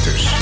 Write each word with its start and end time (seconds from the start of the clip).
Graafruiters. 0.00 0.34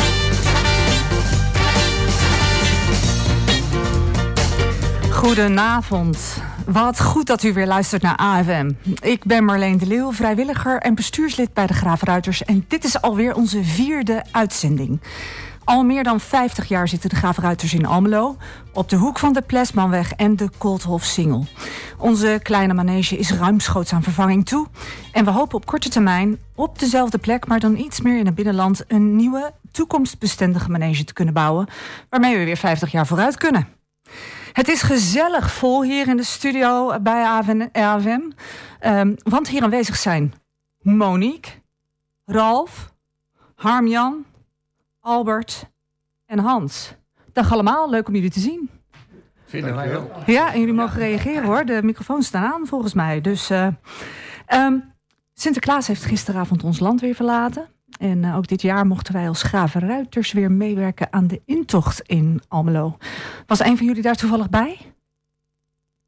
Goedenavond. 5.11 6.19
Wat 6.67 7.01
goed 7.03 7.27
dat 7.27 7.43
u 7.43 7.53
weer 7.53 7.67
luistert 7.67 8.03
naar 8.03 8.17
AFM. 8.17 8.71
Ik 9.01 9.25
ben 9.25 9.45
Marleen 9.45 9.79
de 9.79 9.87
Leeuw, 9.87 10.13
vrijwilliger 10.13 10.79
en 10.79 10.95
bestuurslid 10.95 11.53
bij 11.53 11.67
de 11.67 11.75
Graafruiters. 11.75 12.45
En 12.45 12.65
dit 12.69 12.85
is 12.85 13.01
alweer 13.01 13.35
onze 13.35 13.65
vierde 13.65 14.25
uitzending. 14.31 15.01
Al 15.69 15.85
meer 15.85 16.05
dan 16.05 16.21
50 16.21 16.69
jaar 16.69 16.89
zitten 16.89 17.11
de 17.11 17.17
Graafruiters 17.17 17.75
in 17.75 17.87
Almelo... 17.87 18.37
op 18.73 18.89
de 18.89 18.97
hoek 18.97 19.19
van 19.19 19.33
de 19.33 19.43
Plesmanweg 19.43 20.13
en 20.13 20.37
de 20.37 20.49
Kolthof-Singel. 20.59 21.47
Onze 21.99 22.41
kleine 22.43 22.75
manege 22.75 23.17
is 23.17 23.33
ruimschoots 23.33 23.93
aan 23.93 24.03
vervanging 24.03 24.47
toe. 24.47 24.67
En 25.13 25.25
we 25.25 25.31
hopen 25.31 25.57
op 25.57 25.67
korte 25.67 25.89
termijn 25.89 26.39
op 26.55 26.79
dezelfde 26.79 27.19
plek... 27.19 27.47
maar 27.47 27.61
dan 27.61 27.77
iets 27.77 28.01
meer 28.01 28.19
in 28.19 28.27
het 28.27 28.35
binnenland... 28.35 28.85
een 28.87 29.17
nieuwe, 29.17 29.53
toekomstbestendige 29.73 30.71
manege 30.71 31.05
te 31.05 31.13
kunnen 31.13 31.35
bouwen... 31.35 31.67
waarmee 32.09 32.39
we 32.39 32.45
weer 32.45 32.57
50 32.57 32.93
jaar 32.93 33.07
vooruit 33.07 33.37
kunnen. 33.37 33.69
Het 34.53 34.69
is 34.69 34.83
gezellig 34.83 35.53
vol 35.53 35.83
hier 35.83 36.09
in 36.09 36.17
de 36.17 36.25
studio 36.25 37.01
bij 37.01 37.25
AFM. 37.73 38.21
Um, 38.87 39.15
want 39.23 39.49
hier 39.49 39.63
aanwezig 39.63 39.97
zijn 39.97 40.35
Monique, 40.79 41.51
Ralf, 42.25 42.93
Harmjan, 43.55 44.27
Albert 45.09 45.71
en 46.27 46.39
Hans. 46.39 46.95
Dag 47.33 47.53
allemaal, 47.53 47.91
leuk 47.91 48.09
om 48.09 48.15
jullie 48.15 48.31
te 48.31 48.41
zien. 48.41 48.71
Vinden 49.45 49.75
wij 49.75 49.89
wel. 49.89 50.11
Ja, 50.27 50.53
en 50.53 50.59
jullie 50.59 50.75
mogen 50.75 50.99
reageren 50.99 51.45
hoor. 51.45 51.65
De 51.65 51.81
microfoons 51.83 52.27
staan 52.27 52.53
aan 52.53 52.67
volgens 52.67 52.95
mij. 52.95 53.21
Dus 53.21 53.51
uh, 53.51 53.67
um, 54.53 54.93
Sinterklaas 55.35 55.87
heeft 55.87 56.05
gisteravond 56.05 56.65
ons 56.65 56.81
land 56.81 57.01
weer 57.01 57.15
verlaten. 57.15 57.67
En 57.99 58.23
uh, 58.23 58.37
ook 58.37 58.47
dit 58.47 58.63
jaar 58.63 58.87
mochten 58.87 59.15
wij 59.15 59.29
als 59.29 59.43
Gravenruiters 59.43 60.33
weer 60.33 60.53
meewerken 60.53 61.13
aan 61.13 61.27
de 61.27 61.43
intocht 61.45 62.01
in 62.01 62.41
Almelo. 62.49 62.97
Was 63.47 63.61
een 63.61 63.77
van 63.77 63.87
jullie 63.87 64.03
daar 64.03 64.17
toevallig 64.17 64.51
bij? 64.51 64.79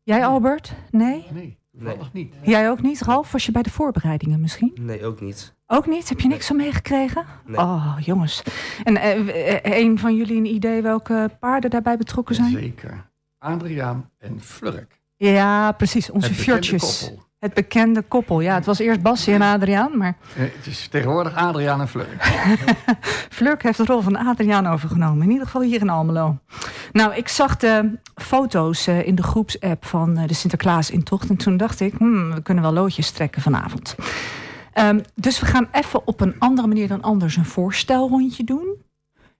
Jij, 0.02 0.26
Albert? 0.26 0.74
Nee? 0.90 1.26
Nee, 1.30 1.58
toevallig 1.72 2.12
niet. 2.12 2.34
Jij 2.42 2.70
ook 2.70 2.82
niet? 2.82 3.00
Ralf, 3.00 3.32
was 3.32 3.46
je 3.46 3.52
bij 3.52 3.62
de 3.62 3.70
voorbereidingen 3.70 4.40
misschien? 4.40 4.76
Nee, 4.80 5.04
ook 5.04 5.20
niet. 5.20 5.54
Ook 5.72 5.86
niet? 5.86 6.08
Heb 6.08 6.20
je 6.20 6.28
niks 6.28 6.46
van 6.46 6.56
meegekregen? 6.56 7.24
Nee. 7.46 7.58
Oh, 7.58 7.96
jongens. 8.00 8.42
En 8.84 8.94
uh, 8.94 9.56
een 9.62 9.98
van 9.98 10.16
jullie 10.16 10.36
een 10.36 10.54
idee 10.54 10.82
welke 10.82 11.30
paarden 11.40 11.70
daarbij 11.70 11.96
betrokken 11.96 12.34
zijn? 12.34 12.50
Zeker. 12.50 13.10
Adriaan 13.38 14.10
en 14.18 14.40
Flurk. 14.40 15.00
Ja, 15.16 15.72
precies. 15.72 16.10
Onze 16.10 16.34
fjordjes. 16.34 17.12
Het 17.38 17.54
bekende 17.54 18.02
koppel. 18.02 18.40
Ja, 18.40 18.54
het 18.54 18.66
was 18.66 18.78
eerst 18.78 19.02
Bassie 19.02 19.34
en 19.34 19.42
Adriaan, 19.42 19.96
maar... 19.96 20.16
Het 20.32 20.66
is 20.66 20.88
tegenwoordig 20.88 21.34
Adriaan 21.34 21.80
en 21.80 21.88
Flurk. 21.88 22.24
Flurk 23.38 23.62
heeft 23.62 23.76
de 23.76 23.84
rol 23.84 24.00
van 24.00 24.16
Adriaan 24.16 24.66
overgenomen. 24.66 25.22
In 25.22 25.30
ieder 25.30 25.46
geval 25.46 25.62
hier 25.62 25.80
in 25.80 25.88
Almelo. 25.88 26.38
Nou, 26.92 27.14
ik 27.14 27.28
zag 27.28 27.56
de 27.56 27.98
foto's 28.14 28.88
uh, 28.88 29.06
in 29.06 29.14
de 29.14 29.22
groepsapp 29.22 29.84
van 29.84 30.18
uh, 30.18 30.26
de 30.26 30.34
Sinterklaas 30.34 30.90
intocht. 30.90 31.28
En 31.28 31.36
toen 31.36 31.56
dacht 31.56 31.80
ik, 31.80 31.94
hmm, 31.94 32.34
we 32.34 32.42
kunnen 32.42 32.62
wel 32.62 32.72
loodjes 32.72 33.10
trekken 33.10 33.42
vanavond. 33.42 33.94
Um, 34.74 35.00
dus 35.14 35.40
we 35.40 35.46
gaan 35.46 35.68
even 35.72 36.06
op 36.06 36.20
een 36.20 36.34
andere 36.38 36.68
manier 36.68 36.88
dan 36.88 37.02
anders 37.02 37.36
een 37.36 37.44
voorstelrondje 37.44 38.44
doen. 38.44 38.76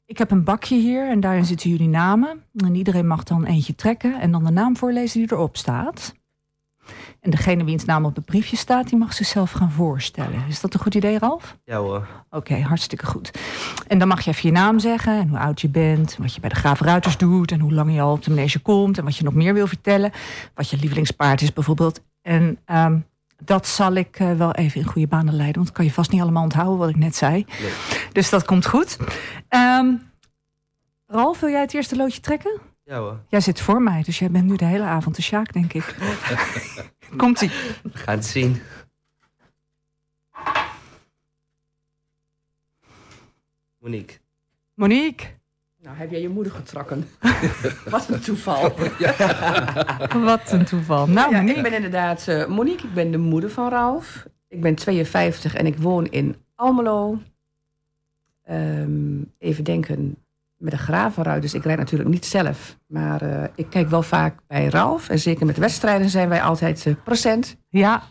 Ik 0.06 0.18
heb 0.18 0.30
een 0.30 0.44
bakje 0.44 0.76
hier 0.76 1.08
en 1.08 1.20
daarin 1.20 1.44
zitten 1.44 1.70
jullie 1.70 1.88
namen. 1.88 2.42
En 2.56 2.74
iedereen 2.74 3.06
mag 3.06 3.22
dan 3.22 3.44
eentje 3.44 3.74
trekken 3.74 4.20
en 4.20 4.32
dan 4.32 4.44
de 4.44 4.50
naam 4.50 4.76
voorlezen 4.76 5.20
die 5.20 5.32
erop 5.32 5.56
staat. 5.56 6.14
En 7.20 7.30
degene 7.30 7.64
wiens 7.64 7.84
naam 7.84 8.04
op 8.04 8.14
het 8.14 8.24
briefje 8.24 8.56
staat, 8.56 8.88
die 8.88 8.98
mag 8.98 9.14
zichzelf 9.14 9.50
gaan 9.50 9.70
voorstellen. 9.70 10.44
Is 10.48 10.60
dat 10.60 10.74
een 10.74 10.80
goed 10.80 10.94
idee, 10.94 11.18
Ralf? 11.18 11.56
Ja 11.64 11.78
hoor. 11.78 12.08
Oké, 12.30 12.36
okay, 12.36 12.60
hartstikke 12.60 13.06
goed. 13.06 13.30
En 13.86 13.98
dan 13.98 14.08
mag 14.08 14.20
je 14.20 14.30
even 14.30 14.48
je 14.48 14.54
naam 14.54 14.78
zeggen 14.78 15.12
en 15.12 15.28
hoe 15.28 15.38
oud 15.38 15.60
je 15.60 15.68
bent, 15.68 16.16
wat 16.16 16.34
je 16.34 16.40
bij 16.40 16.48
de 16.48 16.54
Graafruiters 16.54 17.16
doet 17.16 17.52
en 17.52 17.60
hoe 17.60 17.72
lang 17.72 17.94
je 17.94 18.00
al 18.00 18.12
op 18.12 18.22
de 18.22 18.30
manege 18.30 18.58
komt 18.58 18.98
en 18.98 19.04
wat 19.04 19.16
je 19.16 19.24
nog 19.24 19.34
meer 19.34 19.54
wil 19.54 19.66
vertellen. 19.66 20.12
Wat 20.54 20.70
je 20.70 20.76
lievelingspaard 20.76 21.42
is 21.42 21.52
bijvoorbeeld. 21.52 22.02
En 22.22 22.58
um, 22.66 23.04
dat 23.44 23.66
zal 23.66 23.92
ik 23.92 24.20
uh, 24.20 24.32
wel 24.32 24.52
even 24.52 24.80
in 24.80 24.86
goede 24.86 25.08
banen 25.08 25.34
leiden, 25.34 25.54
want 25.54 25.66
dat 25.66 25.76
kan 25.76 25.84
je 25.84 25.92
vast 25.92 26.10
niet 26.10 26.20
allemaal 26.20 26.42
onthouden 26.42 26.78
wat 26.78 26.88
ik 26.88 26.96
net 26.96 27.16
zei. 27.16 27.46
Nee. 27.60 27.72
Dus 28.12 28.30
dat 28.30 28.44
komt 28.44 28.66
goed. 28.66 28.96
Um, 29.48 30.10
Ralf, 31.06 31.40
wil 31.40 31.50
jij 31.50 31.60
het 31.60 31.74
eerste 31.74 31.96
loodje 31.96 32.20
trekken? 32.20 32.60
Ja 32.84 32.98
hoor. 32.98 33.18
Jij 33.28 33.40
zit 33.40 33.60
voor 33.60 33.82
mij, 33.82 34.02
dus 34.02 34.18
jij 34.18 34.30
bent 34.30 34.44
nu 34.44 34.56
de 34.56 34.64
hele 34.64 34.84
avond 34.84 35.16
de 35.16 35.22
Sjaak, 35.22 35.52
denk 35.52 35.72
ik. 35.72 35.96
Komt-ie. 37.16 37.50
We 37.82 37.90
gaan 37.98 38.16
het 38.16 38.26
zien. 38.26 38.62
Monique. 43.78 44.18
Monique. 44.74 45.39
Nou, 45.90 46.02
heb 46.02 46.10
jij 46.10 46.20
je 46.20 46.28
moeder 46.28 46.52
getrokken. 46.52 47.08
Wat 47.90 48.08
een 48.08 48.20
toeval. 48.20 48.74
Wat 50.24 50.52
een 50.52 50.64
toeval. 50.64 51.06
Nou, 51.06 51.34
ja, 51.34 51.40
ik 51.54 51.62
ben 51.62 51.72
inderdaad 51.72 52.26
uh, 52.28 52.46
Monique, 52.46 52.86
ik 52.86 52.94
ben 52.94 53.10
de 53.10 53.18
moeder 53.18 53.50
van 53.50 53.68
Ralf. 53.68 54.26
Ik 54.48 54.60
ben 54.60 54.74
52 54.74 55.54
en 55.54 55.66
ik 55.66 55.78
woon 55.78 56.06
in 56.06 56.36
Almelo. 56.54 57.18
Um, 58.50 59.32
even 59.38 59.64
denken, 59.64 60.16
met 60.56 60.72
de 60.72 60.78
gravenruiters. 60.78 61.54
Ik 61.54 61.64
rijd 61.64 61.78
natuurlijk 61.78 62.10
niet 62.10 62.26
zelf, 62.26 62.78
maar 62.86 63.22
uh, 63.22 63.44
ik 63.54 63.66
kijk 63.70 63.88
wel 63.88 64.02
vaak 64.02 64.38
bij 64.46 64.66
Ralf. 64.66 65.08
En 65.08 65.18
zeker 65.18 65.46
met 65.46 65.56
wedstrijden 65.56 66.08
zijn 66.08 66.28
wij 66.28 66.42
altijd 66.42 66.84
uh, 66.84 66.94
procent. 67.04 67.56
Ja, 67.68 68.02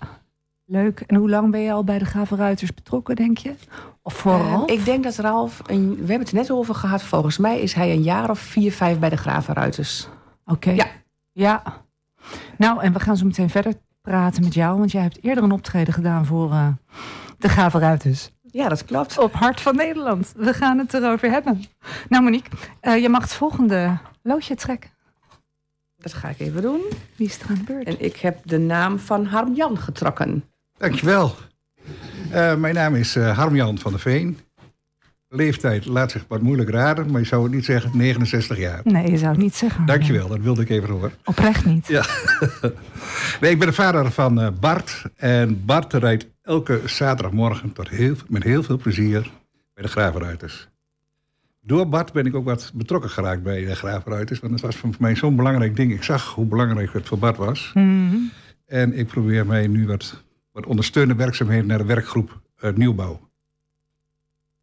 leuk. 0.70 1.00
En 1.00 1.16
hoe 1.16 1.30
lang 1.30 1.52
ben 1.52 1.60
je 1.60 1.72
al 1.72 1.84
bij 1.84 2.00
de 2.00 2.06
gravenruiters 2.06 2.74
betrokken, 2.74 3.16
denk 3.16 3.38
je? 3.38 3.54
Of 4.02 4.14
voor 4.14 4.40
uh, 4.40 4.50
Ralf? 4.50 4.70
Ik 4.70 4.86
denk 4.86 5.04
dat 5.04 5.16
Ralf, 5.16 5.62
een, 5.66 5.90
we 5.90 5.98
hebben 5.98 6.20
het 6.20 6.32
net 6.32 6.52
over 6.52 6.76
gehad, 6.76 7.04
volgens 7.04 7.38
mij 7.38 7.60
is 7.60 7.74
hij 7.74 7.92
een 7.92 8.02
jaar 8.02 8.30
of 8.30 8.40
vier, 8.40 8.72
vijf 8.72 9.00
bij 9.00 9.10
de 9.10 9.18
gravenruiters. 9.18 10.08
Oké. 10.46 10.54
Okay. 10.54 10.76
Ja. 10.76 10.86
Ja. 11.32 11.64
Nou, 12.58 12.82
en 12.82 12.94
we 12.94 13.00
gaan 13.00 13.18
zo 13.18 13.26
meteen 13.26 13.50
verder 13.50 13.74
praten 14.02 14.44
met 14.44 14.54
jou, 14.54 14.78
want 14.78 14.92
jij 14.92 15.02
hebt 15.02 15.24
eerder 15.24 15.44
een 15.44 15.52
optreden 15.52 15.94
gedaan 15.94 16.26
voor 16.26 16.52
uh, 16.52 16.68
de 17.38 17.50
gravenruiters. 17.50 18.30
Ja, 18.42 18.70
dat 18.70 18.86
klopt. 18.86 19.18
Op 19.18 19.34
Hart 19.34 19.62
van 19.62 19.76
Nederland. 19.76 20.34
We 20.38 20.54
gaan 20.54 20.78
het 20.78 20.94
erover 20.94 21.32
hebben. 21.32 21.64
Nou, 22.10 22.24
Monique, 22.24 22.50
uh, 22.82 23.02
je 23.02 23.10
mag 23.10 23.22
het 23.22 23.34
volgende 23.34 23.98
loodje 24.24 24.56
trekken. 24.56 24.90
Dat 25.98 26.14
ga 26.14 26.30
ik 26.30 26.40
even 26.40 26.62
doen. 26.62 26.82
Wie 27.16 27.28
is 27.28 27.40
er 27.40 27.50
aan 27.50 27.56
de 27.56 27.64
beurt? 27.64 27.88
En 27.88 28.04
ik 28.06 28.16
heb 28.16 28.40
de 28.44 28.58
naam 28.58 29.00
van 29.00 29.26
Harmjan 29.26 29.78
getrokken. 29.78 30.44
Dankjewel. 30.80 31.36
Uh, 32.34 32.56
mijn 32.56 32.74
naam 32.74 32.96
is 32.96 33.16
uh, 33.16 33.38
Harmjan 33.38 33.78
van 33.78 33.92
der 33.92 34.00
Veen. 34.00 34.38
Leeftijd 35.30 35.86
laat 35.86 36.12
zich 36.12 36.26
wat 36.28 36.42
moeilijk 36.42 36.70
raden, 36.70 37.12
maar 37.12 37.22
je 37.22 37.28
zou 37.28 37.44
het 37.44 37.52
niet 37.52 37.66
zeggen 37.66 37.92
69 37.94 38.58
jaar. 38.58 38.82
Nee, 38.84 39.12
je 39.12 39.18
zou 39.18 39.32
het 39.32 39.42
niet 39.42 39.56
zeggen. 39.56 39.86
Dankjewel, 39.86 40.28
dat 40.28 40.40
wilde 40.40 40.62
ik 40.62 40.70
even 40.70 40.90
horen. 40.90 41.12
Oprecht 41.24 41.66
niet. 41.66 41.88
Ja. 41.88 42.06
nee, 43.42 43.52
ik 43.52 43.60
ben 43.60 43.68
de 43.68 43.74
vader 43.74 44.12
van 44.12 44.42
uh, 44.42 44.48
Bart. 44.60 45.04
En 45.16 45.66
Bart 45.66 45.94
rijdt 45.94 46.28
elke 46.42 46.82
zaterdagmorgen 46.86 47.74
tot 47.74 47.90
heel, 47.90 48.16
met 48.28 48.44
heel 48.44 48.64
veel 48.64 48.78
plezier 48.78 49.32
bij 49.74 49.84
de 49.84 49.90
Gravenruiters. 49.90 50.70
Door 51.62 51.90
Bart 51.90 52.14
ben 52.14 52.26
ik 52.26 52.36
ook 52.36 52.46
wat 52.46 52.72
betrokken 52.74 53.10
geraakt 53.10 53.44
bij 53.44 53.66
de 53.66 53.76
Gravenruiters. 53.76 54.40
Want 54.40 54.52
dat 54.52 54.62
was 54.62 54.76
voor 54.76 54.90
mij 55.00 55.16
zo'n 55.16 55.36
belangrijk 55.36 55.76
ding. 55.76 55.94
Ik 55.94 56.04
zag 56.04 56.34
hoe 56.34 56.46
belangrijk 56.46 56.94
het 56.94 57.08
voor 57.08 57.20
Bart 57.20 57.38
was. 57.38 57.72
Mhm. 57.74 58.16
En 58.66 58.98
ik 58.98 59.08
probeer 59.08 59.46
mij 59.46 59.68
nu 59.68 59.88
wat, 59.88 60.24
wat 60.60 60.70
ondersteunende 60.70 61.24
werkzaamheden 61.24 61.68
naar 61.68 61.78
de 61.78 61.86
werkgroep 61.86 62.42
uh, 62.64 62.74
Nieuwbouw. 62.74 63.30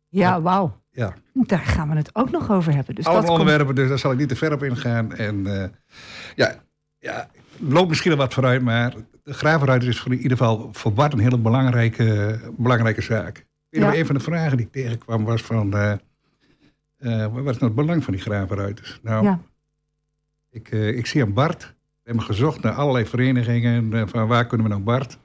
Ja, 0.09 0.41
wauw. 0.41 0.81
Ja. 0.91 1.15
Daar 1.33 1.59
gaan 1.59 1.89
we 1.89 1.97
het 1.97 2.15
ook 2.15 2.31
nog 2.31 2.51
over 2.51 2.75
hebben. 2.75 2.95
Dus 2.95 3.05
Alle 3.05 3.31
onderwerpen, 3.31 3.75
dus 3.75 3.89
daar 3.89 3.99
zal 3.99 4.13
ik 4.13 4.19
niet 4.19 4.29
te 4.29 4.37
ver 4.37 4.53
op 4.53 4.63
ingaan. 4.63 5.15
En 5.15 5.37
uh, 5.47 5.65
ja, 6.35 6.55
ja, 6.99 7.29
loopt 7.59 7.89
misschien 7.89 8.11
al 8.11 8.17
wat 8.17 8.35
vooruit, 8.35 8.63
maar 8.63 8.95
de 9.23 9.35
gravenruiter 9.35 9.89
is 9.89 10.01
voor 10.01 10.13
in 10.13 10.21
ieder 10.21 10.37
geval 10.37 10.69
voor 10.73 10.93
Bart 10.93 11.13
een 11.13 11.19
hele 11.19 11.39
belangrijke, 11.39 12.41
belangrijke 12.57 13.03
zaak. 13.03 13.47
Ja. 13.69 13.95
Een 13.95 14.07
van 14.07 14.15
de 14.15 14.21
vragen 14.21 14.57
die 14.57 14.67
ik 14.67 14.73
tegenkwam 14.73 15.25
was 15.25 15.43
van, 15.43 15.77
uh, 15.77 15.93
uh, 16.99 17.27
wat 17.27 17.55
is 17.55 17.59
nou 17.59 17.65
het 17.65 17.75
belang 17.75 18.05
van 18.05 18.13
die 18.13 18.23
gravenruiters? 18.23 19.01
Nou, 19.03 19.25
ja. 19.25 19.41
ik, 20.51 20.69
ik 20.71 21.07
zie 21.07 21.23
aan 21.23 21.33
Bart, 21.33 21.63
we 21.63 22.03
hebben 22.03 22.25
gezocht 22.25 22.63
naar 22.63 22.73
allerlei 22.73 23.07
verenigingen, 23.07 24.09
van 24.09 24.27
waar 24.27 24.47
kunnen 24.47 24.67
we 24.67 24.73
nou 24.73 24.85
Bart, 24.85 25.19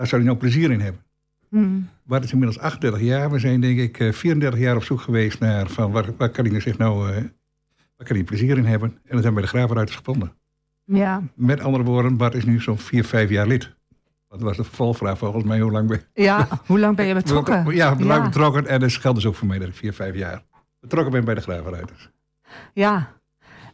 waar 0.00 0.08
zou 0.08 0.22
hij 0.22 0.30
nou 0.30 0.42
plezier 0.42 0.70
in 0.70 0.80
hebben? 0.80 1.02
Hmm. 1.48 1.88
Bart 2.02 2.24
is 2.24 2.32
inmiddels 2.32 2.58
38 2.58 3.00
jaar. 3.00 3.30
We 3.30 3.38
zijn 3.38 3.60
denk 3.60 3.78
ik 3.78 4.14
34 4.14 4.60
jaar 4.60 4.76
op 4.76 4.84
zoek 4.84 5.00
geweest 5.00 5.40
naar 5.40 5.68
van 5.68 5.90
waar, 5.92 6.04
waar 6.16 6.28
kan 6.28 6.44
hij 6.44 6.60
zich 6.60 6.78
nou, 6.78 7.10
uh, 7.10 7.16
waar 7.96 8.06
kan 8.06 8.16
hij 8.16 8.24
plezier 8.24 8.58
in 8.58 8.64
hebben? 8.64 8.88
En 8.88 8.98
dat 9.16 9.24
hebben 9.24 9.24
we 9.26 9.32
bij 9.32 9.42
de 9.42 9.48
gravenruiters 9.48 9.98
gevonden. 9.98 10.32
Ja. 10.84 11.22
Met 11.34 11.60
andere 11.60 11.84
woorden, 11.84 12.16
Bart 12.16 12.34
is 12.34 12.44
nu 12.44 12.60
zo'n 12.60 12.78
4, 12.78 13.04
5 13.04 13.30
jaar 13.30 13.46
lid. 13.46 13.74
Dat 14.28 14.40
was 14.40 14.56
de 14.56 14.64
vervolgvraag 14.64 15.18
volgens 15.18 15.44
mij, 15.44 15.60
hoe 15.60 15.70
lang 15.70 15.88
ben 15.88 16.02
Ja, 16.14 16.48
hoe 16.66 16.78
lang 16.78 16.96
ben 16.96 17.06
je 17.06 17.14
betrokken? 17.22 17.74
Ja, 17.74 17.96
hoe 17.96 18.04
lang 18.04 18.22
ja. 18.22 18.28
betrokken. 18.28 18.66
En 18.66 18.80
dat 18.80 18.92
geldt 18.92 19.16
dus 19.16 19.26
ook 19.26 19.34
voor 19.34 19.46
mij 19.46 19.58
dat 19.58 19.68
ik 19.68 19.74
4, 19.74 19.92
5 19.92 20.14
jaar 20.14 20.42
betrokken 20.80 21.12
ben 21.12 21.24
bij 21.24 21.34
de 21.34 21.40
gravenruiters. 21.40 22.10
Ja. 22.72 23.12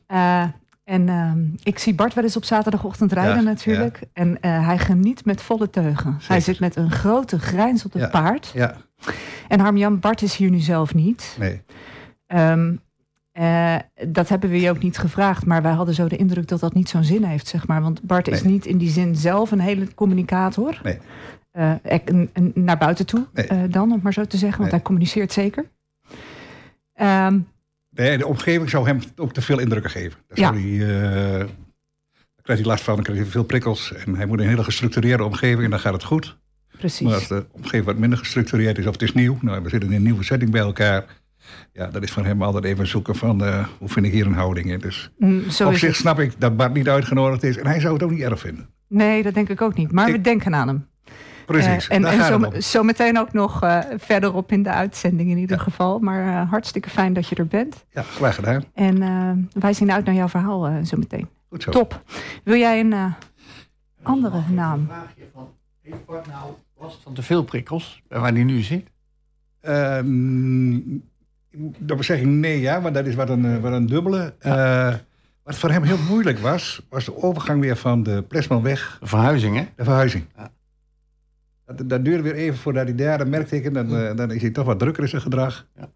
Uh, 0.09 0.45
en 0.87 1.09
uh, 1.09 1.33
ik 1.63 1.79
zie 1.79 1.95
Bart 1.95 2.15
wel 2.15 2.25
eens 2.25 2.37
op 2.37 2.45
zaterdagochtend 2.45 3.13
rijden 3.13 3.37
ja, 3.37 3.41
natuurlijk. 3.41 3.99
Ja. 4.01 4.07
En 4.13 4.29
uh, 4.29 4.67
hij 4.67 4.79
geniet 4.79 5.25
met 5.25 5.43
volle 5.43 5.71
teugen. 5.71 6.13
Zeker. 6.13 6.29
Hij 6.29 6.41
zit 6.41 6.61
met 6.61 6.77
een 6.77 6.91
grote 6.91 7.39
grijns 7.39 7.85
op 7.85 7.93
het 7.93 8.03
ja, 8.03 8.09
paard. 8.09 8.51
Ja. 8.55 8.77
En 9.49 9.61
Harm-Jan 9.61 10.01
Bart 10.01 10.23
is 10.23 10.37
hier 10.37 10.51
nu 10.51 10.59
zelf 10.59 10.95
niet. 10.95 11.37
Nee. 11.39 11.63
Ehm, 12.27 12.75
eh, 13.33 13.77
dat 14.09 14.29
hebben 14.29 14.51
we 14.51 14.61
je 14.61 14.71
ook 14.71 14.83
niet 14.83 14.99
gevraagd, 14.99 15.47
maar 15.47 15.63
wij 15.63 15.73
hadden 15.73 15.95
zo 15.95 16.09
de 16.09 16.17
indruk 16.17 16.49
dat 16.49 16.61
dat 16.61 16.75
niet 16.75 16.89
zo'n 16.89 17.05
zin 17.05 17.23
heeft, 17.25 17.47
zeg 17.47 17.67
maar. 17.67 17.83
Want 17.83 18.03
Bart 18.03 18.29
is 18.29 18.43
niet 18.43 18.67
in 18.67 18.79
die 18.79 18.91
zin 18.91 19.17
zelf 19.17 19.51
een 19.51 19.61
hele 19.61 19.95
communicator. 19.95 20.81
Nee. 20.83 20.99
Eh, 21.51 21.73
ek- 21.83 22.09
een- 22.11 22.31
een- 22.33 22.53
naar 22.55 22.79
buiten 22.79 23.07
toe 23.07 23.27
Nee. 23.33 23.47
eh, 23.47 23.59
dan, 23.71 23.93
om 23.93 24.01
maar 24.03 24.13
zo 24.13 24.25
te 24.25 24.37
zeggen, 24.37 24.59
want 24.59 24.71
hij 24.71 24.83
communiceert 24.83 25.33
zeker. 25.33 25.65
Ehm, 26.93 27.39
Nee, 27.97 28.19
de 28.19 28.27
omgeving 28.27 28.71
zou 28.71 28.87
hem 28.87 28.99
ook 29.17 29.33
te 29.33 29.43
veel 29.43 29.59
indrukken 29.59 29.91
geven. 29.91 30.19
Daar, 30.29 30.39
Ja. 30.39 30.53
hij, 30.55 30.79
daar 30.87 31.47
krijgt 32.43 32.63
hij 32.63 32.71
last 32.73 32.85
van, 32.85 32.95
dan 32.95 33.03
krijgt 33.05 33.23
hij 33.23 33.31
veel 33.31 33.45
prikkels. 33.45 33.93
En 33.93 34.15
hij 34.15 34.27
moet 34.27 34.39
in 34.39 34.45
een 34.45 34.51
hele 34.51 34.65
gestructureerde 34.65 35.25
omgeving 35.25 35.65
en 35.65 35.71
dan 35.71 35.79
gaat 35.81 35.93
het 35.93 36.05
goed. 36.05 36.37
precies. 36.79 37.01
Maar 37.07 37.15
als 37.15 37.29
de 37.29 37.47
omgeving 37.53 37.85
wat 37.85 37.97
minder 37.99 38.19
gestructureerd 38.19 38.79
is 38.79 38.87
of 38.87 38.93
het 38.93 39.03
is 39.03 39.13
nieuw, 39.13 39.39
nou, 39.41 39.63
we 39.63 39.69
zitten 39.69 39.91
in 39.91 39.97
een 39.97 40.03
nieuwe 40.03 40.25
setting 40.25 40.51
bij 40.51 40.61
elkaar. 40.61 41.05
Ja, 41.73 41.87
dat 41.87 42.03
is 42.03 42.11
voor 42.11 42.25
hem 42.25 42.43
altijd 42.43 42.65
even 42.65 42.87
zoeken 42.87 43.15
van 43.17 43.45
eh, 43.45 43.67
hoe 43.79 43.89
vind 43.89 44.07
ik 44.07 44.13
hier 44.13 44.27
een 44.27 44.33
houding 44.35 44.71
in. 44.71 44.79
Dus 44.79 45.11
Mm, 45.19 45.43
op 45.65 45.75
zich 45.75 45.97
snap 45.97 46.19
ik 46.19 46.33
dat 46.39 46.57
Bart 46.57 46.75
niet 46.75 46.89
uitgenodigd 46.89 47.43
is 47.43 47.57
en 47.57 47.67
hij 47.67 47.81
zou 47.81 47.95
het 47.95 48.03
ook 48.03 48.11
niet 48.11 48.21
erg 48.21 48.41
vinden. 48.41 48.69
Nee, 48.89 49.23
dat 49.23 49.35
denk 49.35 49.49
ik 49.49 49.61
ook 49.61 49.75
niet. 49.75 49.93
Maar 49.93 50.11
we 50.13 50.21
denken 50.21 50.55
aan 50.55 50.69
hem. 50.69 50.87
Precies, 51.47 51.89
Eh, 51.89 51.97
en 51.97 52.03
daar 52.03 52.13
en 52.13 52.53
zo, 52.53 52.61
zo 52.61 52.83
meteen 52.83 53.19
ook 53.19 53.33
nog 53.33 53.63
eh, 53.63 53.79
verderop 53.97 54.53
in 54.53 54.63
de 54.63 54.71
uitzending 54.71 55.31
in 55.31 55.39
ieder 55.39 55.57
Ja. 55.57 55.63
geval. 55.63 55.99
Maar 55.99 56.27
eh, 56.43 56.51
hartstikke 56.51 56.91
fijn 56.91 57.13
dat 57.13 57.29
je 57.29 57.35
er 57.35 57.47
bent. 57.47 57.85
Ja, 57.91 58.03
graag 58.03 58.35
gedaan. 58.35 58.65
En 58.75 59.03
eh, 59.03 59.61
wij 59.63 59.73
zien 59.73 59.93
uit 59.93 60.05
naar 60.05 60.15
jouw 60.15 60.29
verhaal 60.29 60.67
eh, 60.67 60.75
zo 60.85 60.97
meteen. 60.97 61.29
Goed 61.49 61.63
zo. 61.63 61.71
Top. 61.71 62.03
Wil 62.45 62.57
jij 62.57 62.81
een 62.81 62.93
eh, 62.93 63.05
andere 64.03 64.41
naam? 64.51 64.85
Vraagje 64.87 65.23
van, 65.35 65.49
heeft 65.83 66.05
Bart 66.07 66.27
nou 66.27 66.51
last 66.79 66.99
van 67.03 67.13
te 67.15 67.23
veel 67.23 67.45
prikkels, 67.45 68.03
bij 68.09 68.19
waar 68.21 68.33
hij 68.33 68.45
nu 68.45 68.61
zit? 68.61 68.87
Ehm, 69.61 70.79
dat 71.79 72.05
zeg 72.05 72.19
ik 72.19 72.27
nee, 72.27 72.61
ja, 72.61 72.81
maar 72.81 72.93
dat 72.93 73.07
is 73.07 73.15
wat 73.15 73.29
een, 73.29 73.61
wat 73.61 73.73
een 73.73 73.87
dubbele. 73.87 74.35
Eh, 74.39 74.95
wat 75.43 75.57
voor 75.59 75.71
hem 75.71 75.83
heel 75.83 75.99
moeilijk 76.09 76.39
was, 76.39 76.87
was 76.89 77.05
de 77.05 77.23
overgang 77.23 77.61
weer 77.61 77.77
van 77.77 78.03
de 78.03 78.23
Plesmanweg 78.29 78.97
De 79.01 79.07
verhuizing, 79.07 79.57
hè? 79.57 79.67
de 79.77 79.85
verhuizing. 79.85 80.25
Ja. 80.37 80.51
Dat, 81.67 81.89
dat 81.89 82.05
duurde 82.05 82.23
weer 82.23 82.35
even 82.35 82.59
voordat 82.59 82.85
hij 82.85 82.95
daar 82.95 83.21
een 83.21 83.29
merkteken, 83.29 83.73
dan, 83.73 83.97
eh, 83.97 84.17
dan 84.17 84.31
is 84.31 84.43
hij 84.43 84.51
toch 84.51 84.67
wat 84.67 84.79
drukker 84.79 85.03
in 85.03 85.09
zijn 85.09 85.23
gedrag. 85.23 85.67
Ja. 85.77 85.91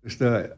Dus 0.00 0.16
de 0.16 0.56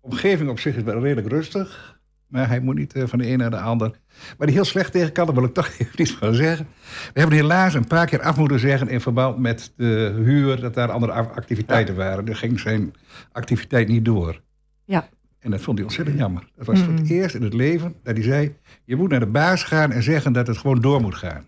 omgeving 0.00 0.50
op 0.50 0.58
zich 0.58 0.76
is 0.76 0.82
wel 0.82 1.00
redelijk 1.00 1.28
rustig. 1.28 1.98
Maar 2.26 2.48
hij 2.48 2.60
moet 2.60 2.74
niet 2.74 2.92
eh, 2.92 3.06
van 3.06 3.18
de 3.18 3.28
een 3.28 3.38
naar 3.38 3.50
de 3.50 3.60
ander. 3.60 3.90
Maar 4.38 4.46
die 4.46 4.56
heel 4.56 4.64
slecht 4.64 4.92
tegen 4.92 5.12
kan, 5.12 5.26
daar 5.26 5.34
wil 5.34 5.44
ik 5.44 5.54
toch 5.54 5.68
even 5.78 5.92
niet 5.94 6.10
van 6.12 6.34
zeggen. 6.34 6.66
We 7.12 7.20
hebben 7.20 7.36
helaas 7.38 7.74
een 7.74 7.86
paar 7.86 8.06
keer 8.06 8.20
af 8.22 8.36
moeten 8.36 8.58
zeggen 8.58 8.88
in 8.88 9.00
verband 9.00 9.38
met 9.38 9.72
de 9.76 10.20
huur, 10.24 10.60
dat 10.60 10.74
daar 10.74 10.90
andere 10.90 11.12
activiteiten 11.12 11.94
waren. 11.96 12.28
Er 12.28 12.36
ging 12.36 12.60
zijn 12.60 12.94
activiteit 13.32 13.88
niet 13.88 14.04
door. 14.04 14.40
Ja. 14.84 15.08
En 15.38 15.50
dat 15.50 15.60
vond 15.60 15.76
hij 15.76 15.86
ontzettend 15.86 16.18
jammer. 16.18 16.48
Dat 16.56 16.66
was 16.66 16.80
voor 16.80 16.92
het 16.92 17.02
Mm. 17.02 17.08
eerst 17.08 17.34
in 17.34 17.42
het 17.42 17.54
leven 17.54 17.94
dat 18.02 18.14
hij 18.14 18.24
zei: 18.24 18.56
Je 18.84 18.96
moet 18.96 19.10
naar 19.10 19.20
de 19.20 19.26
baas 19.26 19.62
gaan 19.64 19.92
en 19.92 20.02
zeggen 20.02 20.32
dat 20.32 20.46
het 20.46 20.56
gewoon 20.56 20.80
door 20.80 21.00
moet 21.00 21.14
gaan. 21.14 21.44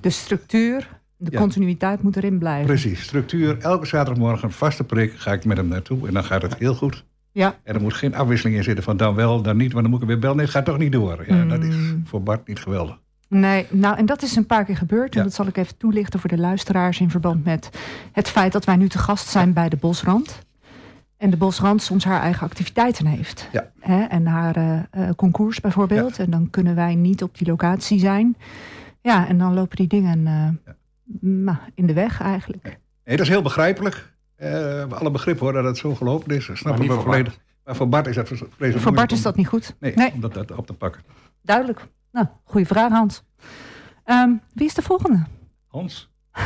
De 0.00 0.10
structuur, 0.10 0.88
de 1.16 1.30
Ja. 1.32 1.38
continuïteit 1.38 2.02
moet 2.02 2.16
erin 2.16 2.38
blijven. 2.38 2.66
Precies, 2.66 3.02
structuur. 3.02 3.58
Elke 3.58 3.86
zaterdagmorgen 3.86 4.44
een 4.48 4.54
vaste 4.54 4.84
prik. 4.84 5.12
Ga 5.12 5.32
ik 5.32 5.44
met 5.44 5.56
hem 5.56 5.68
naartoe 5.68 6.06
en 6.08 6.14
dan 6.14 6.24
gaat 6.24 6.42
het 6.42 6.58
heel 6.58 6.74
goed. 6.74 7.04
Ja. 7.32 7.54
En 7.62 7.74
er 7.74 7.80
moet 7.80 7.94
geen 7.94 8.14
afwisseling 8.14 8.56
in 8.56 8.62
zitten 8.64 8.84
van 8.84 8.96
dan 8.96 9.14
wel, 9.14 9.42
dan 9.42 9.56
niet. 9.56 9.72
Want 9.72 9.82
dan 9.82 9.92
moet 9.92 10.02
ik 10.02 10.08
weer 10.08 10.18
bellen. 10.18 10.36
Nee, 10.36 10.44
het 10.44 10.54
gaat 10.54 10.64
toch 10.64 10.78
niet 10.78 10.92
door. 10.92 11.24
Ja, 11.28 11.44
dat 11.44 11.62
is 11.64 11.74
Mm. 11.74 12.02
voor 12.06 12.22
Bart 12.22 12.46
niet 12.48 12.58
geweldig. 12.60 12.98
Nee, 13.28 13.66
nou 13.70 13.96
en 13.96 14.06
dat 14.06 14.22
is 14.22 14.36
een 14.36 14.46
paar 14.46 14.64
keer 14.64 14.76
gebeurd. 14.76 15.12
En 15.12 15.18
Ja. 15.18 15.24
dat 15.24 15.34
zal 15.34 15.46
ik 15.46 15.56
even 15.56 15.76
toelichten 15.76 16.20
voor 16.20 16.28
de 16.30 16.38
luisteraars 16.38 17.00
in 17.00 17.10
verband 17.10 17.44
met 17.44 17.70
het 18.12 18.28
feit 18.28 18.52
dat 18.52 18.64
wij 18.64 18.76
nu 18.76 18.88
te 18.88 18.98
gast 18.98 19.28
zijn 19.28 19.52
bij 19.52 19.68
de 19.68 19.76
Bosrand. 19.76 20.38
En 21.16 21.30
de 21.30 21.36
Bosrand 21.36 21.82
soms 21.82 22.04
haar 22.04 22.20
eigen 22.20 22.46
activiteiten 22.46 23.06
heeft. 23.06 23.48
Ja. 23.52 23.70
Hè, 23.80 24.02
en 24.02 24.26
haar 24.26 24.56
eh, 24.56 24.78
eh, 24.90 25.14
concours 25.16 25.60
bijvoorbeeld. 25.60 26.18
En 26.18 26.30
dan 26.30 26.50
kunnen 26.50 26.74
wij 26.74 26.94
niet 26.94 27.22
op 27.22 27.38
die 27.38 27.46
locatie 27.48 27.98
zijn. 27.98 28.36
Ja, 29.02 29.28
en 29.28 29.38
dan 29.38 29.54
lopen 29.54 29.76
die 29.76 29.86
dingen 29.86 30.26
eh, 30.26 30.48
nou, 31.20 31.58
in 31.74 31.86
de 31.86 31.92
weg 31.92 32.20
eigenlijk. 32.20 32.62
Nee, 33.04 33.16
dat 33.16 33.26
is 33.26 33.28
heel 33.28 33.42
begrijpelijk. 33.42 34.12
Eh, 34.36 34.50
we 34.50 34.56
hebben 34.56 34.98
alle 34.98 35.10
begrip 35.10 35.38
hoor 35.38 35.52
dat 35.52 35.64
het 35.64 35.78
zo 35.78 35.94
gelopen 35.94 36.36
is. 36.36 36.44
Snap 36.52 36.72
niet 36.74 36.82
ik 36.82 36.88
wel 36.88 36.96
voor 36.96 37.04
volledig. 37.04 37.38
Maar 37.64 37.76
voor 37.76 37.88
Bart 37.88 38.06
is 38.06 38.14
dat 38.14 38.26
vreselijk 38.28 38.80
Voor 38.80 38.92
Bart 38.92 39.12
is 39.12 39.22
dat 39.22 39.36
niet 39.36 39.48
goed. 39.48 39.76
Nee, 39.80 39.94
Nee. 39.94 40.12
om 40.12 40.20
dat, 40.20 40.34
dat 40.34 40.52
op 40.52 40.66
te 40.66 40.72
pakken. 40.72 41.02
Duidelijk. 41.42 41.80
Nou, 42.12 42.26
goede 42.44 42.66
vraag 42.66 42.90
Hans. 42.90 43.22
Ehm, 44.04 44.30
wie 44.52 44.66
is 44.66 44.74
de 44.74 44.82
volgende? 44.82 45.24
Hans? 45.66 46.08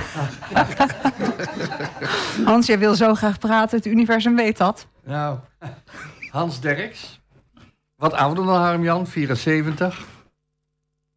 Hans, 2.45 2.67
jij 2.67 2.79
wil 2.79 2.95
zo 2.95 3.15
graag 3.15 3.39
praten. 3.39 3.77
Het 3.77 3.87
universum 3.87 4.37
weet 4.37 4.57
dat. 4.57 4.87
Nou, 5.05 5.39
Hans 6.31 6.61
Derks. 6.61 7.21
Wat 7.95 8.12
ouder 8.12 8.45
dan 8.47 8.55
Harm-Jan, 8.57 9.07
74. 9.07 10.07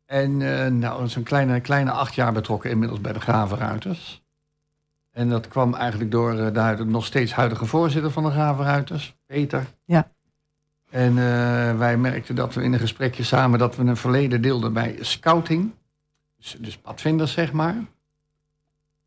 En 0.07 0.41
eh, 0.41 0.71
nou, 0.71 1.07
zo'n 1.07 1.23
kleine, 1.23 1.59
kleine 1.59 1.91
acht 1.91 2.15
jaar 2.15 2.33
betrokken 2.33 2.69
inmiddels 2.69 3.01
bij 3.01 3.13
de 3.13 3.19
Gravenruiters. 3.19 4.23
En 5.11 5.29
dat 5.29 5.47
kwam 5.47 5.73
eigenlijk 5.73 6.11
door 6.11 6.31
eh, 6.31 6.53
de 6.53 6.59
huidige- 6.59 6.89
nog 6.89 7.05
steeds 7.05 7.33
huidige 7.33 7.65
voorzitter 7.65 8.11
van 8.11 8.23
de 8.23 8.29
Gravenruiters, 8.29 9.17
Peter. 9.25 9.65
Ja. 9.85 10.11
En 10.89 11.09
eh, 11.09 11.77
wij 11.77 11.97
merkten 11.97 12.35
dat 12.35 12.53
we 12.53 12.63
in 12.63 12.73
een 12.73 12.79
gesprekje 12.79 13.23
samen 13.23 13.59
dat 13.59 13.75
we 13.75 13.83
een 13.83 13.97
verleden 13.97 14.41
deelden 14.41 14.73
bij 14.73 14.97
scouting. 14.99 15.71
Dus, 16.37 16.57
dus 16.59 16.77
padvinders, 16.77 17.31
zeg 17.31 17.51
maar. 17.51 17.75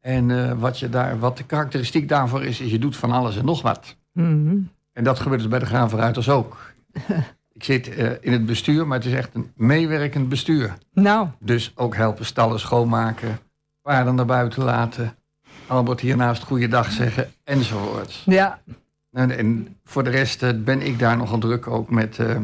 En 0.00 0.58
wat, 0.58 0.78
je 0.78 0.88
daar, 0.88 1.18
wat 1.18 1.36
de 1.36 1.44
karakteristiek 1.44 2.08
daarvoor 2.08 2.44
is, 2.44 2.60
is 2.60 2.70
je 2.70 2.78
doet 2.78 2.96
van 2.96 3.10
alles 3.10 3.36
en 3.36 3.44
nog 3.44 3.62
wat. 3.62 3.96
Mhm. 4.12 4.56
En 4.92 5.04
dat 5.04 5.18
gebeurt 5.18 5.40
dus 5.40 5.50
bij 5.50 5.58
de 5.58 5.66
Gravenruiters 5.66 6.28
ook. 6.28 6.72
Ik 7.60 7.66
zit 7.66 7.88
eh, 7.94 8.10
in 8.20 8.32
het 8.32 8.46
bestuur, 8.46 8.86
maar 8.86 8.98
het 8.98 9.06
is 9.06 9.12
echt 9.12 9.30
een 9.32 9.52
meewerkend 9.56 10.28
bestuur. 10.28 10.74
Nou, 10.92 11.28
Dus 11.38 11.72
ook 11.74 11.96
helpen 11.96 12.24
stallen 12.24 12.60
schoonmaken, 12.60 13.38
paarden 13.82 14.14
naar 14.14 14.26
buiten 14.26 14.64
laten, 14.64 15.16
Albert 15.66 16.00
hiernaast 16.00 16.42
goeiedag 16.42 16.90
zeggen, 16.92 17.32
enzovoorts. 17.44 18.22
ja. 18.26 18.60
En, 19.12 19.30
en 19.38 19.76
voor 19.84 20.04
de 20.04 20.10
rest 20.10 20.42
eh, 20.42 20.50
ben 20.56 20.82
ik 20.82 20.98
daar 20.98 21.16
nogal 21.16 21.38
druk 21.38 21.66
ook 21.66 21.90
met 21.90 22.18
eh, 22.18 22.36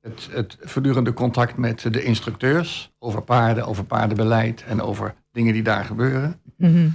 het, 0.00 0.28
het 0.30 0.56
voortdurende 0.60 1.12
contact 1.12 1.56
met 1.56 1.86
de 1.92 2.02
instructeurs 2.02 2.92
over 2.98 3.22
paarden, 3.22 3.66
over 3.66 3.84
paardenbeleid 3.84 4.64
en 4.64 4.80
over 4.80 5.14
dingen 5.32 5.52
die 5.52 5.62
daar 5.62 5.84
gebeuren. 5.84 6.40
Mhm. 6.56 6.88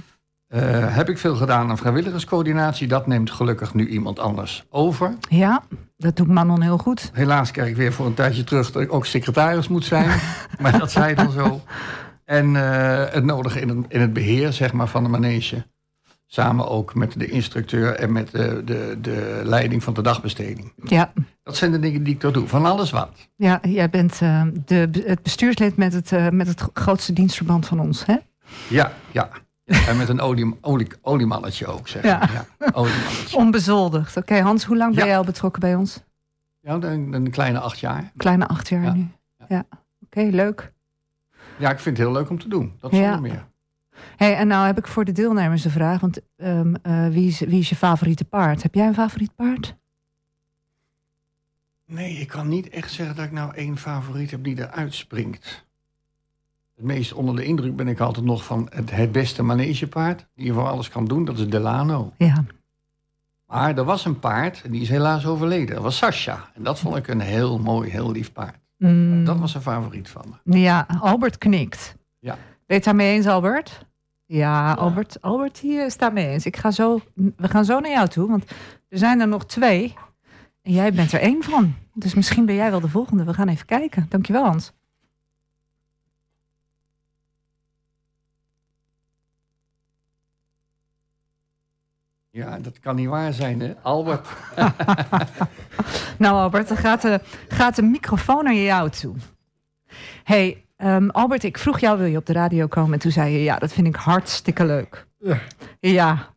Eh, 0.48 0.94
heb 0.96 1.08
ik 1.08 1.18
veel 1.18 1.36
gedaan 1.36 1.70
aan 1.70 1.78
vrijwilligerscoördinatie. 1.78 2.88
Dat 2.88 3.06
neemt 3.06 3.30
gelukkig 3.30 3.74
nu 3.74 3.88
iemand 3.88 4.18
anders 4.18 4.64
over. 4.70 5.14
Ja, 5.28 5.62
dat 5.96 6.16
doet 6.16 6.28
Manon 6.28 6.62
heel 6.62 6.78
goed. 6.78 7.10
Helaas 7.12 7.50
krijg 7.50 7.68
ik 7.68 7.76
weer 7.76 7.92
voor 7.92 8.06
een 8.06 8.14
tijdje 8.14 8.44
terug 8.44 8.72
dat 8.72 8.82
ik 8.82 8.92
ook 8.92 9.06
secretaris 9.06 9.68
moet 9.68 9.84
zijn. 9.84 10.20
maar 10.60 10.78
dat 10.78 10.90
zij 10.90 11.14
dan 11.14 11.30
zo. 11.30 11.60
En 12.24 12.56
eh, 12.56 13.12
het 13.12 13.24
nodige 13.24 13.60
in 13.60 13.68
het, 13.68 13.78
in 13.88 14.00
het 14.00 14.12
beheer 14.12 14.52
zeg 14.52 14.72
maar, 14.72 14.88
van 14.88 15.02
de 15.02 15.08
manege. 15.08 15.66
Samen 16.26 16.68
ook 16.68 16.94
met 16.94 17.18
de 17.18 17.26
instructeur 17.26 17.94
en 17.94 18.12
met 18.12 18.30
de, 18.30 18.62
de, 18.64 18.98
de 19.00 19.40
leiding 19.44 19.82
van 19.82 19.94
de 19.94 20.02
dagbesteding. 20.02 20.72
Ja, 20.84 21.12
Dat 21.42 21.56
zijn 21.56 21.72
de 21.72 21.78
dingen 21.78 22.02
die 22.02 22.14
ik 22.14 22.20
toch 22.20 22.32
doe. 22.32 22.48
Van 22.48 22.66
alles 22.66 22.90
wat. 22.90 23.28
ja 23.36 23.58
jij 23.62 23.90
bent 23.90 24.18
eh, 24.22 24.42
de, 24.64 25.02
het 25.06 25.22
bestuurslid 25.22 25.76
met 25.76 25.92
het, 25.92 26.32
met 26.32 26.46
het 26.46 26.64
grootste 26.72 27.12
dienstverband 27.12 27.66
van 27.66 27.80
ons, 27.80 28.06
hè? 28.06 28.16
Ja, 28.68 28.92
ja. 29.10 29.30
En 29.68 29.96
met 29.96 30.08
een 30.08 30.20
olie, 30.20 30.54
olie, 30.60 30.86
oliemannetje 31.02 31.66
ook, 31.66 31.88
zeg 31.88 32.02
Ja. 32.02 32.18
maar. 32.18 32.46
Ja. 32.58 32.84
Onbezoldigd. 33.36 34.16
Oké, 34.16 34.40
Hans, 34.40 34.64
hoe 34.64 34.76
lang 34.76 34.90
ben 34.94 35.00
Ja. 35.04 35.08
jij 35.08 35.18
al 35.18 35.24
betrokken 35.24 35.60
bij 35.60 35.74
ons? 35.74 36.02
Ja, 36.60 36.74
een, 36.74 37.12
een 37.12 37.30
kleine 37.30 37.58
acht 37.60 37.78
jaar. 37.78 38.12
Kleine 38.16 38.46
acht 38.48 38.68
jaar 38.68 38.82
Ja. 38.84 38.92
nu. 38.92 39.08
Ja, 39.48 39.64
oké, 40.04 40.20
leuk. 40.20 40.72
Ja, 41.58 41.70
ik 41.70 41.78
vind 41.78 41.96
het 41.96 42.06
heel 42.06 42.14
leuk 42.16 42.30
om 42.30 42.38
te 42.38 42.48
doen. 42.48 42.76
Dat 42.80 42.90
Ja. 42.92 42.98
zonder 43.12 43.20
meer. 43.20 43.46
Hey, 44.16 44.36
en 44.36 44.46
nou 44.48 44.66
heb 44.66 44.78
ik 44.78 44.86
voor 44.86 45.04
de 45.04 45.12
deelnemers 45.12 45.64
een 45.64 45.70
vraag. 45.70 46.00
Want 46.00 46.20
ehm, 46.36 46.74
eh, 46.82 47.08
wie, 47.08 47.28
is, 47.28 47.38
wie 47.40 47.58
is 47.60 47.68
je 47.68 47.76
favoriete 47.76 48.24
paard? 48.24 48.62
Heb 48.62 48.74
jij 48.74 48.86
een 48.86 48.94
favoriet 48.94 49.34
paard? 49.34 49.76
Nee, 51.86 52.12
ik 52.16 52.28
kan 52.28 52.48
niet 52.48 52.68
echt 52.68 52.92
zeggen 52.92 53.16
dat 53.16 53.24
ik 53.24 53.32
nou 53.32 53.54
één 53.54 53.76
favoriet 53.78 54.30
heb 54.30 54.44
die 54.44 54.58
eruit 54.58 54.94
springt. 54.94 55.66
Het 56.78 56.86
meest 56.86 57.12
onder 57.12 57.36
de 57.36 57.44
indruk 57.44 57.76
ben 57.76 57.88
ik 57.88 58.00
altijd 58.00 58.24
nog 58.26 58.44
van 58.44 58.66
het, 58.74 58.90
het 58.90 59.12
beste 59.12 59.42
manegepaard. 59.42 60.26
Die 60.34 60.52
voor 60.52 60.66
alles 60.68 60.88
kan 60.88 61.04
doen, 61.04 61.24
dat 61.24 61.38
is 61.38 61.48
Delano. 61.48 62.12
Ja. 62.18 62.44
Maar 63.46 63.76
er 63.76 63.84
was 63.84 64.04
een 64.04 64.18
paard, 64.18 64.62
en 64.64 64.70
die 64.70 64.80
is 64.80 64.88
helaas 64.88 65.26
overleden. 65.26 65.74
Dat 65.74 65.84
was 65.84 65.96
Sasha. 65.96 66.50
En 66.54 66.62
dat 66.62 66.78
vond 66.78 66.96
ik 66.96 67.08
een 67.08 67.20
heel 67.20 67.58
mooi, 67.58 67.90
heel 67.90 68.10
lief 68.10 68.32
paard. 68.32 68.56
Mm, 68.76 69.24
Dat 69.24 69.38
was 69.38 69.54
een 69.54 69.60
favoriet 69.62 70.08
van 70.08 70.24
me. 70.44 70.58
Ja, 70.58 70.86
Albert 71.00 71.38
knikt. 71.38 71.94
Ja. 72.18 72.32
Ben 72.32 72.40
je 72.66 72.74
het 72.74 72.84
daarmee 72.84 73.14
eens, 73.14 73.26
Albert? 73.26 73.86
Ja, 74.26 74.72
Albert, 74.72 75.22
Albert 75.22 75.58
hier 75.58 75.84
is 75.86 75.96
daarmee 75.96 76.26
eens. 76.28 76.46
Ik 76.46 76.56
ga 76.56 76.70
zo, 76.70 77.00
we 77.14 77.48
gaan 77.48 77.64
zo 77.64 77.80
naar 77.80 77.90
jou 77.90 78.08
toe, 78.08 78.28
want 78.28 78.44
er 78.88 78.98
zijn 78.98 79.20
er 79.20 79.28
nog 79.28 79.46
twee. 79.46 79.94
En 80.62 80.72
jij 80.72 80.92
bent 80.92 81.12
er 81.12 81.20
één 81.20 81.42
van. 81.42 81.74
Dus 81.94 82.14
misschien 82.14 82.46
ben 82.46 82.54
jij 82.54 82.70
wel 82.70 82.80
de 82.80 82.88
volgende. 82.88 83.24
We 83.24 83.34
gaan 83.34 83.48
even 83.48 83.66
kijken. 83.66 84.06
Dankjewel, 84.08 84.44
Hans. 84.44 84.72
Ja, 92.38 92.58
dat 92.58 92.78
kan 92.78 92.96
niet 92.96 93.08
waar 93.08 93.32
zijn, 93.32 93.60
hè? 93.60 93.74
Albert. 93.82 94.28
Nou, 96.18 96.36
Albert, 96.36 96.68
dan 96.68 96.76
gaat 96.76 97.02
de, 97.02 97.20
gaat 97.48 97.76
de 97.76 97.82
microfoon 97.82 98.44
naar 98.44 98.54
jou 98.54 98.90
toe. 98.90 99.14
hey, 100.24 100.64
ehm, 100.76 101.08
Albert, 101.08 101.44
ik 101.44 101.58
vroeg 101.58 101.78
jou, 101.78 101.98
wil 101.98 102.06
je 102.06 102.16
op 102.16 102.26
de 102.26 102.32
radio 102.32 102.66
komen? 102.66 102.92
En 102.92 102.98
toen 102.98 103.10
zei 103.10 103.32
je, 103.32 103.42
ja, 103.42 103.58
dat 103.58 103.72
vind 103.72 103.86
ik 103.86 103.96
hartstikke 103.96 104.64
leuk. 104.64 105.06
Ja. 105.18 105.40
Ja. 105.80 106.34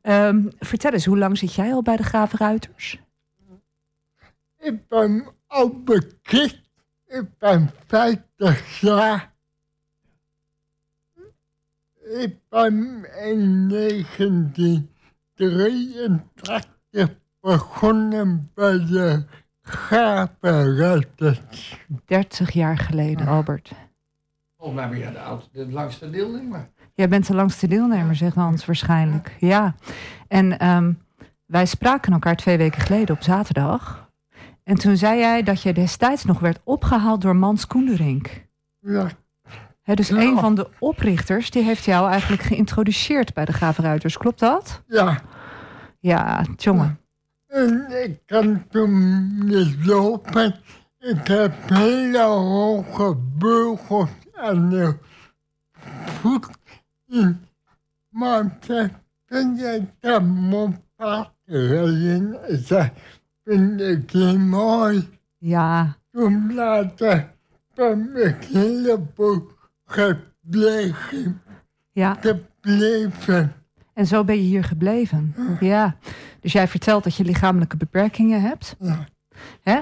Ehm, 0.00 0.42
vertel 0.58 0.92
eens, 0.92 1.04
hoe 1.04 1.18
lang 1.18 1.38
zit 1.38 1.54
jij 1.54 1.72
al 1.72 1.82
bij 1.82 1.96
de 1.96 2.02
Gravenruiters? 2.02 3.00
Ik 4.58 4.88
ben 4.88 5.26
al 5.46 5.82
bekend. 5.82 6.60
Ik 7.06 7.38
ben 7.38 7.70
50 7.86 8.80
jaar. 8.80 9.34
Ik 12.02 12.36
ben 12.48 13.06
in 13.24 13.68
1983 15.36 17.16
begonnen 17.40 18.50
bij 18.54 18.86
de 18.86 19.24
Gravenruiters. 19.62 21.84
30 22.04 22.50
jaar 22.50 22.78
geleden, 22.78 23.26
Albert. 23.26 23.72
Volgens 24.56 24.80
mij 24.80 24.88
ben 24.88 24.98
jij 24.98 25.12
de, 25.12 25.20
oud, 25.20 25.48
de 25.52 25.68
langste 25.68 26.10
deelnemer. 26.10 26.70
Jij 26.94 27.08
bent 27.08 27.26
de 27.26 27.34
langste 27.34 27.66
deelnemer, 27.66 28.16
zegt 28.16 28.34
Hans 28.34 28.66
waarschijnlijk. 28.66 29.36
Ja. 29.40 29.74
En 30.28 30.58
ehm, 30.58 30.92
wij 31.46 31.66
spraken 31.66 32.12
elkaar 32.12 32.36
twee 32.36 32.56
weken 32.56 32.80
geleden 32.80 33.14
op 33.14 33.22
zaterdag. 33.22 34.10
En 34.62 34.74
toen 34.74 34.96
zei 34.96 35.18
jij 35.18 35.42
dat 35.42 35.62
je 35.62 35.72
destijds 35.72 36.24
nog 36.24 36.40
werd 36.40 36.60
opgehaald 36.64 37.20
door 37.20 37.36
Mans 37.36 37.66
Koenderink. 37.66 38.46
Ja, 38.80 39.08
Dus 39.94 40.10
een 40.10 40.38
van 40.38 40.54
de 40.54 40.68
oprichters, 40.78 41.50
die 41.50 41.62
heeft 41.62 41.84
jou 41.84 42.10
eigenlijk 42.10 42.42
geïntroduceerd 42.42 43.34
bij 43.34 43.44
de 43.44 43.52
Gravenruiters. 43.52 44.16
Klopt 44.16 44.38
dat? 44.38 44.82
ja. 44.86 45.20
Ja, 46.00 46.44
jongen. 46.56 47.00
En 47.46 47.86
ik 48.04 48.18
kan 48.26 48.64
toen 48.68 49.28
niet 49.46 49.86
lopen. 49.86 50.54
Ik 50.98 51.26
heb 51.26 51.52
hele 51.66 52.22
hoge 52.22 53.16
beugels 53.38 54.10
aan 54.34 54.70
de 54.70 54.96
voet. 56.20 56.46
in. 57.08 57.40
Maar 58.08 58.58
dat 60.00 60.22
mijn 60.22 60.82
paarden 60.96 62.48
is. 62.48 62.66
Dat 62.66 62.90
vind 63.44 63.80
ik 63.80 64.10
heel 64.10 64.38
mooi. 64.38 65.08
Ja, 65.38 65.96
Toen 66.10 66.54
later 66.54 67.34
ben 67.74 68.16
ik 68.26 68.44
helemaal 68.44 69.42
gebleven. 69.86 71.42
ja. 71.92 72.16
gebleven. 72.20 73.52
En 73.94 74.06
zo 74.06 74.24
ben 74.24 74.34
je 74.34 74.42
hier 74.42 74.64
gebleven. 74.64 75.34
Ja. 75.60 75.96
Dus 76.40 76.52
jij 76.52 76.68
vertelt 76.68 77.04
dat 77.04 77.14
je 77.14 77.24
lichamelijke 77.24 77.76
beperkingen 77.76 78.40
hebt. 78.40 78.76
Ja. 78.78 79.06
Hè? 79.62 79.80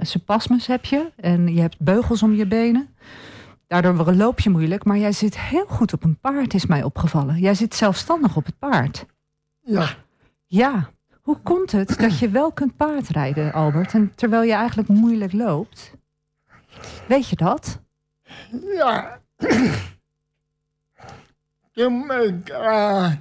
Sepasmus 0.00 0.66
heb 0.66 0.84
je. 0.84 1.12
En 1.16 1.54
je 1.54 1.60
hebt 1.60 1.78
beugels 1.78 2.22
om 2.22 2.34
je 2.34 2.46
benen. 2.46 2.88
Daardoor 3.66 4.12
loop 4.14 4.40
je 4.40 4.50
moeilijk. 4.50 4.84
Maar 4.84 4.98
jij 4.98 5.12
zit 5.12 5.38
heel 5.38 5.66
goed 5.66 5.92
op 5.92 6.04
een 6.04 6.18
paard, 6.18 6.54
is 6.54 6.66
mij 6.66 6.82
opgevallen. 6.82 7.38
Jij 7.38 7.54
zit 7.54 7.74
zelfstandig 7.74 8.36
op 8.36 8.46
het 8.46 8.58
paard. 8.58 9.06
Ja, 9.60 9.88
Ja. 10.46 10.90
Hoe 11.22 11.38
komt 11.42 11.72
het 11.72 11.98
dat 11.98 12.18
je 12.18 12.28
wel 12.28 12.52
kunt 12.52 12.76
paardrijden, 12.76 13.52
Albert, 13.52 13.94
en 13.94 14.12
terwijl 14.14 14.42
je 14.42 14.52
eigenlijk 14.52 14.88
moeilijk 14.88 15.32
loopt? 15.32 15.94
Weet 17.08 17.28
je 17.28 17.36
dat? 17.36 17.80
ja. 18.76 19.20
Toen 21.72 22.10
ik 22.12 22.48
uh, 22.50 23.12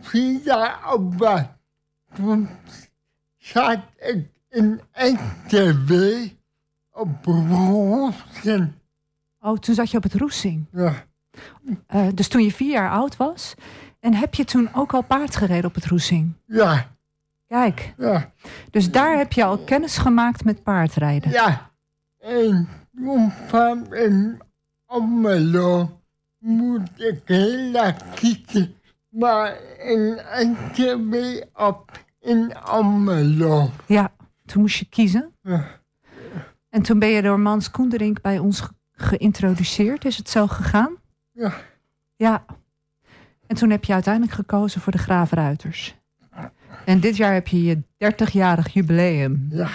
vier 0.00 0.40
jaar 0.44 0.74
oud 0.82 1.16
was, 1.16 1.42
toen 2.14 2.48
zat 3.36 3.78
ik 3.96 4.26
in 4.48 4.80
NTW 4.92 5.92
op 6.90 7.24
Rozen. 7.24 8.80
Oh, 9.40 9.58
toen 9.58 9.74
zat 9.74 9.90
je 9.90 9.96
op 9.96 10.02
het 10.02 10.14
roesing. 10.14 10.66
Ja, 10.72 11.06
Eh, 11.86 12.06
dus 12.14 12.28
toen 12.28 12.42
je 12.42 12.52
vier 12.52 12.70
jaar 12.70 12.90
oud 12.90 13.16
was. 13.16 13.54
En 14.00 14.14
heb 14.14 14.34
je 14.34 14.44
toen 14.44 14.74
ook 14.74 14.94
al 14.94 15.02
paard 15.02 15.36
gereden 15.36 15.64
op 15.64 15.74
het 15.74 15.86
roesing? 15.86 16.32
ja, 16.46 16.96
Kijk, 17.46 17.94
ja, 17.98 18.32
dus 18.70 18.90
daar 18.90 19.16
heb 19.16 19.32
je 19.32 19.44
al 19.44 19.58
kennis 19.58 19.98
gemaakt 19.98 20.44
met 20.44 20.62
paardrijden. 20.62 21.30
ja. 21.30 21.70
En 22.18 22.68
kwam 23.46 23.92
in 23.92 24.40
Almelo, 24.86 26.00
moet 26.38 26.90
ik 26.96 27.20
heel 27.24 27.92
kiezen, 28.14 28.74
maar 29.08 29.56
in 29.78 30.18
NTW 30.32 31.14
op 31.54 32.04
in 32.20 32.54
Almelo. 32.56 33.70
Ja, 33.86 34.12
toen 34.46 34.60
moest 34.60 34.76
je 34.78 34.84
kiezen. 34.88 35.32
Ja. 35.42 35.66
En 36.68 36.82
toen 36.82 36.98
ben 36.98 37.08
je 37.08 37.22
door 37.22 37.40
Mans 37.40 37.70
Koenderink 37.70 38.20
bij 38.20 38.38
ons 38.38 38.60
ge- 38.60 38.72
geïntroduceerd. 38.92 40.04
Is 40.04 40.16
het 40.16 40.28
zo 40.30 40.46
gegaan? 40.46 40.96
Ja. 41.32 41.54
Ja. 42.16 42.44
En 43.46 43.56
toen 43.56 43.70
heb 43.70 43.84
je 43.84 43.92
uiteindelijk 43.92 44.34
gekozen 44.34 44.80
voor 44.80 44.92
de 44.92 44.98
Gravenruiters. 44.98 45.96
En 46.84 47.00
dit 47.00 47.16
jaar 47.16 47.32
heb 47.32 47.48
je 47.48 47.62
je 47.62 47.82
30-jarig 47.98 48.72
jubileum. 48.72 49.46
Ja. 49.50 49.68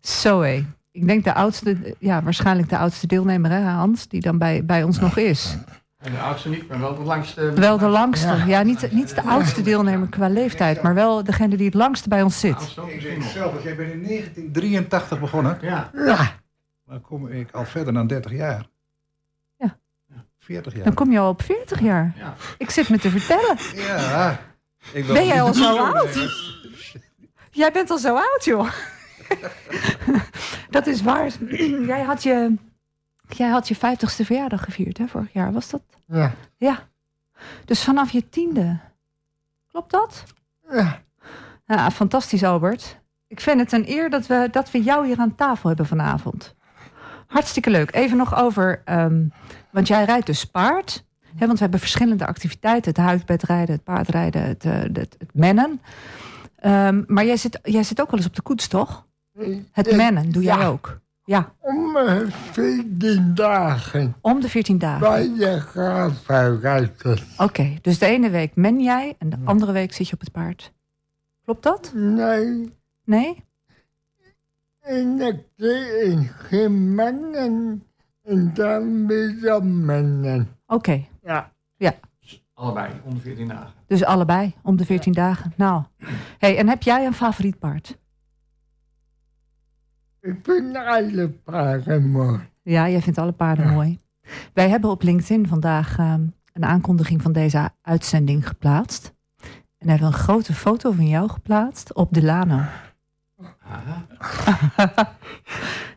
Zo 0.00 0.40
hé. 0.40 0.64
Ik 0.92 1.06
denk 1.06 1.24
de 1.24 1.34
oudste, 1.34 1.96
ja, 1.98 2.22
waarschijnlijk 2.22 2.68
de 2.68 2.78
oudste 2.78 3.06
deelnemer, 3.06 3.50
hè, 3.50 3.60
Hans, 3.60 4.08
die 4.08 4.20
dan 4.20 4.38
bij, 4.38 4.64
bij 4.64 4.82
ons 4.82 4.98
nog 4.98 5.16
is. 5.16 5.56
En 5.98 6.12
de 6.12 6.18
oudste 6.18 6.48
niet, 6.48 6.68
maar 6.68 6.80
wel 6.80 6.94
de 6.94 7.02
langste. 7.02 7.52
Wel 7.52 7.78
de 7.78 7.86
langste. 7.86 8.42
Ja, 8.46 8.62
niet, 8.62 8.92
niet 8.92 9.14
de 9.14 9.22
oudste 9.22 9.62
deelnemer 9.62 10.08
qua 10.08 10.28
leeftijd, 10.28 10.82
maar 10.82 10.94
wel 10.94 11.24
degene 11.24 11.56
die 11.56 11.66
het 11.66 11.74
langste 11.74 12.08
bij 12.08 12.22
ons 12.22 12.40
zit. 12.40 12.76
Ik 12.86 13.02
denk 13.02 13.22
zelf, 13.22 13.54
als 13.54 13.62
jij 13.62 13.76
bent 13.76 13.92
in 13.92 14.02
1983 14.02 15.20
begonnen, 15.20 15.58
Ja. 15.60 15.90
Ja, 15.94 16.32
dan 16.86 17.00
kom 17.00 17.28
ik 17.28 17.50
al 17.52 17.64
verder 17.64 17.92
dan 17.92 18.06
30 18.06 18.32
jaar. 18.32 18.66
Ja. 19.56 19.76
40 20.38 20.74
jaar. 20.74 20.84
Dan 20.84 20.94
kom 20.94 21.12
je 21.12 21.18
al 21.18 21.28
op 21.28 21.42
40 21.42 21.80
jaar. 21.80 22.14
Ja. 22.16 22.34
Ik 22.58 22.70
zit 22.70 22.88
me 22.88 22.98
te 22.98 23.10
vertellen. 23.10 23.56
Ja. 23.74 24.38
Ik 24.92 25.06
Ben 25.06 25.26
jij 25.26 25.42
al 25.42 25.54
zo 25.54 25.76
oud? 25.78 26.14
Jij 27.50 27.72
bent 27.72 27.90
al 27.90 27.98
zo 27.98 28.14
oud, 28.14 28.44
joh. 28.44 28.68
dat 30.70 30.86
is 30.86 31.02
waar. 31.02 31.30
jij, 31.92 32.02
had 32.02 32.22
je, 32.22 32.54
jij 33.28 33.48
had 33.48 33.68
je 33.68 33.76
50ste 33.76 34.24
verjaardag 34.24 34.64
gevierd, 34.64 34.98
hè, 34.98 35.06
vorig 35.06 35.32
jaar, 35.32 35.52
was 35.52 35.70
dat? 35.70 35.82
ja, 36.06 36.34
Ja. 36.56 36.88
Dus 37.64 37.84
vanaf 37.84 38.10
je 38.10 38.28
tiende. 38.28 38.78
Klopt 39.70 39.90
dat? 39.90 40.24
ja. 40.70 41.02
Ja, 41.66 41.90
fantastisch, 41.90 42.44
Albert. 42.44 43.00
Ik 43.26 43.40
vind 43.40 43.60
het 43.60 43.72
een 43.72 43.88
eer 43.88 44.10
dat 44.10 44.26
we, 44.26 44.48
dat 44.50 44.70
we 44.70 44.82
jou 44.82 45.06
hier 45.06 45.18
aan 45.18 45.34
tafel 45.34 45.68
hebben 45.68 45.86
vanavond. 45.86 46.54
Hartstikke 47.26 47.70
leuk. 47.70 47.94
Even 47.94 48.16
nog 48.16 48.34
over, 48.36 48.82
ehm, 48.84 49.24
want 49.70 49.88
jij 49.88 50.04
rijdt 50.04 50.26
dus 50.26 50.44
paard. 50.44 51.04
Hè, 51.36 51.46
want 51.46 51.52
we 51.52 51.58
hebben 51.58 51.80
verschillende 51.80 52.26
activiteiten. 52.26 52.90
Het 52.90 53.00
huidbedrijden, 53.00 53.74
het 53.74 53.84
paardrijden, 53.84 54.42
het, 54.42 54.64
eh, 54.64 54.72
het, 54.72 55.16
het 55.18 55.30
mennen. 55.32 55.80
Ehm, 56.56 57.02
maar 57.06 57.24
jij 57.24 57.36
zit, 57.36 57.58
jij 57.62 57.82
zit 57.82 58.00
ook 58.00 58.10
wel 58.10 58.18
eens 58.18 58.28
op 58.28 58.34
de 58.34 58.42
koets, 58.42 58.68
toch? 58.68 59.06
Het 59.72 59.86
Ik- 59.86 59.96
mennen 59.96 60.30
doe 60.32 60.42
jij 60.42 60.58
ja. 60.58 60.66
ook. 60.66 61.00
Ja, 61.24 61.52
Om 61.60 61.96
eh, 61.96 62.20
14 62.30 63.34
dagen 63.34 64.14
om 64.20 64.40
de 64.40 64.48
14 64.48 64.78
dagen. 64.78 65.00
bij 65.00 65.34
de 65.38 65.60
graafruiters. 65.60 67.24
Oké, 67.38 67.74
dus 67.82 67.98
de 67.98 68.06
ene 68.06 68.30
week 68.30 68.54
men 68.56 68.80
jij 68.82 69.14
en 69.18 69.30
de 69.30 69.36
andere 69.44 69.72
week 69.72 69.92
zit 69.92 70.08
je 70.08 70.14
op 70.14 70.20
het 70.20 70.32
paard. 70.32 70.72
Klopt 71.44 71.62
dat? 71.62 71.92
Nee, 71.94 72.72
Nee? 73.04 73.44
en 74.80 75.20
ik 75.20 75.36
deed 75.56 76.30
geen 76.36 76.94
mannen 76.94 77.82
en 78.22 78.50
dan 78.54 79.06
weer 79.06 79.64
mannen. 79.64 80.48
Oké, 80.66 81.04
Ja, 81.22 81.52
Allebei, 82.54 82.92
om 83.04 83.14
de 83.14 83.20
14 83.20 83.48
dagen. 83.48 83.72
dus 83.86 84.04
allebei 84.04 84.54
om 84.62 84.76
de 84.76 84.84
14 84.84 85.12
dagen. 85.12 85.52
Nou, 85.56 85.82
hey, 86.38 86.56
en 86.58 86.68
heb 86.68 86.82
jij 86.82 87.06
een 87.06 87.12
favoriet 87.14 87.58
paard? 87.58 87.98
Ik 90.20 90.38
vind 90.42 90.76
alle 90.76 91.28
paarden 91.28 92.10
mooi. 92.10 92.40
Ja, 92.62 92.88
jij 92.88 93.02
vindt 93.02 93.18
alle 93.18 93.32
paarden 93.32 93.72
mooi. 93.72 93.98
Wij 94.54 94.68
hebben 94.68 94.90
op 94.90 95.02
LinkedIn 95.02 95.48
vandaag 95.48 95.98
ehm, 95.98 96.26
een 96.52 96.64
aankondiging 96.64 97.22
van 97.22 97.32
deze 97.32 97.70
uitzending 97.82 98.48
geplaatst. 98.48 99.14
En 99.78 99.88
hebben 99.88 100.06
een 100.06 100.12
grote 100.12 100.54
foto 100.54 100.92
van 100.92 101.08
jou 101.08 101.28
geplaatst 101.28 101.94
op 101.94 102.12
Delano. 102.12 102.60
Aha. 103.58 104.06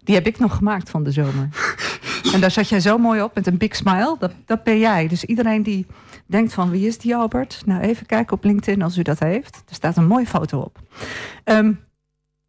Die 0.04 0.16
heb 0.16 0.28
ik 0.28 0.40
nog 0.40 0.56
gemaakt 0.56 0.90
van 0.90 1.04
de 1.04 1.12
zomer. 1.12 1.50
En 2.34 2.42
daar 2.42 2.52
zat 2.52 2.70
jij 2.70 2.80
zo 2.80 2.98
mooi 2.98 3.22
op 3.22 3.36
met 3.36 3.48
een 3.48 3.58
big 3.58 3.76
smile. 3.76 4.16
Dat, 4.20 4.32
dat 4.46 4.64
ben 4.64 4.80
jij. 4.80 5.08
Dus 5.08 5.24
iedereen 5.24 5.64
die 5.64 5.86
denkt 6.26 6.54
van 6.54 6.70
wie 6.70 6.88
is 6.88 6.98
die 6.98 7.16
Albert? 7.16 7.62
Nou, 7.66 7.82
even 7.82 8.06
kijken 8.06 8.36
op 8.36 8.44
LinkedIn 8.44 8.82
als 8.82 8.98
u 8.98 9.02
dat 9.02 9.20
heeft. 9.20 9.64
Er 9.68 9.76
staat 9.76 9.98
een 9.98 10.08
mooie 10.08 10.26
foto 10.26 10.60
op. 10.60 10.80
Ehm, 11.44 11.74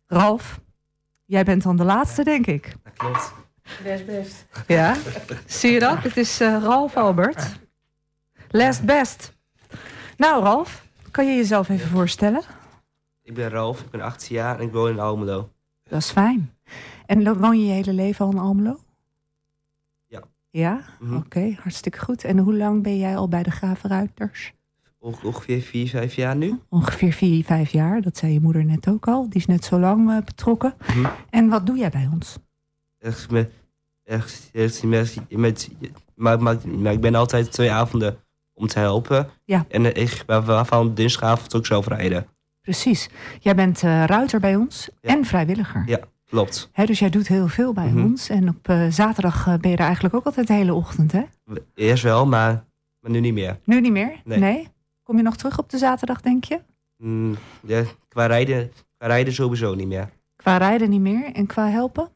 Ralf, 0.06 0.60
jij 1.24 1.44
bent 1.44 1.62
dan 1.62 1.76
de 1.76 1.84
laatste, 1.84 2.24
denk 2.24 2.46
ik. 2.46 2.74
Dat 2.82 2.92
klopt. 2.96 3.32
Best, 3.82 4.06
best. 4.06 4.46
Ja, 4.66 4.96
zie 5.46 5.72
je 5.72 5.78
dat? 5.78 6.02
Het 6.02 6.16
is 6.16 6.40
eh, 6.40 6.58
Ralf 6.62 6.96
Albert. 6.96 7.56
Last 8.50 8.84
best. 8.84 9.32
Nou, 10.16 10.42
Ralf, 10.42 10.86
kan 11.10 11.26
je 11.26 11.36
jezelf 11.36 11.68
even 11.68 11.88
voorstellen? 11.88 12.42
Ik 13.22 13.34
ben 13.34 13.48
Ralf, 13.48 13.80
ik 13.80 13.90
ben 13.90 14.00
18 14.00 14.36
jaar 14.36 14.58
en 14.58 14.66
ik 14.66 14.72
woon 14.72 14.90
in 14.90 15.00
Almelo. 15.00 15.50
Dat 15.82 15.98
is 15.98 16.10
fijn. 16.10 16.54
En 17.06 17.38
woon 17.40 17.60
je 17.60 17.66
je 17.66 17.72
hele 17.72 17.92
leven 17.92 18.24
al 18.24 18.30
in 18.32 18.38
Almelo? 18.38 18.78
Ja. 20.06 20.22
Ja? 20.50 20.80
Mhm. 20.98 21.16
Oké, 21.16 21.56
hartstikke 21.60 22.00
goed. 22.00 22.24
En 22.24 22.38
hoe 22.38 22.56
lang 22.56 22.82
ben 22.82 22.98
jij 22.98 23.16
al 23.16 23.28
bij 23.28 23.42
de 23.42 23.50
Gravenruiters? 23.50 24.52
Onge- 25.04 25.16
Ongeveer 25.26 25.60
4, 25.60 25.88
5 25.88 26.14
jaar 26.14 26.36
nu. 26.36 26.58
Ongeveer 26.68 27.12
vier, 27.12 27.44
vijf 27.44 27.70
jaar. 27.70 28.02
Dat 28.02 28.16
zei 28.16 28.32
je 28.32 28.40
moeder 28.40 28.64
net 28.64 28.88
ook 28.88 29.06
al. 29.08 29.28
Die 29.28 29.40
is 29.40 29.46
net 29.46 29.64
zo 29.64 29.78
lang 29.78 30.10
eh, 30.10 30.16
betrokken. 30.24 30.74
Mhm. 30.86 31.06
En 31.30 31.48
wat 31.48 31.66
doe 31.66 31.76
jij 31.78 31.90
bij 31.90 32.08
ons? 32.12 32.36
Echt 32.98 33.30
met, 33.30 33.50
echt, 34.04 34.48
echt 34.52 34.82
met, 34.82 35.18
met, 35.28 35.70
maar, 36.14 36.42
maar, 36.42 36.56
maar 36.78 36.92
ik 36.92 37.00
ben 37.00 37.14
altijd 37.14 37.52
twee 37.52 37.70
avonden 37.72 38.16
om 38.52 38.66
te 38.66 38.78
helpen. 38.78 39.28
Ja. 39.44 39.64
En 39.68 39.94
eh, 39.94 40.02
ik, 40.02 40.22
waar- 40.26 40.42
waarvan 40.44 40.94
dinsdagavond 40.94 41.54
ook 41.56 41.66
zelf 41.66 41.86
rijden. 41.86 42.26
Precies. 42.60 43.08
Jij 43.40 43.54
bent 43.54 43.82
eh, 43.82 44.04
ruiter 44.04 44.40
bij 44.40 44.56
ons 44.56 44.88
Ja. 45.00 45.10
en 45.10 45.24
vrijwilliger. 45.24 45.82
Ja. 45.86 45.98
Klopt. 46.24 46.68
Hè, 46.72 46.84
dus 46.84 46.98
jij 46.98 47.10
doet 47.10 47.28
heel 47.28 47.48
veel 47.48 47.72
bij 47.72 47.88
Mhm. 47.90 48.04
ons. 48.04 48.28
En 48.28 48.48
op 48.48 48.72
zaterdag 48.90 49.44
ben 49.60 49.70
je 49.70 49.76
er 49.76 49.84
eigenlijk 49.84 50.14
ook 50.14 50.24
altijd 50.24 50.46
de 50.46 50.52
hele 50.52 50.74
ochtend, 50.74 51.12
hè? 51.12 51.22
Eerst 51.74 52.02
wel, 52.02 52.26
maar, 52.26 52.64
maar 53.00 53.10
nu 53.10 53.20
niet 53.20 53.34
meer. 53.34 53.58
Nu 53.64 53.80
niet 53.80 53.92
meer? 53.92 54.12
Nee. 54.24 54.68
Kom 55.04 55.16
je 55.16 55.22
nog 55.22 55.36
terug 55.36 55.58
op 55.58 55.70
de 55.70 55.78
zaterdag, 55.78 56.20
denk 56.20 56.44
je? 56.44 56.60
Mm, 56.96 57.36
ja, 57.66 57.82
qua, 58.08 58.26
rijden, 58.26 58.72
qua 58.98 59.06
rijden 59.06 59.32
sowieso 59.34 59.74
niet 59.74 59.86
meer. 59.88 60.08
Qua 60.36 60.56
rijden 60.56 60.90
niet 60.90 61.00
meer 61.00 61.32
en 61.32 61.46
qua 61.46 61.68
helpen? 61.68 62.08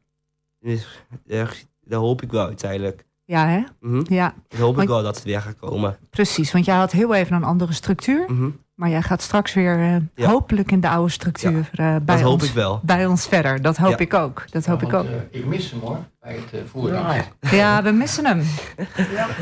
Dus, 0.61 1.03
echt, 1.27 1.67
dat 1.85 2.01
hoop 2.01 2.23
ik 2.23 2.31
wel 2.31 2.47
uiteindelijk. 2.47 3.07
Ja, 3.25 3.47
hè? 3.49 3.63
Mhm. 3.81 4.03
Ja, 4.15 4.35
Dan 4.49 4.61
hoop 4.61 4.81
ik 4.81 4.89
wel 4.89 5.03
dat 5.03 5.15
het 5.15 5.25
weer 5.25 5.41
gaat 5.41 5.57
komen. 5.59 5.97
precies. 6.11 6.53
Want 6.53 6.65
jij 6.65 6.77
had 6.77 6.93
heel 6.93 7.15
even 7.15 7.37
een 7.37 7.45
andere 7.45 7.73
structuur. 7.73 8.25
Mhm. 8.33 8.51
Maar 8.75 8.89
jij 8.89 9.03
gaat 9.03 9.23
straks 9.23 9.55
weer 9.55 9.79
eh, 9.79 9.97
Ja. 10.15 10.29
hopelijk 10.31 10.71
in 10.73 10.81
de 10.81 10.89
oude 10.89 11.11
structuur 11.13 11.69
eh, 11.73 11.77
bij, 11.77 12.01
Dat 12.05 12.21
hoop 12.21 12.33
ons, 12.33 12.49
ik 12.49 12.55
wel. 12.55 12.81
bij 12.85 13.07
ons 13.07 13.27
verder. 13.27 13.63
Dat 13.63 13.77
hoop 13.77 13.91
Ja. 13.91 13.99
ik 13.99 14.15
ook. 14.15 14.45
Dat 14.51 14.67
hoop 14.67 14.83
ik 14.83 14.93
ook. 14.93 15.07
ik 15.31 15.45
mis 15.47 15.71
hem 15.71 15.81
hoor, 15.81 15.99
uh, 16.37 16.61
voeren. 16.71 17.01
Ja. 17.01 17.25
Ja, 17.51 17.83
we 17.83 17.91
missen 17.91 18.27
hem. 18.27 18.43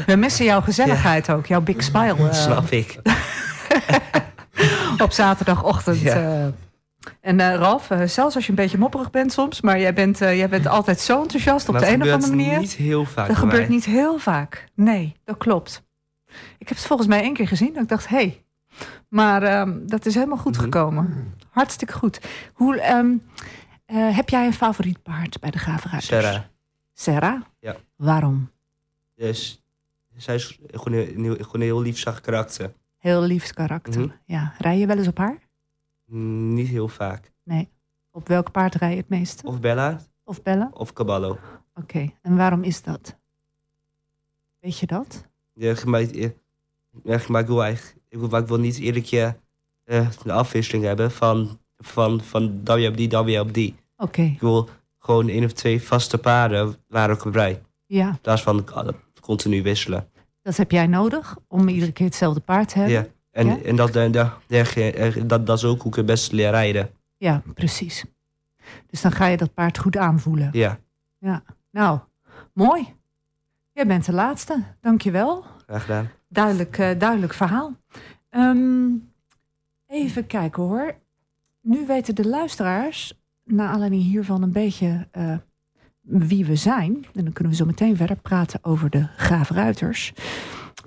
We 0.07 0.17
missen 0.17 0.45
jouw 0.45 0.61
gezelligheid 0.61 1.31
ook. 1.31 1.47
Jouw 1.47 1.61
big 1.61 1.83
smile. 1.83 2.15
eh, 2.29 2.33
Snap 2.33 2.71
ik. 2.71 2.99
op 5.05 5.13
zaterdagochtend. 5.13 6.01
Ja. 6.01 6.15
eh. 6.15 6.47
En 7.21 7.41
eh, 7.41 7.55
Ralf, 7.55 7.91
eh, 7.91 8.03
zelfs 8.07 8.35
als 8.35 8.45
je 8.45 8.51
een 8.51 8.57
beetje 8.57 8.79
mopperig 8.79 9.11
bent 9.11 9.33
soms, 9.33 9.61
maar 9.61 9.81
jij 9.81 9.95
bent, 9.95 10.21
eh, 10.21 10.37
jij 10.37 10.49
bent 10.49 10.67
altijd 10.67 11.01
zo 11.01 11.23
enthousiast 11.23 11.69
op 11.69 11.79
de 11.79 11.81
een 11.81 11.87
of 11.87 11.91
gebeurt 11.93 12.13
andere 12.25 12.37
manier. 12.45 12.59
niet 12.59 12.73
heel 12.73 13.05
vaak 13.05 13.27
dat 13.27 13.37
gebeurt 13.37 13.61
mij. 13.67 13.69
niet 13.77 13.85
heel 13.85 14.19
vaak. 14.19 14.69
Nee, 14.75 15.17
dat 15.25 15.37
klopt. 15.37 15.83
Ik 16.59 16.69
heb 16.69 16.77
het 16.79 16.87
volgens 16.87 17.09
mij 17.09 17.21
één 17.23 17.35
keer 17.35 17.49
gezien 17.49 17.73
dat 17.73 17.83
ik 17.83 17.89
dacht, 17.89 18.09
hé. 18.09 18.17
Hey. 18.17 18.45
Maar 19.09 19.43
ehm, 19.43 19.73
dat 19.87 20.07
is 20.07 20.15
helemaal 20.15 20.37
goed 20.37 20.55
Mhm. 20.55 20.63
gekomen. 20.65 21.35
Hartstikke 21.51 21.93
goed. 21.95 22.21
Hoe, 22.53 22.81
ehm, 22.81 23.07
eh, 23.87 24.17
heb 24.17 24.29
jij 24.29 24.47
een 24.47 24.53
favoriet 24.55 25.03
paard 25.03 25.41
bij 25.41 25.51
de 25.51 25.59
Gravenruiters? 25.59 26.25
Sarah. 26.25 26.41
Sarah? 27.01 27.41
Ja. 27.61 27.77
Waarom? 27.97 28.51
Dus, 29.15 29.63
zij 30.17 30.35
is 30.35 30.59
gewoon 30.67 30.99
een, 30.99 31.23
heel- 31.25 31.35
gewoon 31.35 31.53
een 31.55 31.61
heel 31.61 31.81
lief 31.81 31.99
zacht 31.99 32.21
karakter. 32.21 32.73
Heel 32.99 33.23
lief 33.23 33.53
karakter. 33.53 34.01
Mhm. 34.01 34.11
Ja. 34.25 34.55
Rij 34.59 34.79
je 34.79 34.87
wel 34.87 34.97
eens 34.99 35.07
op 35.09 35.19
haar? 35.19 35.39
Mm, 36.05 36.55
Niet 36.55 36.69
heel 36.69 36.89
vaak. 36.89 37.33
Nee. 37.43 37.69
Op 38.11 38.29
welk 38.29 38.51
paard 38.53 38.75
rij 38.75 38.91
je 38.91 38.97
het 38.97 39.09
meeste? 39.09 39.47
Of 39.47 39.61
Bella 39.61 40.01
Of 40.25 40.43
Bella? 40.43 40.71
of 40.73 40.93
Caballo. 40.93 41.39
Oké, 41.75 42.13
en 42.23 42.37
waarom 42.37 42.63
is 42.63 42.83
dat? 42.83 43.17
Weet 44.61 44.79
je 44.79 44.87
dat? 44.87 45.25
Ja, 45.53 45.75
maar, 45.85 46.01
ja, 46.03 46.31
maar 47.29 47.41
ik 47.41 47.47
wil 47.47 47.63
eigenlijk 47.65 47.97
ik 48.09 48.19
wil, 48.19 48.29
maar 48.29 48.41
ik 48.41 48.47
wil 48.49 48.59
niet 48.59 48.77
keer 49.03 49.39
eh, 49.85 50.09
een 50.25 50.31
afwisseling 50.31 50.85
hebben 50.85 51.11
van, 51.11 51.59
van, 51.79 52.21
van 52.21 52.61
dan 52.65 52.77
weer 52.77 52.89
op 52.91 52.97
die, 52.97 53.09
dan 53.09 53.25
weer 53.25 53.41
op 53.41 53.53
die. 53.55 53.75
Oké, 53.97 54.23
Ik 54.23 54.41
wil 54.41 54.69
gewoon 55.07 55.29
één 55.29 55.45
of 55.45 55.53
twee 55.53 55.83
vaste 55.83 56.19
paarden 56.19 56.77
ik 57.11 57.25
op 57.25 57.35
rij. 57.35 57.63
ja. 57.87 58.09
In 58.09 58.19
plaats 58.21 58.43
van 58.43 58.65
continu 59.21 59.63
wisselen. 59.63 60.09
Dat 60.43 60.57
heb 60.57 60.71
jij 60.71 60.87
nodig 60.87 61.37
om 61.49 61.69
iedere 61.69 61.93
keer 61.93 62.07
hetzelfde 62.07 62.41
paard 62.41 62.69
te 62.69 62.79
hebben. 62.79 62.95
Ja. 62.97 63.07
En, 63.31 63.47
Ja? 63.47 63.59
en 63.63 63.77
dat, 63.77 63.97
en 63.97 64.13
dat, 64.13 64.33
dat, 65.27 65.47
dat 65.47 65.59
is 65.59 65.65
ook 65.65 65.83
hoe 65.83 65.91
ik 65.91 65.97
het 65.97 66.07
beste 66.07 66.35
leer 66.35 66.51
rijden. 66.51 66.91
Ja, 67.17 67.43
precies. 67.55 68.05
Dus 68.91 69.01
dan 69.01 69.13
ga 69.13 69.27
je 69.27 69.37
dat 69.37 69.55
paard 69.55 69.79
goed 69.79 69.97
aanvoelen. 69.97 70.49
Ja, 70.53 70.79
Nou, 71.71 71.99
mooi. 72.53 72.95
Jij 73.73 73.87
bent 73.87 74.05
de 74.05 74.13
laatste. 74.13 74.63
Dank 74.81 75.01
je 75.03 75.11
wel. 75.11 75.45
graag 75.67 75.83
gedaan. 75.83 76.11
Duidelijk, 76.29 76.79
eh, 76.79 76.99
duidelijk 76.99 77.35
verhaal. 77.35 77.73
Ehm, 78.31 78.89
even 79.87 80.27
kijken 80.27 80.63
hoor. 80.63 80.95
Nu 81.61 81.87
weten 81.87 82.15
de 82.15 82.29
luisteraars, 82.29 83.15
naar 83.47 83.69
aanleiding 83.69 84.03
hiervan, 84.03 84.43
een 84.43 84.53
beetje 84.53 85.07
eh, 85.11 85.37
wie 86.01 86.45
we 86.45 86.57
zijn. 86.57 86.95
En 87.15 87.25
dan 87.25 87.33
kunnen 87.33 87.53
we 87.53 87.59
zo 87.59 87.65
meteen 87.67 87.97
verder 87.97 88.17
praten 88.17 88.65
over 88.65 88.91
de 88.91 89.07
graafruiters. 89.17 90.13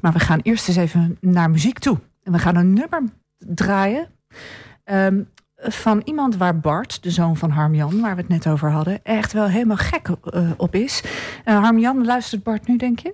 Maar 0.02 0.14
we 0.14 0.20
gaan 0.20 0.40
eerst 0.40 0.68
eens 0.68 0.78
even 0.78 1.18
naar 1.22 1.50
muziek 1.50 1.80
toe. 1.80 1.98
En 2.24 2.32
we 2.32 2.40
gaan 2.40 2.56
een 2.56 2.74
nummer 2.74 3.04
draaien. 3.38 4.08
ehm, 4.84 5.24
van 5.62 6.02
iemand 6.06 6.36
waar 6.36 6.60
Bart, 6.60 7.04
de 7.04 7.12
zoon 7.12 7.38
van 7.38 7.50
Harmjan, 7.50 8.02
waar 8.02 8.16
we 8.16 8.22
het 8.22 8.30
net 8.30 8.48
over 8.48 8.72
hadden, 8.72 9.04
echt 9.04 9.34
wel 9.34 9.48
helemaal 9.48 9.78
gek 9.78 10.08
eh, 10.08 10.52
op 10.58 10.76
is. 10.76 11.04
Eh 11.44 11.60
Harmjan, 11.62 12.06
luistert 12.06 12.44
Bart 12.44 12.68
nu, 12.68 12.78
denk 12.78 13.00
je? 13.00 13.14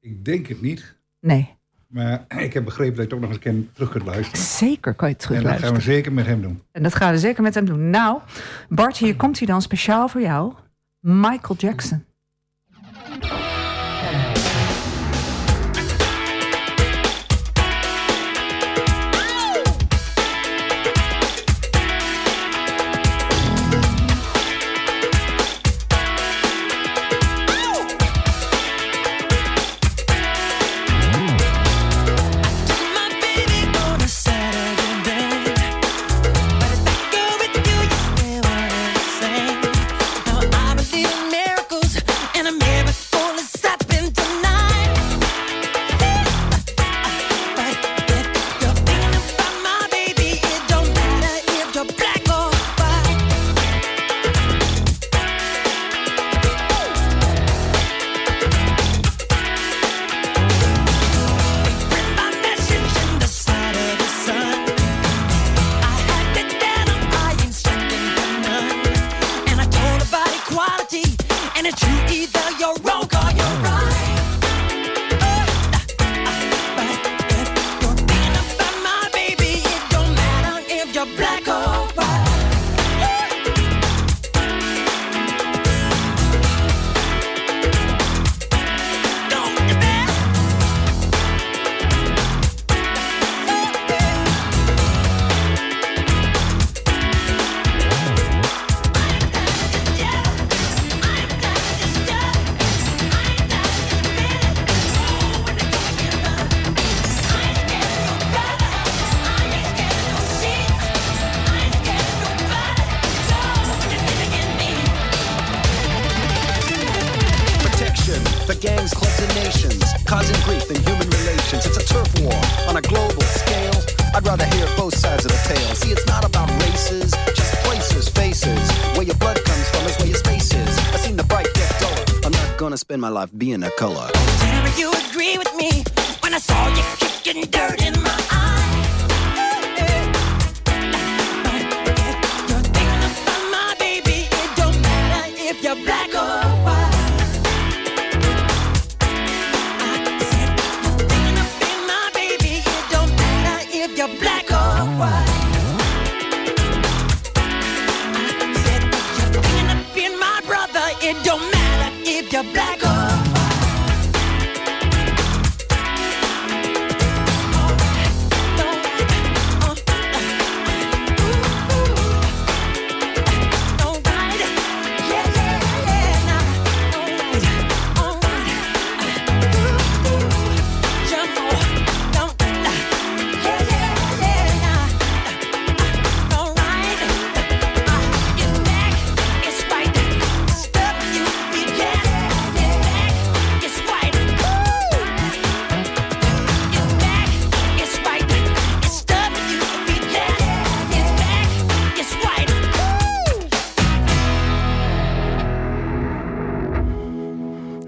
Ik 0.00 0.24
denk 0.24 0.46
het 0.46 0.60
niet. 0.60 0.96
Nee, 1.20 1.56
Maar 1.94 2.24
ik 2.38 2.52
heb 2.52 2.64
begrepen 2.64 2.96
dat 2.96 3.08
je 3.08 3.14
ook 3.14 3.20
nog 3.20 3.30
eens 3.30 3.38
een 3.44 3.52
keer 3.52 3.72
terug 3.72 3.90
kunt 3.90 4.04
luisteren. 4.04 4.40
zeker 4.44 4.94
kan 4.94 5.08
je 5.08 5.14
het 5.14 5.30
En 5.30 5.42
dat 5.42 5.58
gaan 5.58 5.74
we 5.74 5.80
zeker 5.80 6.12
met 6.12 6.26
hem 6.26 6.42
doen. 6.42 6.62
En 6.72 6.82
dat 6.82 6.94
gaan 6.94 7.12
we 7.12 7.18
zeker 7.18 7.42
met 7.42 7.54
hem 7.54 7.64
doen. 7.64 7.90
Nou, 7.90 8.20
Bart, 8.68 8.96
hier 8.96 9.16
komt 9.16 9.38
hij 9.38 9.46
dan 9.46 9.62
speciaal 9.62 10.08
voor 10.08 10.20
jou. 10.20 10.52
Michael 11.00 11.58
Jackson. 11.58 12.04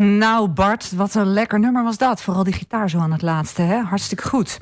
Nou 0.06 0.48
Bart, 0.48 0.92
wat 0.92 1.14
een 1.14 1.32
lekker 1.32 1.60
nummer 1.60 1.84
was 1.84 1.98
dat. 1.98 2.22
Vooral 2.22 2.44
die 2.44 2.52
gitaar 2.52 2.90
zo 2.90 2.98
aan 2.98 3.12
het 3.12 3.22
laatste, 3.22 3.62
hè? 3.62 3.78
hartstikke 3.78 4.28
goed. 4.28 4.58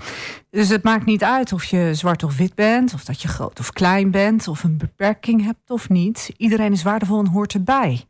Dus 0.51 0.69
het 0.69 0.83
maakt 0.83 1.05
niet 1.05 1.25
uit 1.25 1.53
of 1.53 1.65
je 1.65 1.95
zwart 1.95 2.23
of 2.23 2.37
wit 2.37 2.55
bent... 2.55 2.95
of 2.95 3.05
dat 3.05 3.23
je 3.23 3.29
groot 3.29 3.61
of 3.61 3.73
klein 3.73 4.11
bent, 4.11 4.49
of 4.49 4.65
een 4.65 4.77
beperking 4.77 5.45
hebt 5.45 5.71
of 5.71 5.89
niet. 5.89 6.33
Iedereen 6.37 6.73
is 6.73 6.83
waardevol 6.83 7.19
en 7.19 7.27
hoort 7.27 7.55
erbij. 7.55 8.05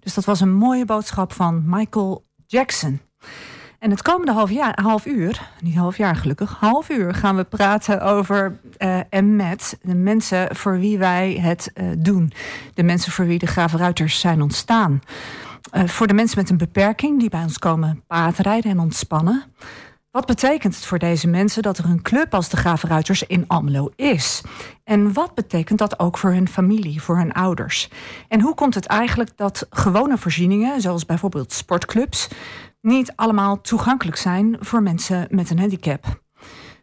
Dus 0.00 0.14
dat 0.14 0.24
was 0.24 0.40
een 0.40 0.54
mooie 0.54 0.84
boodschap 0.84 1.32
van 1.32 1.62
Michael 1.66 2.24
Jackson. 2.46 3.00
En 3.78 3.90
het 3.90 4.02
komende 4.02 4.32
half, 4.32 4.50
jaar, 4.50 4.78
half 4.82 5.06
uur, 5.06 5.50
niet 5.60 5.76
half 5.76 5.96
jaar 5.96 6.16
gelukkig, 6.16 6.56
half 6.60 6.90
uur 6.90 7.14
gaan 7.14 7.36
we 7.36 7.44
praten 7.44 8.02
over 8.02 8.60
eh, 8.76 9.00
en 9.08 9.36
met 9.36 9.78
de 9.82 9.94
mensen 9.94 10.56
voor 10.56 10.78
wie 10.78 10.98
wij 10.98 11.32
het 11.32 11.70
eh, 11.74 11.86
doen. 11.98 12.32
De 12.74 12.82
mensen 12.82 13.12
voor 13.12 13.26
wie 13.26 13.38
de 13.38 13.46
gravenruiters 13.46 14.20
zijn 14.20 14.42
ontstaan. 14.42 15.00
Eh, 15.70 15.86
voor 15.86 16.06
de 16.06 16.14
mensen 16.14 16.38
met 16.38 16.50
een 16.50 16.56
beperking 16.56 17.20
die 17.20 17.30
bij 17.30 17.42
ons 17.42 17.58
komen 17.58 18.04
paardrijden 18.06 18.70
en 18.70 18.78
ontspannen. 18.78 19.44
Wat 20.10 20.26
betekent 20.26 20.74
het 20.74 20.84
voor 20.84 20.98
deze 20.98 21.28
mensen 21.28 21.62
dat 21.62 21.78
er 21.78 21.84
een 21.84 22.02
club 22.02 22.34
als 22.34 22.48
de 22.48 22.56
Gravenruiters 22.56 23.22
in 23.22 23.48
Almelo 23.48 23.90
is? 23.96 24.42
En 24.84 25.12
wat 25.12 25.34
betekent 25.34 25.78
dat 25.78 25.98
ook 25.98 26.18
voor 26.18 26.30
hun 26.30 26.48
familie, 26.48 27.02
voor 27.02 27.16
hun 27.16 27.32
ouders? 27.32 27.90
En 28.28 28.40
hoe 28.40 28.54
komt 28.54 28.74
het 28.74 28.86
eigenlijk 28.86 29.36
dat 29.36 29.66
gewone 29.70 30.18
voorzieningen, 30.18 30.80
zoals 30.80 31.06
bijvoorbeeld 31.06 31.52
sportclubs, 31.52 32.28
niet 32.80 33.12
allemaal 33.16 33.60
toegankelijk 33.60 34.16
zijn 34.16 34.56
voor 34.60 34.82
mensen 34.82 35.26
met 35.30 35.50
een 35.50 35.58
handicap? 35.58 36.22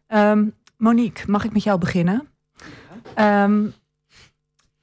Ehm, 0.08 0.46
Monique, 0.78 1.32
mag 1.32 1.46
ik 1.46 1.54
met 1.54 1.64
jou 1.64 1.80
beginnen? 1.80 2.28
Ehm, 3.14 3.68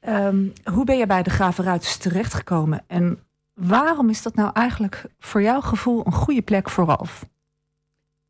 ehm, 0.00 0.44
hoe 0.64 0.84
ben 0.84 0.98
je 0.98 1.06
bij 1.06 1.22
de 1.22 1.30
Gravenruiters 1.30 1.96
terechtgekomen 1.96 2.84
en 2.86 3.25
waarom 3.60 4.08
is 4.08 4.22
dat 4.22 4.34
nou 4.34 4.50
eigenlijk 4.52 5.04
voor 5.18 5.42
jouw 5.42 5.60
gevoel 5.60 6.06
een 6.06 6.12
goede 6.12 6.42
plek 6.42 6.70
voor 6.70 6.86
Ralf? 6.86 7.24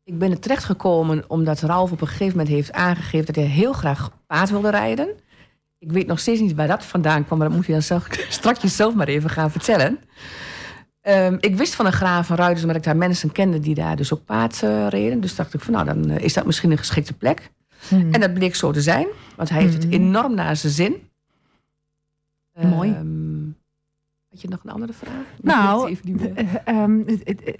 Ik 0.03 0.17
ben 0.19 0.31
er 0.31 0.39
terecht 0.39 0.63
gekomen 0.63 1.23
omdat 1.27 1.59
Ralf 1.59 1.91
op 1.91 2.01
een 2.01 2.07
gegeven 2.07 2.37
moment 2.37 2.55
heeft 2.55 2.71
aangegeven 2.71 3.25
dat 3.25 3.35
hij 3.35 3.45
heel 3.45 3.73
graag 3.73 4.11
paard 4.27 4.49
wilde 4.49 4.69
rijden. 4.69 5.07
Ik 5.79 5.91
weet 5.91 6.07
nog 6.07 6.19
steeds 6.19 6.39
niet 6.39 6.55
waar 6.55 6.67
dat 6.67 6.85
vandaan 6.85 7.25
kwam, 7.25 7.37
maar 7.37 7.47
dat 7.47 7.57
moet 7.57 7.65
je 7.65 7.71
dan 7.71 7.81
zelf, 7.81 8.07
straks 8.29 8.75
zelf 8.75 8.95
maar 8.95 9.07
even 9.07 9.29
gaan 9.29 9.51
vertellen. 9.51 9.99
Ehm, 11.01 11.37
ik 11.39 11.55
wist 11.55 11.75
van 11.75 11.85
een 11.85 11.91
graaf 11.93 12.27
van 12.27 12.35
Ruiters, 12.35 12.61
omdat 12.61 12.77
ik 12.77 12.83
daar 12.83 12.97
mensen 12.97 13.31
kende 13.31 13.59
die 13.59 13.75
daar 13.75 13.95
dus 13.95 14.13
ook 14.13 14.25
paard 14.25 14.63
eh, 14.63 14.87
reden. 14.87 15.19
Dus 15.21 15.35
dacht 15.35 15.53
ik 15.53 15.59
van 15.61 15.73
nou, 15.73 15.85
dan 15.85 16.09
eh, 16.09 16.23
is 16.23 16.33
dat 16.33 16.45
misschien 16.45 16.71
een 16.71 16.77
geschikte 16.77 17.13
plek. 17.13 17.51
Hmm. 17.87 18.13
En 18.13 18.19
dat 18.19 18.33
bleek 18.33 18.55
zo 18.55 18.71
te 18.71 18.81
zijn, 18.81 19.07
want 19.35 19.49
hij 19.49 19.61
heeft 19.61 19.73
het 19.73 19.85
Mhm. 19.85 19.93
enorm 19.93 20.35
naar 20.35 20.55
zijn 20.55 20.73
zin. 20.73 21.09
Mooi. 22.61 22.91
Ehm, 22.91 23.36
had 24.37 24.45
je 24.49 24.55
nog 24.55 24.63
een 24.63 24.71
andere 24.71 24.93
vraag? 24.93 25.25
Nou, 25.41 25.97
de, 26.03 26.11
meer. 26.11 26.35
eh, 26.35 26.81
ehm, 26.83 27.03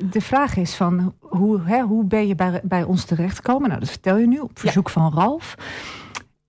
de 0.09 0.21
vraag 0.21 0.55
is 0.55 0.75
van 0.75 1.15
hoe, 1.19 1.61
hè, 1.61 1.81
hoe 1.81 2.03
ben 2.03 2.27
je 2.27 2.35
bij, 2.35 2.61
bij 2.63 2.83
ons 2.83 3.05
terechtgekomen? 3.05 3.67
Nou, 3.67 3.79
dat 3.79 3.89
vertel 3.89 4.17
je 4.17 4.27
nu 4.27 4.39
op 4.39 4.59
verzoek 4.59 4.89
van 4.89 5.13
Ralf. 5.13 5.55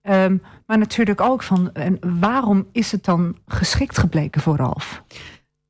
Ehm, 0.01 0.37
maar 0.67 0.79
natuurlijk 0.79 1.21
ook 1.21 1.43
van 1.43 1.73
en 1.73 1.99
waarom 2.21 2.67
is 2.73 2.93
het 2.93 3.05
dan 3.05 3.37
geschikt 3.47 3.99
gebleken 3.99 4.41
voor 4.41 4.57
Ralf? 4.57 5.03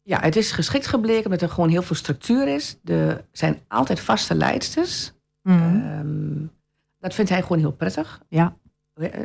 Ja, 0.02 0.20
het 0.20 0.36
is 0.36 0.52
geschikt 0.52 0.86
gebleken 0.86 1.24
omdat 1.24 1.42
er 1.42 1.48
gewoon 1.50 1.68
heel 1.68 1.82
veel 1.82 1.96
structuur 1.96 2.48
is. 2.48 2.78
Er 2.84 3.24
zijn 3.32 3.58
altijd 3.68 4.00
vaste 4.00 4.34
leidsters. 4.34 5.12
Ehm, 5.42 6.46
dat 6.98 7.14
vindt 7.14 7.30
hij 7.30 7.42
gewoon 7.42 7.58
heel 7.58 7.72
prettig. 7.72 8.20
Ja. 8.28 8.56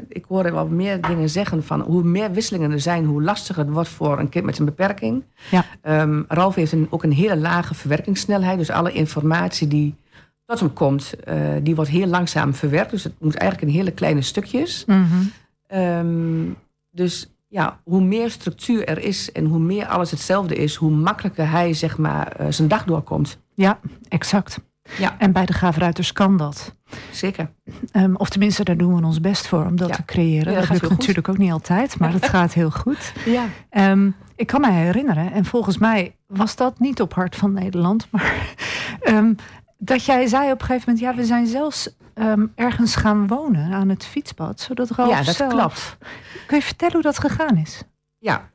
Ik 0.07 0.25
hoor 0.27 0.51
wel 0.51 0.67
meer 0.67 1.01
dingen 1.01 1.29
zeggen 1.29 1.63
van 1.63 1.81
hoe 1.81 2.03
meer 2.03 2.31
wisselingen 2.31 2.71
er 2.71 2.79
zijn, 2.79 3.05
hoe 3.05 3.23
lastiger 3.23 3.63
het 3.63 3.73
wordt 3.73 3.89
voor 3.89 4.19
een 4.19 4.29
kind 4.29 4.45
met 4.45 4.59
een 4.59 4.65
beperking. 4.65 5.23
Ja. 5.51 5.65
Ehm, 5.81 6.21
Ralf 6.27 6.55
heeft 6.55 6.71
een, 6.71 6.88
ook 6.89 7.03
een 7.03 7.13
hele 7.13 7.38
lage 7.38 7.73
verwerkingssnelheid. 7.73 8.57
Dus 8.57 8.69
alle 8.69 8.91
informatie 8.91 9.67
die 9.67 9.95
tot 10.45 10.59
hem 10.59 10.73
komt, 10.73 11.13
eh, 11.23 11.38
die 11.62 11.75
wordt 11.75 11.89
heel 11.89 12.07
langzaam 12.07 12.53
verwerkt. 12.53 12.91
Dus 12.91 13.03
het 13.03 13.13
moet 13.19 13.36
eigenlijk 13.36 13.71
in 13.71 13.77
hele 13.77 13.91
kleine 13.91 14.21
stukjes. 14.21 14.86
Mhm. 14.86 15.05
Ehm, 15.67 16.51
dus 16.91 17.33
ja, 17.47 17.79
hoe 17.83 18.01
meer 18.01 18.29
structuur 18.29 18.88
er 18.88 18.97
is 18.99 19.31
en 19.31 19.45
hoe 19.45 19.59
meer 19.59 19.86
alles 19.86 20.12
hetzelfde 20.12 20.55
is, 20.55 20.75
hoe 20.75 20.91
makkelijker 20.91 21.49
hij 21.49 21.73
zeg 21.73 21.97
maar 21.97 22.27
eh, 22.27 22.47
zijn 22.49 22.67
dag 22.67 22.83
doorkomt. 22.83 23.38
Ja, 23.53 23.79
exact. 24.07 24.59
Ja. 24.97 25.15
En 25.17 25.31
bij 25.31 25.45
de 25.45 25.53
Graafruiters 25.53 26.11
kan 26.13 26.37
dat. 26.37 26.75
Zeker. 27.11 27.51
Ehm, 27.91 28.15
of 28.15 28.29
tenminste, 28.29 28.63
daar 28.63 28.77
doen 28.77 28.95
we 28.95 29.05
ons 29.05 29.19
best 29.21 29.47
voor 29.47 29.65
om 29.65 29.75
dat 29.75 29.87
Ja. 29.89 29.95
te 29.95 30.05
creëren. 30.05 30.53
Ja, 30.53 30.59
dat 30.59 30.69
lukt 30.69 30.89
natuurlijk 30.89 31.29
ook 31.29 31.37
niet 31.37 31.51
altijd, 31.51 31.99
maar 31.99 32.11
dat 32.19 32.29
gaat 32.29 32.53
heel 32.53 32.71
goed. 32.71 33.13
Ja. 33.25 33.45
Ehm, 33.69 34.09
ik 34.35 34.47
kan 34.47 34.61
me 34.61 34.71
herinneren, 34.71 35.31
en 35.31 35.45
volgens 35.45 35.77
mij 35.77 36.15
was 36.27 36.55
dat 36.55 36.79
niet 36.79 37.01
op 37.01 37.13
Hart 37.13 37.35
van 37.35 37.53
Nederland, 37.53 38.07
maar 38.11 38.55
ehm, 39.01 39.33
dat 39.77 40.05
jij 40.05 40.27
zei 40.27 40.51
op 40.51 40.59
een 40.61 40.65
gegeven 40.67 40.89
moment, 40.93 41.05
ja, 41.05 41.15
we 41.21 41.25
zijn 41.27 41.47
zelfs 41.47 41.95
ergens 42.55 42.95
gaan 42.95 43.27
wonen 43.27 43.71
aan 43.73 43.89
het 43.89 44.05
fietspad, 44.05 44.59
zodat 44.59 44.89
Ralf 44.89 45.09
Ja, 45.09 45.21
dat 45.23 45.35
zelf- 45.35 45.53
klopt. 45.53 45.97
Kun 46.47 46.57
je 46.57 46.63
vertellen 46.63 46.93
hoe 46.93 47.01
dat 47.03 47.19
gegaan 47.19 47.57
is? 47.57 47.83
Ja, 48.17 48.49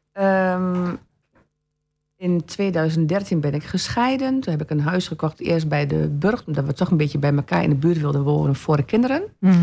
in 2.19 2.45
2013 2.45 3.41
ben 3.41 3.55
ik 3.55 3.65
gescheiden. 3.65 4.41
Toen 4.41 4.53
heb 4.53 4.63
ik 4.63 4.71
een 4.71 4.81
huis 4.81 5.09
gekocht, 5.09 5.41
eerst 5.41 5.69
bij 5.69 5.87
de 5.87 6.09
Burg, 6.11 6.45
omdat 6.47 6.65
we 6.65 6.73
toch 6.73 6.91
een 6.91 6.97
beetje 6.97 7.19
bij 7.19 7.35
elkaar 7.35 7.63
in 7.63 7.69
de 7.69 7.77
buurt 7.77 8.01
wilden 8.01 8.23
wonen 8.23 8.55
voor 8.57 8.77
de 8.77 8.83
kinderen. 8.83 9.23
Mhm. 9.41 9.55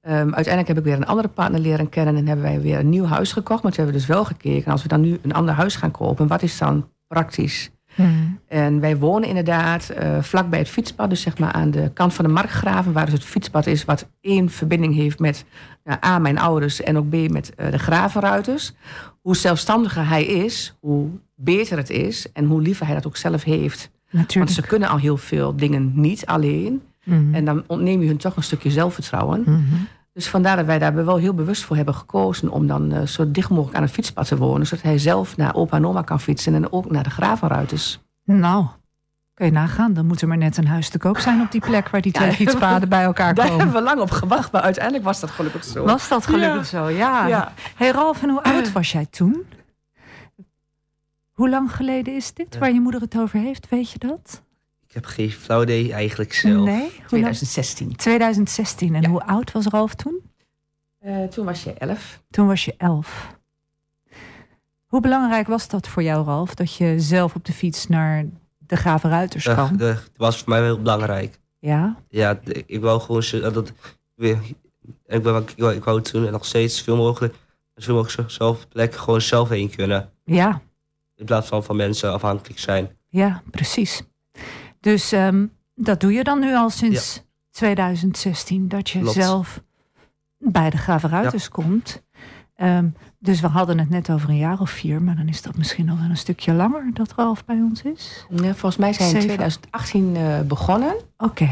Ehm, 0.00 0.14
uiteindelijk 0.16 0.68
heb 0.68 0.78
ik 0.78 0.84
weer 0.84 0.96
een 0.96 1.06
andere 1.06 1.28
partner 1.28 1.60
leren 1.60 1.88
kennen 1.88 2.16
en 2.16 2.26
hebben 2.26 2.44
wij 2.44 2.60
weer 2.60 2.78
een 2.78 2.88
nieuw 2.88 3.04
huis 3.04 3.32
gekocht. 3.32 3.62
Maar 3.62 3.72
toen 3.72 3.84
hebben 3.84 4.00
we 4.00 4.06
dus 4.06 4.16
wel 4.16 4.24
gekeken, 4.24 4.72
als 4.72 4.82
we 4.82 4.88
dan 4.88 5.00
nu 5.00 5.18
een 5.22 5.32
ander 5.32 5.54
huis 5.54 5.76
gaan 5.76 5.90
kopen, 5.90 6.26
wat 6.26 6.42
is 6.42 6.58
dan 6.58 6.88
praktisch? 7.06 7.70
Mhm. 7.94 8.08
En 8.48 8.80
wij 8.80 8.96
wonen 8.96 9.28
inderdaad 9.28 9.88
eh 9.88 10.22
vlak 10.22 10.50
bij 10.50 10.58
het 10.58 10.68
fietspad, 10.68 11.10
dus 11.10 11.20
zeg 11.20 11.38
maar 11.38 11.52
aan 11.52 11.70
de 11.70 11.90
kant 11.94 12.14
van 12.14 12.24
de 12.24 12.30
Markgraven, 12.30 12.92
waar 12.92 13.04
dus 13.04 13.14
het 13.14 13.24
fietspad 13.24 13.66
is, 13.66 13.84
wat 13.84 14.08
één 14.20 14.50
verbinding 14.50 14.94
heeft 14.94 15.18
met 15.18 15.44
nou, 15.84 15.98
A, 16.04 16.18
mijn 16.18 16.38
ouders 16.38 16.82
en 16.82 16.96
ook 16.96 17.08
B, 17.08 17.30
met 17.30 17.54
eh, 17.54 17.70
de 17.70 17.78
gravenruiters. 17.78 18.74
Hoe 19.24 19.36
zelfstandiger 19.36 20.08
hij 20.08 20.24
is, 20.24 20.76
hoe 20.80 21.08
beter 21.34 21.76
het 21.76 21.90
is 21.90 22.32
en 22.32 22.44
hoe 22.44 22.62
liever 22.62 22.86
hij 22.86 22.94
dat 22.94 23.06
ook 23.06 23.16
zelf 23.16 23.44
heeft. 23.44 23.90
Want 24.10 24.22
Natuurlijk. 24.22 24.52
ze 24.52 24.62
kunnen 24.62 24.88
al 24.88 24.98
heel 24.98 25.16
veel 25.16 25.56
dingen 25.56 25.92
niet 25.94 26.26
alleen. 26.26 26.82
Mhm. 27.04 27.34
En 27.34 27.44
dan 27.44 27.64
ontneem 27.66 28.00
je 28.00 28.06
hun 28.06 28.16
toch 28.16 28.36
een 28.36 28.42
stukje 28.42 28.70
zelfvertrouwen. 28.70 29.40
Mhm. 29.40 29.62
Dus 30.12 30.28
vandaar 30.28 30.56
dat 30.56 30.66
wij 30.66 30.78
daar 30.78 30.94
wel 30.94 31.16
heel 31.16 31.34
bewust 31.34 31.62
voor 31.62 31.76
hebben 31.76 31.94
gekozen 31.94 32.50
om 32.50 32.66
dan 32.66 32.92
eh, 32.92 33.06
zo 33.06 33.30
dicht 33.30 33.50
mogelijk 33.50 33.76
aan 33.76 33.82
het 33.82 33.92
fietspad 33.92 34.26
te 34.26 34.36
wonen. 34.36 34.66
Zodat 34.66 34.84
hij 34.84 34.98
zelf 34.98 35.36
naar 35.36 35.54
opa 35.54 35.76
en 35.76 35.86
oma 35.86 36.02
kan 36.02 36.20
fietsen 36.20 36.54
en 36.54 36.72
ook 36.72 36.90
naar 36.90 37.02
de 37.02 37.10
gravenruiters. 37.10 38.00
Nou, 38.24 38.66
Kun 39.34 39.46
je 39.46 39.52
nagaan, 39.52 39.92
dan 39.92 40.06
moet 40.06 40.20
er 40.22 40.28
maar 40.28 40.36
net 40.36 40.56
een 40.56 40.66
huis 40.66 40.88
te 40.88 40.98
koop 40.98 41.18
zijn 41.18 41.40
op 41.40 41.50
die 41.52 41.60
plek 41.60 41.88
waar 41.88 42.00
die 42.00 42.12
twee 42.12 42.28
Ja. 42.30 42.34
fietspaden 42.34 42.88
bij 42.88 43.02
elkaar 43.02 43.34
Daar 43.34 43.46
komen. 43.48 43.60
hebben 43.64 43.76
we 43.82 43.88
lang 43.88 44.00
op 44.00 44.10
gewacht, 44.10 44.52
maar 44.52 44.62
uiteindelijk 44.62 45.04
was 45.04 45.20
dat 45.20 45.30
gelukkig 45.30 45.64
zo. 45.64 45.84
Was 45.84 46.08
dat 46.08 46.26
gelukkig 46.26 46.70
Ja. 46.70 46.78
zo? 46.78 46.88
Ja. 46.88 47.26
Ja. 47.26 47.52
Hey 47.76 47.90
Ralf, 47.90 48.22
en 48.22 48.28
hoe 48.30 48.42
oud 48.52 48.72
was 48.72 48.92
jij 48.92 49.06
toen? 49.10 49.44
Hoe 51.32 51.48
lang 51.48 51.72
geleden 51.76 52.14
is 52.14 52.32
dit 52.34 52.58
waar 52.58 52.72
je 52.72 52.80
moeder 52.80 53.00
het 53.00 53.18
over 53.18 53.38
heeft? 53.38 53.68
Weet 53.68 53.90
je 53.90 53.98
dat? 53.98 54.42
Ik 54.88 54.94
heb 54.94 55.04
geen 55.04 55.30
flauw 55.30 55.62
idee 55.62 55.92
eigenlijk 55.92 56.32
zelf. 56.32 56.64
Nee? 56.64 56.78
Hoe 56.78 56.88
lang? 56.88 57.06
2016. 57.06 57.96
2016. 57.96 58.94
En 58.94 59.02
Ja. 59.02 59.08
hoe 59.08 59.24
oud 59.26 59.52
was 59.52 59.66
Ralf 59.66 59.94
toen? 59.94 60.20
Eh, 60.98 61.22
toen 61.24 61.44
was 61.44 61.64
je 61.64 61.72
11. 61.74 62.20
Toen 62.30 62.46
was 62.46 62.64
je 62.64 62.74
elf. 62.76 63.36
Hoe 64.86 65.00
belangrijk 65.00 65.46
was 65.46 65.68
dat 65.68 65.88
voor 65.88 66.02
jou, 66.02 66.24
Ralf, 66.24 66.54
dat 66.54 66.74
je 66.76 67.00
zelf 67.00 67.34
op 67.34 67.44
de 67.44 67.52
fiets 67.52 67.86
naar 67.86 68.24
de 68.66 68.76
Gravenruiters 68.76 69.44
Dat, 69.44 69.54
kwam? 69.54 69.76
dat 69.76 70.10
was 70.16 70.38
voor 70.38 70.48
mij 70.48 70.62
heel 70.62 70.78
belangrijk. 70.82 71.40
Ja? 71.58 71.96
Ja, 72.08 72.38
ik 72.66 72.80
wou 72.80 73.00
gewoon 73.00 73.52
dat 73.52 73.72
weer. 74.14 74.38
Ik, 75.06 75.22
wou, 75.22 75.42
ik, 75.42 75.54
wou, 75.56 75.74
ik 75.74 75.84
wou 75.84 76.00
toen 76.02 76.26
en 76.26 76.32
nog 76.32 76.44
steeds 76.44 76.76
zoveel 76.78 76.96
mogelijk, 76.96 77.34
zoveel 77.74 77.94
mogelijk 77.94 78.30
zelf 78.30 78.68
plekken 78.68 79.00
gewoon 79.00 79.20
zelf 79.20 79.48
heen 79.48 79.70
kunnen. 79.70 80.10
Ja, 80.24 80.60
In 81.14 81.24
plaats 81.24 81.48
van 81.48 81.64
van 81.64 81.76
mensen 81.76 82.12
afhankelijk 82.12 82.58
zijn. 82.60 82.96
ja, 83.08 83.42
precies. 83.50 84.02
Dus 84.80 85.12
ehm, 85.12 85.46
dat 85.74 86.00
doe 86.00 86.12
je 86.12 86.24
dan 86.24 86.40
nu 86.40 86.54
al 86.54 86.70
sinds 86.70 87.22
2016, 87.50 88.68
dat 88.68 88.90
je 88.90 88.98
Klopt. 89.00 89.14
zelf 89.14 89.62
bij 90.38 90.70
de 90.70 90.76
Gravenruiters 90.76 91.48
komt. 91.48 92.02
Ehm, 92.54 92.88
dus 93.24 93.40
we 93.40 93.46
hadden 93.46 93.78
het 93.78 93.90
net 93.90 94.10
over 94.10 94.28
een 94.28 94.36
jaar 94.36 94.60
of 94.60 94.70
vier, 94.70 95.02
maar 95.02 95.16
dan 95.16 95.28
is 95.28 95.42
dat 95.42 95.56
misschien 95.56 95.84
nog 95.84 96.00
wel 96.00 96.08
een 96.10 96.16
stukje 96.16 96.52
langer 96.52 96.90
dat 96.92 97.12
Ralf 97.16 97.44
bij 97.44 97.56
ons 97.56 97.82
is. 97.82 98.26
Ja, 98.30 98.42
volgens 98.42 98.76
mij 98.76 98.92
zijn 98.92 99.08
we 99.08 99.14
in 99.14 99.20
Zeven. 99.20 99.36
2018 99.36 100.16
eh, 100.16 100.40
begonnen. 100.40 100.94
Oké, 101.18 101.44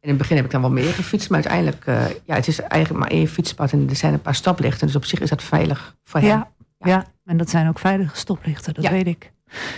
In 0.00 0.08
het 0.08 0.16
begin 0.18 0.36
heb 0.36 0.44
ik 0.44 0.50
dan 0.50 0.60
wel 0.60 0.70
meer 0.70 0.92
gefietst, 0.92 1.30
maar 1.30 1.44
uiteindelijk... 1.44 1.86
eh, 1.86 2.08
ja, 2.24 2.34
het 2.34 2.48
is 2.48 2.60
eigenlijk 2.60 3.02
maar 3.04 3.10
één 3.12 3.28
fietspad 3.28 3.72
en 3.72 3.88
er 3.88 3.96
zijn 3.96 4.12
een 4.12 4.22
paar 4.22 4.34
stoplichten. 4.34 4.86
Dus 4.86 4.96
op 4.96 5.04
zich 5.04 5.20
is 5.20 5.28
dat 5.30 5.42
veilig 5.42 5.96
voor 6.04 6.20
hem. 6.20 6.28
ja, 6.28 6.50
ja, 6.78 7.04
en 7.24 7.36
dat 7.36 7.50
zijn 7.50 7.68
ook 7.68 7.78
veilige 7.78 8.16
stoplichten, 8.16 8.74
dat 8.74 8.84
Ja. 8.84 8.90
weet 8.90 9.06
ik. 9.06 9.32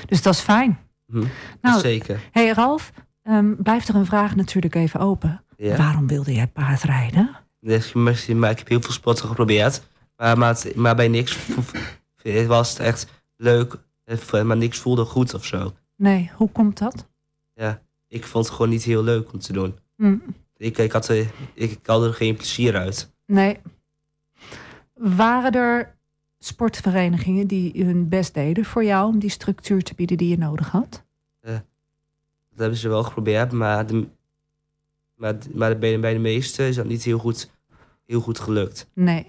Dus 0.06 0.22
dat 0.22 0.34
is 0.34 0.40
fijn. 0.40 0.78
Hm, 1.06 1.24
Nou, 1.62 1.80
Zeker. 1.80 2.20
hey 2.32 2.48
Ralf, 2.50 2.92
ehm, 3.22 3.54
blijft 3.58 3.88
er 3.88 3.94
een 3.94 4.06
vraag 4.06 4.36
natuurlijk 4.36 4.74
even 4.74 5.00
open. 5.00 5.42
Ja. 5.56 5.76
Waarom 5.76 6.06
wilde 6.06 6.34
jij 6.34 6.46
paardrijden? 6.46 7.30
Dus, 7.60 7.92
maar 7.92 8.24
maar 8.34 8.50
ik 8.50 8.58
heb 8.58 8.68
heel 8.68 8.80
veel 8.80 8.92
sporten 8.92 9.26
geprobeerd. 9.28 9.82
Maar, 10.18 10.38
maar, 10.38 10.48
het- 10.54 10.74
maar 10.74 10.96
bij 10.96 11.08
niks 11.08 11.38
was 12.46 12.68
het 12.70 12.78
echt 12.78 13.06
leuk. 13.36 13.76
eh, 14.04 14.42
Maar 14.42 14.56
niks 14.56 14.78
voelde 14.78 15.04
goed 15.04 15.34
of 15.34 15.44
zo. 15.44 15.72
Nee, 15.96 16.30
hoe 16.34 16.50
komt 16.50 16.78
dat? 16.78 17.06
Ja, 17.54 17.82
ik 18.08 18.24
vond 18.24 18.44
het 18.46 18.54
gewoon 18.54 18.70
niet 18.70 18.82
heel 18.82 19.02
leuk 19.02 19.32
om 19.32 19.38
te 19.38 19.52
doen. 19.52 19.78
Hm, 19.96 20.16
Ik, 20.56 20.78
ik, 20.78 20.92
had, 20.92 21.08
er, 21.08 21.16
ik, 21.16 21.30
ik 21.54 21.86
had 21.86 22.02
er 22.04 22.14
geen 22.14 22.36
plezier 22.36 22.76
uit. 22.76 23.10
nee. 23.26 23.58
Waren 24.94 25.52
er 25.52 25.96
sportverenigingen 26.38 27.46
die 27.46 27.84
hun 27.84 28.08
best 28.08 28.34
deden 28.34 28.64
voor 28.64 28.84
jou 28.84 29.08
om 29.08 29.18
die 29.18 29.30
structuur 29.30 29.82
te 29.82 29.94
bieden 29.94 30.16
die 30.16 30.28
je 30.28 30.38
nodig 30.38 30.70
had? 30.70 31.02
Dat 31.40 32.66
hebben 32.66 32.78
ze 32.78 32.88
wel 32.88 33.02
geprobeerd, 33.02 33.52
maar, 33.52 33.86
de, 33.86 34.06
maar, 35.14 35.36
maar 35.54 35.78
bij, 35.78 35.92
de, 35.92 35.98
bij 35.98 36.12
de 36.12 36.18
meesten 36.18 36.66
is 36.66 36.76
dat 36.76 36.86
niet 36.86 37.02
heel 37.02 37.18
goed, 37.18 37.50
heel 38.06 38.20
goed 38.20 38.38
gelukt. 38.38 38.86
Nee. 38.92 39.26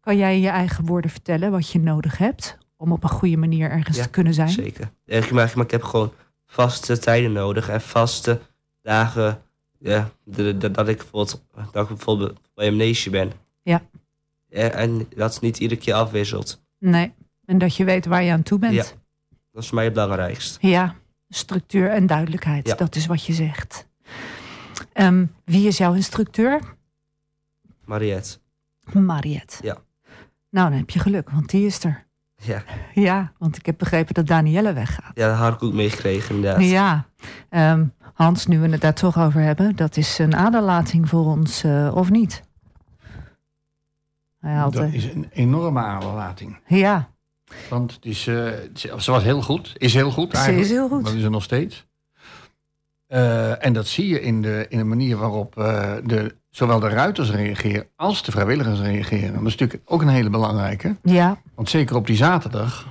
Kan 0.00 0.16
jij 0.16 0.34
in 0.34 0.40
je 0.40 0.48
eigen 0.48 0.84
woorden 0.84 1.10
vertellen 1.10 1.50
wat 1.50 1.70
je 1.70 1.78
nodig 1.78 2.18
hebt 2.18 2.58
om 2.76 2.92
op 2.92 3.02
een 3.02 3.08
goede 3.10 3.36
manier 3.36 3.70
ergens 3.70 3.96
Ja, 3.96 4.02
te 4.02 4.10
kunnen 4.10 4.34
zijn? 4.34 4.48
Zeker. 4.48 4.90
Maar, 5.06 5.52
maar 5.54 5.64
ik 5.64 5.70
heb 5.70 5.82
gewoon 5.82 6.12
vaste 6.46 6.98
tijden 6.98 7.32
nodig 7.32 7.68
en 7.68 7.80
vaste 7.80 8.40
dagen 8.82 9.42
ja, 9.78 10.10
dat 10.24 10.88
ik 10.88 10.96
bijvoorbeeld, 10.96 11.44
dat 11.72 11.82
ik 11.82 11.88
bijvoorbeeld 11.88 12.40
bij 12.54 12.66
een 12.66 12.76
neesje 12.76 13.10
ben. 13.10 13.32
Ja. 13.62 13.82
Ja, 14.46 14.68
En 14.68 15.06
dat 15.16 15.32
het 15.32 15.42
niet 15.42 15.58
iedere 15.58 15.80
keer 15.80 15.94
afwisselt. 15.94 16.62
Nee. 16.78 17.12
En 17.44 17.58
dat 17.58 17.76
je 17.76 17.84
weet 17.84 18.06
waar 18.06 18.22
je 18.22 18.32
aan 18.32 18.42
toe 18.42 18.58
bent. 18.58 18.74
Ja. 18.74 18.84
Dat 19.52 19.62
is 19.62 19.66
voor 19.66 19.74
mij 19.74 19.84
het 19.84 19.92
belangrijkst. 19.92 20.58
Ja, 20.60 20.94
structuur 21.28 21.90
en 21.90 22.06
duidelijkheid. 22.06 22.66
Ja. 22.66 22.74
Dat 22.74 22.94
is 22.94 23.06
wat 23.06 23.24
je 23.24 23.32
zegt. 23.32 23.88
Ehm, 24.92 25.26
wie 25.44 25.66
is 25.66 25.76
jouw 25.78 25.94
instructeur? 25.94 26.60
Mariette. 27.84 28.38
Mariette. 28.92 29.56
Ja. 29.62 29.78
Nou, 30.50 30.68
dan 30.68 30.78
heb 30.78 30.90
je 30.90 30.98
geluk, 30.98 31.30
want 31.30 31.50
die 31.50 31.66
is 31.66 31.84
er. 31.84 32.06
Ja. 32.36 32.62
Ja, 32.94 33.32
want 33.38 33.56
ik 33.56 33.66
heb 33.66 33.78
begrepen 33.78 34.14
dat 34.14 34.26
Danielle 34.26 34.72
weggaat. 34.72 35.10
ja, 35.14 35.28
dat 35.28 35.36
had 35.36 35.52
ik 35.54 35.62
ook 35.62 35.72
meegekregen 35.72 36.34
inderdaad. 36.34 36.64
Ja. 36.64 37.04
Ehm, 37.48 37.84
Hans, 38.14 38.46
nu 38.46 38.58
we 38.58 38.68
het 38.68 38.80
daar 38.80 38.94
toch 38.94 39.18
over 39.18 39.40
hebben, 39.40 39.76
dat 39.76 39.96
is 39.96 40.18
een 40.18 40.34
aderlating 40.36 41.08
voor 41.08 41.24
ons, 41.24 41.64
eh, 41.64 41.90
of 41.94 42.10
niet? 42.10 42.42
Hij 44.38 44.54
had, 44.54 44.72
Dat 44.72 44.82
eh, 44.82 44.94
is 44.94 45.04
een 45.04 45.28
enorme 45.32 45.80
aderlating. 45.80 46.58
ja, 46.66 47.08
Want 47.68 47.92
het 47.94 48.04
is, 48.04 48.26
eh, 48.26 48.34
ze 48.74 48.94
ze 48.98 49.10
was 49.10 49.22
heel 49.22 49.42
goed. 49.42 49.72
Is 49.76 49.94
heel 49.94 50.10
goed 50.10 50.30
ze 50.30 50.36
eigenlijk. 50.36 50.64
is 50.66 50.70
heel 50.70 50.88
goed. 50.88 51.04
Dat 51.04 51.14
is 51.14 51.22
er 51.22 51.30
nog 51.30 51.42
steeds. 51.42 51.86
Eh, 53.10 53.64
en 53.64 53.72
dat 53.72 53.86
zie 53.86 54.08
je 54.08 54.20
in 54.20 54.42
de, 54.42 54.66
in 54.68 54.78
de 54.78 54.84
manier 54.84 55.16
waarop 55.16 55.58
eh, 55.58 55.92
de, 56.04 56.34
zowel 56.50 56.80
de 56.80 56.88
ruiters 56.88 57.30
reageren 57.30 57.86
als 57.96 58.22
de 58.22 58.30
vrijwilligers 58.30 58.80
reageren. 58.80 59.32
Dat 59.32 59.46
is 59.46 59.56
natuurlijk 59.56 59.82
ook 59.84 60.02
een 60.02 60.08
hele 60.08 60.30
belangrijke. 60.30 60.96
Ja, 61.02 61.38
Want 61.54 61.70
zeker 61.70 61.96
op 61.96 62.06
die 62.06 62.16
zaterdag, 62.16 62.86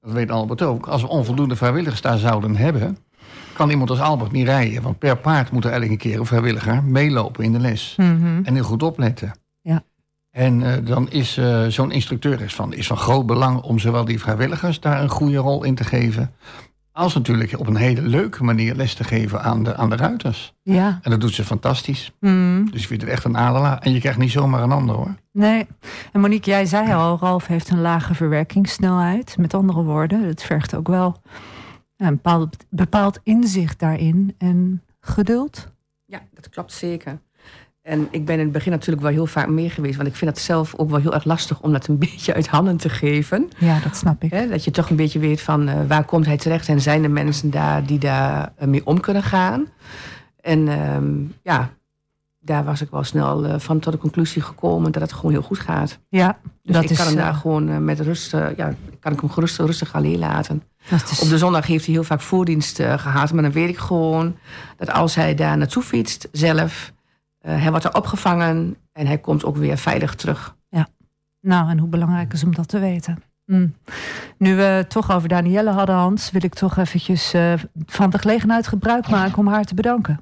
dat 0.00 0.12
weet 0.12 0.30
Albert 0.30 0.62
ook, 0.62 0.86
als 0.86 1.02
we 1.02 1.08
onvoldoende 1.08 1.56
vrijwilligers 1.56 2.00
daar 2.00 2.18
zouden 2.18 2.56
hebben, 2.56 2.98
kan 3.52 3.70
iemand 3.70 3.90
als 3.90 4.00
Albert 4.00 4.32
niet 4.32 4.46
rijden. 4.46 4.82
Want 4.82 4.98
per 4.98 5.16
paard 5.16 5.50
moet 5.50 5.64
er 5.64 5.72
elke 5.72 5.96
keer 5.96 6.18
een 6.18 6.26
vrijwilliger 6.26 6.84
meelopen 6.84 7.44
in 7.44 7.52
de 7.52 7.60
les. 7.60 7.94
mhm. 7.96 8.40
En 8.42 8.54
heel 8.54 8.64
goed 8.64 8.82
opletten. 8.82 9.32
Ja. 9.60 9.82
En 10.30 10.62
eh, 10.62 10.86
dan 10.86 11.10
is 11.10 11.40
zo'n 11.68 11.90
instructeur 11.90 12.40
is 12.40 12.54
van, 12.54 12.72
is 12.72 12.86
van 12.86 12.96
groot 12.96 13.26
belang 13.26 13.62
om 13.62 13.78
zowel 13.78 14.04
die 14.04 14.20
vrijwilligers 14.20 14.80
daar 14.80 15.02
een 15.02 15.08
goede 15.08 15.38
rol 15.38 15.64
in 15.64 15.74
te 15.74 15.84
geven. 15.84 16.34
Als 16.96 17.14
natuurlijk 17.14 17.58
op 17.58 17.66
een 17.66 17.76
hele 17.76 18.02
leuke 18.02 18.44
manier 18.44 18.74
les 18.74 18.94
te 18.94 19.04
geven 19.04 19.42
aan 19.42 19.62
de, 19.64 19.76
aan 19.76 19.90
de 19.90 19.96
ruiters. 19.96 20.54
ja. 20.62 20.98
En 21.02 21.10
dat 21.10 21.20
doet 21.20 21.34
ze 21.34 21.44
fantastisch. 21.44 22.12
mhm. 22.20 22.64
Dus 22.70 22.82
ik 22.82 22.88
vind 22.88 23.00
het 23.00 23.10
echt 23.10 23.24
een 23.24 23.36
adelaar. 23.36 23.78
En 23.78 23.92
je 23.92 24.00
krijgt 24.00 24.18
niet 24.18 24.30
zomaar 24.30 24.62
een 24.62 24.72
ander 24.72 24.94
hoor. 24.96 25.14
Nee. 25.32 25.66
En 26.12 26.20
Monique, 26.20 26.50
jij 26.50 26.66
zei 26.66 26.92
al, 26.92 27.18
Ralf 27.20 27.46
heeft 27.46 27.70
een 27.70 27.80
lage 27.80 28.14
verwerkingssnelheid. 28.14 29.36
Met 29.38 29.54
andere 29.54 29.82
woorden, 29.82 30.22
het 30.22 30.42
vergt 30.42 30.74
ook 30.74 30.88
wel 30.88 31.22
een 31.96 32.14
bepaald, 32.14 32.56
bepaald 32.68 33.20
inzicht 33.22 33.78
daarin 33.78 34.34
en 34.38 34.82
geduld. 35.00 35.72
Ja, 36.06 36.20
dat 36.34 36.48
klopt 36.48 36.72
zeker. 36.72 37.18
En 37.84 38.08
ik 38.10 38.24
ben 38.24 38.34
in 38.34 38.40
het 38.44 38.52
begin 38.52 38.72
natuurlijk 38.72 39.02
wel 39.02 39.12
heel 39.12 39.26
vaak 39.26 39.48
mee 39.48 39.70
geweest. 39.70 39.96
Want 39.96 40.08
ik 40.08 40.14
vind 40.14 40.30
het 40.30 40.40
zelf 40.40 40.74
ook 40.76 40.90
wel 40.90 41.00
heel 41.00 41.14
erg 41.14 41.24
lastig 41.24 41.60
om 41.60 41.72
dat 41.72 41.86
een 41.86 41.98
beetje 42.08 42.34
uit 42.34 42.46
handen 42.46 42.76
te 42.76 42.88
geven. 42.88 43.48
Ja, 43.58 43.78
dat 43.80 43.96
snap 43.96 44.22
ik. 44.22 44.50
Dat 44.50 44.64
je 44.64 44.70
toch 44.70 44.90
een 44.90 44.96
beetje 44.96 45.18
weet 45.18 45.40
van 45.40 45.68
eh, 45.68 45.76
waar 45.88 46.04
komt 46.04 46.26
hij 46.26 46.36
terecht 46.36 46.68
en 46.68 46.80
zijn 46.80 47.04
er 47.04 47.10
mensen 47.10 47.50
daar 47.50 47.86
die 47.86 47.98
daar 47.98 48.52
eh, 48.56 48.68
mee 48.68 48.86
om 48.86 49.00
kunnen 49.00 49.22
gaan. 49.22 49.66
En 50.40 50.68
ehm, 50.68 51.12
ja, 51.42 51.70
daar 52.40 52.64
was 52.64 52.80
ik 52.80 52.90
wel 52.90 53.04
snel 53.04 53.44
eh, 53.44 53.58
van 53.58 53.78
tot 53.78 53.92
de 53.92 53.98
conclusie 53.98 54.42
gekomen 54.42 54.92
dat 54.92 55.02
het 55.02 55.12
gewoon 55.12 55.32
heel 55.32 55.42
goed 55.42 55.58
gaat. 55.58 55.98
Ja, 56.08 56.38
Dus 56.62 56.74
dat 56.74 56.84
ik 56.84 56.90
is, 56.90 56.96
kan 56.96 57.06
hem 57.06 57.16
daar 57.16 57.34
gewoon 57.34 57.84
met 57.84 58.00
rust, 58.00 58.32
ja, 58.56 58.74
kan 59.00 59.12
ik 59.12 59.20
hem 59.20 59.30
gerust, 59.30 59.58
rustig 59.58 59.94
alleen 59.94 60.18
laten. 60.18 60.62
dat 60.90 61.10
is 61.10 61.20
Op 61.20 61.28
de 61.28 61.38
zondag 61.38 61.66
heeft 61.66 61.84
hij 61.84 61.94
heel 61.94 62.04
vaak 62.04 62.20
voordienst 62.20 62.80
eh, 62.80 62.98
gehad. 62.98 63.32
Maar 63.32 63.42
dan 63.42 63.52
weet 63.52 63.68
ik 63.68 63.78
gewoon 63.78 64.36
dat 64.76 64.90
als 64.92 65.14
hij 65.14 65.34
daar 65.34 65.56
naartoe 65.56 65.82
fietst 65.82 66.28
zelf, 66.32 66.92
hij 67.50 67.70
wordt 67.70 67.84
er 67.84 67.94
opgevangen 67.94 68.76
en 68.92 69.06
hij 69.06 69.18
komt 69.18 69.44
ook 69.44 69.56
weer 69.56 69.78
veilig 69.78 70.14
terug. 70.14 70.56
Nou, 71.44 71.70
en 71.70 71.78
hoe 71.78 71.88
belangrijk 71.88 72.32
is 72.32 72.44
om 72.44 72.54
dat 72.54 72.68
te 72.68 72.78
weten. 72.78 73.22
Mm. 73.46 73.74
Nu 74.38 74.56
we 74.56 74.62
het 74.62 74.90
toch 74.90 75.12
over 75.12 75.28
Danielle 75.28 75.70
hadden, 75.70 75.94
Hans, 75.94 76.30
wil 76.30 76.44
ik 76.44 76.54
toch 76.54 76.76
eventjes 76.76 77.32
eh, 77.32 77.52
van 77.86 78.10
de 78.10 78.18
gelegenheid 78.18 78.66
gebruik 78.66 79.08
maken 79.08 79.38
om 79.38 79.46
haar 79.46 79.64
te 79.64 79.74
bedanken. 79.74 80.20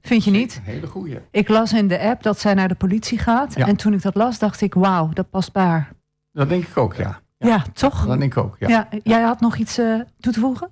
Vind 0.00 0.24
je 0.24 0.30
niet? 0.30 0.56
Een 0.56 0.72
hele 0.72 0.86
goeie. 0.86 1.18
Ik 1.30 1.48
las 1.48 1.72
in 1.72 1.88
de 1.88 2.00
app 2.00 2.22
dat 2.22 2.40
zij 2.40 2.54
naar 2.54 2.68
de 2.68 2.74
politie 2.74 3.18
gaat. 3.18 3.54
Ja. 3.54 3.66
En 3.66 3.76
toen 3.76 3.92
ik 3.92 4.02
dat 4.02 4.14
las, 4.14 4.38
dacht 4.38 4.60
ik, 4.60 4.74
wauw, 4.74 5.08
dat 5.08 5.30
past 5.30 5.52
bij 5.52 5.64
haar. 5.64 5.92
Dat 6.32 6.48
denk 6.48 6.64
ik 6.64 6.76
ook, 6.76 6.94
ja. 6.94 7.20
Ja, 7.38 7.64
toch? 7.72 8.06
Dat 8.06 8.18
denk 8.18 8.36
ik 8.36 8.44
ook, 8.44 8.56
ja. 8.58 8.68
Ja. 8.68 8.88
jij 9.02 9.22
had 9.22 9.40
nog 9.40 9.56
iets 9.56 9.78
eh, 9.78 10.00
toe 10.20 10.32
te 10.32 10.40
voegen? 10.40 10.70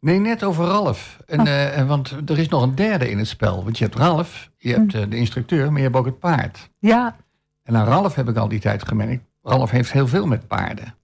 Nee, 0.00 0.18
net 0.18 0.42
over 0.44 0.64
Ralf. 0.64 1.18
En, 1.26 1.40
Oh. 1.40 1.78
eh, 1.78 1.88
want 1.88 2.10
er 2.30 2.38
is 2.38 2.48
nog 2.48 2.62
een 2.62 2.74
derde 2.74 3.10
in 3.10 3.18
het 3.18 3.28
spel. 3.28 3.64
Want 3.64 3.78
je 3.78 3.84
hebt 3.84 3.96
Ralf, 3.96 4.50
je 4.58 4.72
hebt 4.72 4.92
Hm. 4.92 4.98
eh, 4.98 5.10
de 5.10 5.16
instructeur, 5.16 5.66
maar 5.68 5.76
je 5.76 5.84
hebt 5.84 5.96
ook 5.96 6.06
het 6.06 6.18
paard. 6.18 6.70
Ja, 6.78 7.16
En 7.62 7.76
aan 7.76 7.86
Ralf 7.86 8.14
heb 8.14 8.28
ik 8.28 8.36
al 8.36 8.48
die 8.48 8.60
tijd 8.60 8.86
gemerkt. 8.88 9.24
Ralf 9.42 9.70
heeft 9.70 9.92
heel 9.92 10.06
veel 10.08 10.26
met 10.26 10.46
paarden. 10.46 10.94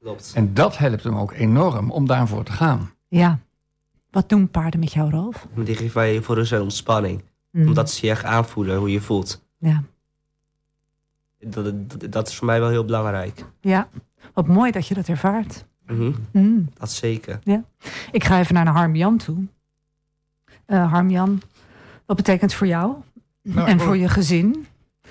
Klopt. 0.00 0.32
En 0.34 0.54
dat 0.54 0.78
helpt 0.78 1.02
hem 1.04 1.16
ook 1.16 1.32
enorm 1.32 1.90
om 1.90 2.06
daarvoor 2.06 2.44
te 2.44 2.52
gaan. 2.52 2.90
ja. 3.08 3.38
Wat 4.10 4.28
doen 4.28 4.48
paarden 4.50 4.80
met 4.80 4.92
jou, 4.92 5.10
Rolf? 5.10 5.46
Die 5.54 5.74
geeft 5.74 5.94
mij 5.94 6.22
voor 6.22 6.34
rust 6.34 6.52
en 6.52 6.60
ontspanning. 6.62 7.22
Mm. 7.50 7.66
Omdat 7.66 7.90
ze 7.90 8.06
je 8.06 8.12
echt 8.12 8.24
aanvoelen 8.24 8.76
hoe 8.76 8.90
je 8.92 9.00
voelt. 9.00 9.44
Ja. 9.58 9.82
Dat, 11.38 11.64
dat, 11.90 12.12
dat 12.12 12.28
is 12.28 12.36
voor 12.36 12.46
mij 12.46 12.60
wel 12.60 12.68
heel 12.68 12.84
belangrijk. 12.84 13.44
ja, 13.60 13.88
wat 14.34 14.46
mooi 14.46 14.70
dat 14.70 14.86
je 14.86 14.94
dat 14.94 15.08
ervaart. 15.08 15.64
Mhm, 15.90 16.12
Mm. 16.32 16.68
Dat 16.78 16.90
zeker. 16.90 17.38
Ik 18.12 18.24
ga 18.24 18.38
even 18.38 18.54
naar 18.54 18.64
de 18.64 18.70
Harm 18.70 18.96
Jan 18.96 19.16
toe. 19.16 19.36
Eh, 20.66 20.90
Harmjan, 20.92 21.42
wat 22.06 22.16
betekent 22.16 22.50
het 22.50 22.54
voor 22.54 22.66
jou 22.66 22.94
Nou, 23.42 23.68
en 23.68 23.80
voor 23.80 23.96
je 23.96 24.08
gezin? 24.08 24.66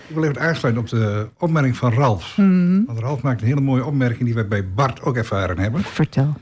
Ik 0.07 0.15
wil 0.15 0.23
even 0.23 0.41
aansluiten 0.41 0.83
op 0.83 0.89
de 0.89 1.29
opmerking 1.37 1.77
van 1.77 1.93
Ralf. 1.93 2.35
Hmm, 2.35 2.85
Want 2.85 2.99
Ralf 2.99 3.21
maakt 3.21 3.41
een 3.41 3.47
hele 3.47 3.61
mooie 3.61 3.85
opmerking 3.85 4.23
die 4.23 4.33
wij 4.33 4.47
bij 4.47 4.69
Bart 4.73 5.01
ook 5.01 5.15
ervaren 5.15 5.57
hebben. 5.59 5.81
vertel. 5.81 6.33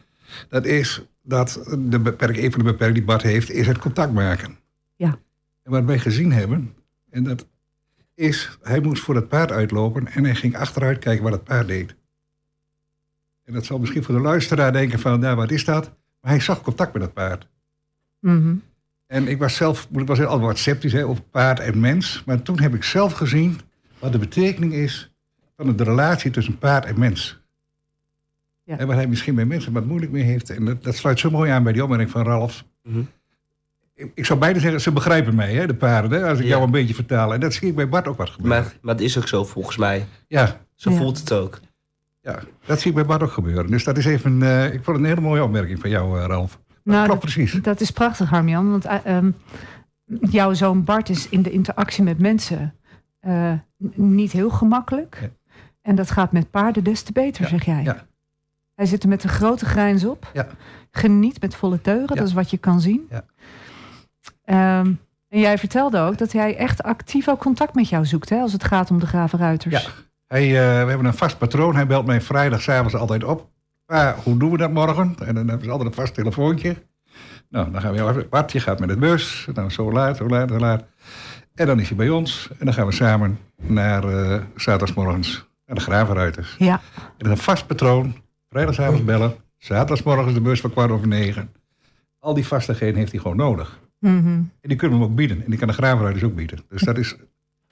Dat 0.50 0.66
is 0.66 1.02
dat 1.22 1.66
de 1.80 2.00
beperking, 2.00 2.46
een 2.46 2.52
van 2.52 2.60
de 2.60 2.66
beperkingen 2.66 2.94
die 2.94 3.04
Bart 3.04 3.22
heeft, 3.22 3.52
is 3.52 3.68
het 3.68 3.78
contact 3.78 4.14
maken. 4.14 4.58
Ja. 4.96 5.18
En 5.64 5.72
wat 5.72 5.84
wij 5.84 6.00
gezien 6.00 6.32
hebben, 6.32 6.74
en 7.10 7.24
dat 7.24 7.48
is, 8.16 8.58
hij 8.62 8.80
moest 8.80 9.04
voor 9.04 9.16
het 9.16 9.28
paard 9.28 9.52
uitlopen 9.52 10.08
en 10.08 10.24
hij 10.24 10.36
ging 10.36 10.58
achteruit 10.58 11.00
kijken 11.00 11.24
wat 11.24 11.34
het 11.34 11.44
paard 11.44 11.68
deed. 11.68 11.96
En 13.48 13.54
dat 13.54 13.66
zal 13.66 13.80
misschien 13.80 14.04
voor 14.04 14.16
de 14.16 14.22
luisteraar 14.22 14.72
denken 14.72 15.00
van, 15.00 15.20
nou 15.20 15.36
wat 15.36 15.52
is 15.52 15.66
dat? 15.66 15.84
Maar 16.22 16.32
hij 16.32 16.40
zag 16.40 16.62
contact 16.62 16.94
met 16.94 17.02
het 17.02 17.14
paard. 17.14 17.48
Mhm. 18.20 18.56
En 19.08 19.28
ik 19.28 19.38
was 19.38 19.56
zelf, 19.56 19.88
ik 19.92 20.08
was 20.08 20.22
al 20.22 20.40
wat 20.40 20.58
sceptisch 20.58 20.94
hè, 20.94 21.06
over 21.06 21.24
paard 21.24 21.60
en 21.60 21.80
mens. 21.80 22.24
Maar 22.26 22.42
toen 22.42 22.60
heb 22.60 22.74
ik 22.76 22.84
zelf 22.84 23.14
gezien 23.14 23.60
wat 24.00 24.12
de 24.12 24.18
betekening 24.18 24.74
is 24.74 25.12
van 25.58 25.76
de 25.76 25.84
relatie 25.84 26.32
tussen 26.32 26.58
paard 26.58 26.86
en 26.86 27.00
mens. 27.00 27.40
Ja. 28.64 28.78
En 28.78 28.88
waar 28.88 28.96
hij 28.96 29.08
misschien 29.08 29.36
bij 29.36 29.46
mensen 29.46 29.74
wat 29.74 29.86
moeilijk 29.86 30.12
mee 30.12 30.24
heeft. 30.24 30.50
En 30.50 30.66
dat, 30.66 30.84
dat 30.84 30.96
sluit 30.96 31.20
zo 31.20 31.30
mooi 31.32 31.52
aan 31.52 31.64
bij 31.64 31.74
die 31.74 31.84
opmerking 31.84 32.10
van 32.10 32.24
Ralf. 32.24 32.64
Mhm. 32.84 33.00
Ik, 33.94 34.12
ik 34.14 34.26
zou 34.26 34.40
bijna 34.40 34.60
zeggen, 34.60 34.82
ze 34.82 34.92
begrijpen 34.92 35.36
mij, 35.36 35.54
hè, 35.54 35.68
de 35.68 35.76
paarden, 35.76 36.20
hè, 36.20 36.30
als 36.30 36.38
ik 36.38 36.44
Ja. 36.44 36.50
jou 36.50 36.64
een 36.64 36.72
beetje 36.72 36.94
vertaal. 36.94 37.34
En 37.34 37.40
dat 37.40 37.54
zie 37.54 37.68
ik 37.70 37.76
bij 37.76 37.90
Bart 37.90 38.08
ook 38.08 38.18
wat 38.18 38.30
gebeuren. 38.30 38.62
Maar, 38.64 38.74
maar 38.82 38.94
het 38.96 39.04
is 39.04 39.18
ook 39.18 39.28
zo 39.28 39.46
volgens 39.46 39.78
mij. 39.78 40.06
Ja, 40.28 40.60
Zo 40.76 40.92
Ja. 40.92 40.98
voelt 40.98 41.18
het 41.20 41.32
ook. 41.32 41.60
Ja, 42.28 42.40
dat 42.66 42.80
zie 42.80 42.90
ik 42.90 42.96
bij 42.96 43.06
Bart 43.06 43.24
ook 43.24 43.32
gebeuren. 43.32 43.68
Dus 43.68 43.84
dat 43.84 43.98
is 43.98 44.06
even, 44.06 44.42
eh, 44.42 44.66
ik 44.66 44.72
vond 44.84 44.86
het 44.86 44.96
een 44.98 45.06
hele 45.06 45.22
mooie 45.22 45.44
opmerking 45.44 45.80
van 45.80 45.90
jou, 45.90 46.20
eh, 46.20 46.26
Ralf. 46.26 46.60
Nou, 46.84 47.06
klopt 47.06 47.20
precies. 47.20 47.52
Dat 47.52 47.82
is 47.82 47.92
prachtig, 47.92 48.30
Harmjan. 48.30 48.70
Want 48.72 48.86
eh, 48.86 48.98
ehm, 49.04 49.32
jouw 50.30 50.54
zoon 50.54 50.84
Bart 50.84 51.10
is 51.10 51.30
in 51.30 51.42
de 51.42 51.52
interactie 51.52 52.04
met 52.04 52.20
mensen 52.20 52.74
niet 53.96 54.32
heel 54.32 54.50
gemakkelijk. 54.50 55.18
Ja. 55.22 55.30
En 55.82 55.96
dat 55.96 56.12
gaat 56.12 56.32
met 56.32 56.52
paarden 56.52 56.84
des 56.84 57.02
te 57.02 57.12
beter, 57.12 57.44
Ja, 57.44 57.50
zeg 57.50 57.66
jij. 57.66 57.84
ja. 57.84 58.06
Hij 58.74 58.86
zit 58.86 59.04
er 59.04 59.10
met 59.10 59.24
een 59.24 59.30
grote 59.30 59.66
grijns 59.66 60.06
op. 60.06 60.30
Ja. 60.34 60.48
Geniet 60.92 61.42
met 61.42 61.56
volle 61.56 61.82
teugen, 61.82 62.16
Ja. 62.16 62.16
dat 62.16 62.28
is 62.28 62.34
wat 62.34 62.50
je 62.50 62.58
kan 62.58 62.82
zien. 62.82 63.08
Ja. 63.10 63.26
Ehm, 64.44 64.94
en 65.28 65.40
jij 65.40 65.58
vertelde 65.58 66.00
ook 66.00 66.18
dat 66.18 66.32
hij 66.32 66.58
echt 66.58 66.84
actief 66.84 67.28
ook 67.30 67.40
contact 67.40 67.76
met 67.76 67.90
jou 67.90 68.06
zoekt, 68.06 68.30
hè, 68.30 68.40
als 68.40 68.54
het 68.54 68.64
gaat 68.64 68.92
om 68.92 69.00
de 69.00 69.06
Gravenruiters. 69.08 69.84
Ja. 69.84 69.90
Hij, 70.28 70.44
eh, 70.44 70.84
we 70.84 70.90
hebben 70.90 71.06
een 71.06 71.14
vast 71.14 71.38
patroon. 71.38 71.76
Hij 71.76 71.88
belt 71.88 72.06
mij 72.06 72.22
vrijdagavond 72.22 72.96
altijd 72.96 73.24
op. 73.24 73.50
Pa, 73.86 74.16
hoe 74.24 74.38
doen 74.38 74.52
we 74.52 74.58
dat 74.58 74.72
morgen? 74.72 75.16
En 75.26 75.36
dan 75.36 75.48
hebben 75.48 75.66
ze 75.66 75.72
altijd 75.72 75.90
een 75.90 75.96
vast 75.96 76.14
telefoontje. 76.14 76.76
Nou, 77.50 77.72
dan 77.72 77.82
gaan 77.82 77.94
we 77.94 78.10
even. 78.10 78.30
Bart, 78.30 78.52
je 78.52 78.60
gaat 78.60 78.80
met 78.80 78.90
de 78.90 78.98
bus. 78.98 79.48
Nou, 79.54 79.70
zo 79.70 79.92
laat, 79.92 80.18
zo 80.18 80.28
laat, 80.28 80.50
zo 80.50 80.58
laat. 80.58 80.84
En 81.56 81.66
dan 81.66 81.80
is 81.80 81.88
hij 81.88 81.98
bij 81.98 82.10
ons. 82.10 82.50
En 82.60 82.66
dan 82.66 82.74
gaan 82.74 82.86
we 82.86 82.92
samen 82.92 83.40
naar 83.62 84.04
eh 84.04 84.42
zaterdagsmorgens 84.56 85.46
naar 85.66 85.76
de 85.76 85.82
Gravenruiters. 85.82 86.56
Ja. 86.58 86.82
En 86.96 87.04
dat 87.18 87.26
is 87.28 87.32
een 87.32 87.38
vast 87.44 87.68
patroon. 87.68 88.16
Vrijdagavond 88.50 89.06
bellen. 89.06 89.36
Zaterdagsmorgens 89.58 90.34
de 90.34 90.42
bus 90.42 90.62
van 90.62 90.72
kwart 90.72 90.92
over 90.92 91.08
negen. 91.08 91.52
Al 92.20 92.34
die 92.34 92.48
vastigheden 92.48 92.96
heeft 92.96 93.12
hij 93.12 93.22
gewoon 93.22 93.38
nodig. 93.38 93.80
Mhm. 94.00 94.16
En 94.28 94.50
die 94.62 94.76
kunnen 94.76 94.98
we 94.98 95.04
hem 95.04 95.12
ook 95.12 95.18
bieden. 95.18 95.44
En 95.44 95.50
die 95.50 95.60
kan 95.60 95.68
de 95.68 95.74
Gravenruiters 95.74 96.24
ook 96.26 96.36
bieden. 96.36 96.60
Dus 96.70 96.82
dat 96.82 96.98
is 96.98 97.16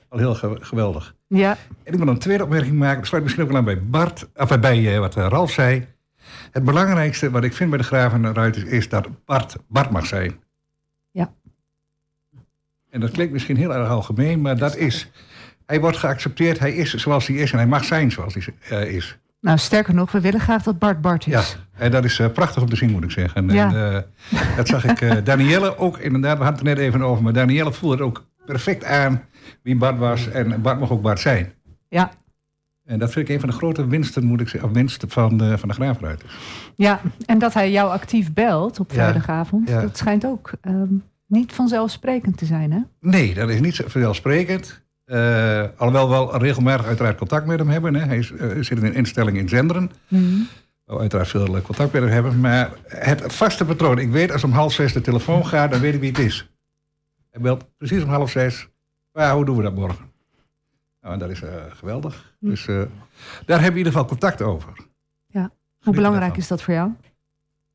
al 0.10 0.18
heel 0.20 0.36
ge- 0.36 0.58
geweldig. 0.60 1.16
Ja. 1.36 1.58
En 1.84 1.94
ik 1.94 2.00
wil 2.00 2.08
een 2.08 2.20
tweede 2.20 2.44
opmerking 2.44 2.78
maken. 2.78 2.98
Dat 2.98 3.08
sluit 3.08 3.24
misschien 3.24 3.44
ook 3.44 3.50
wel 3.50 3.60
aan 3.60 3.66
bij 3.66 3.84
Bart, 3.84 4.28
of 4.36 4.60
bij 4.60 4.94
eh, 4.94 5.00
wat 5.00 5.16
eh, 5.16 5.28
Ralf 5.30 5.52
zei. 5.52 5.88
Het 6.52 6.64
belangrijkste 6.64 7.32
wat 7.32 7.44
ik 7.44 7.54
vind 7.54 7.70
bij 7.70 7.80
de 7.80 7.86
Gravenruiters 7.86 8.64
is 8.64 8.90
dat 8.90 9.08
Bart 9.26 9.56
Bart 9.68 9.90
mag 9.90 10.06
zijn. 10.06 10.40
Ja. 11.12 11.34
En 12.90 13.00
dat 13.00 13.12
klinkt 13.12 13.34
misschien 13.34 13.58
heel 13.58 13.74
erg 13.74 13.90
algemeen, 13.90 14.42
maar 14.42 14.58
dat 14.58 14.76
is. 14.76 15.10
Hij 15.66 15.80
wordt 15.80 15.98
geaccepteerd, 15.98 16.60
hij 16.60 16.74
is 16.74 16.94
zoals 16.94 17.28
hij 17.28 17.36
is 17.36 17.52
en 17.52 17.58
hij 17.58 17.68
mag 17.68 17.84
zijn 17.84 18.12
zoals 18.12 18.34
hij 18.34 18.44
eh, 18.70 18.94
is. 18.94 19.18
Nou, 19.42 19.58
sterker 19.58 19.94
nog, 19.94 20.12
we 20.12 20.20
willen 20.20 20.40
graag 20.40 20.64
dat 20.64 20.80
Bart 20.80 21.02
Bart 21.02 21.28
is. 21.28 21.34
Ja, 21.34 21.44
en 21.74 21.92
dat 21.92 22.04
is 22.04 22.20
eh, 22.20 22.30
prachtig 22.32 22.62
om 22.62 22.70
te 22.70 22.76
zien, 22.76 22.92
moet 22.92 23.04
ik 23.04 23.12
zeggen. 23.12 23.50
En, 23.50 23.56
Ja. 23.56 23.74
en, 23.74 23.94
eh, 24.30 24.58
dat 24.58 24.68
zag 24.68 24.86
ik 24.86 25.16
Danielle 25.26 25.78
ook 25.78 25.98
inderdaad, 25.98 26.38
we 26.38 26.44
hadden 26.44 26.60
het 26.60 26.70
er 26.70 26.76
net 26.76 26.86
even 26.88 27.02
over, 27.02 27.24
maar 27.24 27.34
Danielle 27.34 27.74
voelde 27.74 27.96
het 27.96 28.06
ook 28.06 28.26
perfect 28.46 28.84
aan 28.84 29.24
wie 29.62 29.76
Bart 29.76 29.98
was 29.98 30.30
en 30.30 30.62
Bart 30.62 30.80
mag 30.80 30.92
ook 30.92 31.02
Bart 31.02 31.20
zijn. 31.20 31.54
Ja. 31.90 32.12
En 32.86 33.00
dat 33.00 33.12
vind 33.12 33.28
ik 33.30 33.34
een 33.34 33.40
van 33.40 33.50
de 33.50 33.56
grote 33.56 33.88
winsten, 33.88 34.24
moet 34.24 34.42
ik 34.42 34.48
zeggen, 34.48 34.70
of 34.70 34.76
winsten 34.76 35.10
van 35.10 35.38
de, 35.38 35.58
van 35.58 35.70
de 35.70 35.76
Graafruiters. 35.76 36.36
Ja, 36.76 37.02
en 37.26 37.40
dat 37.40 37.54
hij 37.54 37.72
jou 37.72 37.92
actief 37.92 38.34
belt 38.34 38.80
op 38.80 38.90
Ja, 38.92 38.96
vrijdagavond, 38.96 39.70
ja. 39.70 39.82
dat 39.82 39.98
schijnt 39.98 40.26
ook 40.26 40.52
ehm, 40.62 40.94
niet 41.28 41.54
vanzelfsprekend 41.54 42.38
te 42.38 42.46
zijn, 42.46 42.72
hè? 42.72 42.80
Nee, 43.00 43.34
dat 43.34 43.50
is 43.50 43.60
niet 43.60 43.76
vanzelfsprekend. 43.76 44.84
Eh 45.06 45.64
alhoewel 45.78 46.10
we 46.10 46.14
wel 46.14 46.38
regelmatig 46.38 46.86
uiteraard 46.86 47.18
contact 47.18 47.46
met 47.46 47.60
hem 47.60 47.70
hebben. 47.70 47.96
Hè. 47.96 48.06
Hij 48.06 48.18
is, 48.18 48.32
eh, 48.32 48.48
zit 48.60 48.78
in 48.78 48.86
een 48.86 48.94
instelling 48.94 49.38
in 49.38 49.50
Zenderen. 49.50 49.92
Mhm. 50.08 50.24
We 50.86 51.00
uiteraard 51.00 51.30
veel 51.30 51.56
eh, 51.56 51.62
contact 51.62 51.94
met 51.94 52.02
hem 52.02 52.12
hebben. 52.12 52.40
Maar 52.40 52.72
het 52.88 53.34
vaste 53.34 53.66
patroon. 53.66 54.00
Ik 54.00 54.12
weet 54.12 54.32
als 54.32 54.44
om 54.44 54.52
half 54.52 54.74
zes 54.74 54.94
de 54.94 55.02
telefoon 55.02 55.46
gaat, 55.46 55.72
dan 55.72 55.80
weet 55.80 55.94
ik 55.94 56.00
wie 56.00 56.10
het 56.10 56.20
is. 56.20 56.50
Hij 57.32 57.42
belt 57.42 57.66
precies 57.78 58.04
om 58.04 58.10
half 58.10 58.32
zes. 58.32 58.68
Maar 59.16 59.34
hoe 59.34 59.46
doen 59.46 59.58
we 59.58 59.64
dat 59.64 59.76
morgen? 59.76 60.12
Nou, 61.02 61.14
en 61.14 61.20
dat 61.20 61.30
is 61.30 61.42
eh, 61.42 61.64
geweldig. 61.70 62.36
Hm. 62.40 62.50
Dus 62.50 62.68
eh, 62.68 62.76
daar 62.76 62.86
hebben 63.46 63.58
we 63.58 63.66
in 63.66 63.78
ieder 63.78 63.92
geval 63.92 64.06
contact 64.08 64.42
over. 64.42 64.74
Hoe 65.86 65.94
belangrijk 65.94 66.38
is 66.38 66.48
dat 66.48 66.62
voor 66.62 66.74
jou? 66.74 66.92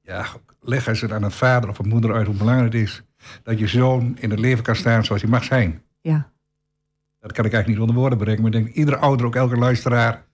Ja, 0.00 0.26
leg 0.61 0.87
eens 0.87 1.00
het 1.00 1.12
aan 1.12 1.22
een 1.22 1.31
vader 1.31 1.70
of 1.70 1.79
een 1.79 1.88
moeder 1.88 2.14
uit 2.14 2.26
hoe 2.26 2.37
belangrijk 2.37 2.72
het 2.72 2.83
is 2.83 3.03
dat 3.42 3.59
je 3.59 3.66
zoon 3.66 4.16
in 4.18 4.31
het 4.31 4.38
leven 4.38 4.64
kan 4.64 4.76
staan 4.76 5.05
zoals 5.05 5.22
hij 5.22 5.31
mag 5.31 5.44
zijn. 5.44 5.83
Ja. 6.00 6.31
Dat 7.18 7.33
kan 7.33 7.44
ik 7.44 7.53
eigenlijk 7.53 7.68
niet 7.68 7.79
onder 7.79 7.94
woorden 7.96 8.18
brengen, 8.18 8.42
maar 8.42 8.55
ik 8.55 8.64
denk 8.64 8.74
iedere 8.74 8.96
ouder, 8.96 9.26
ook 9.26 9.35
elke 9.35 9.57
luisteraar, 9.57 10.24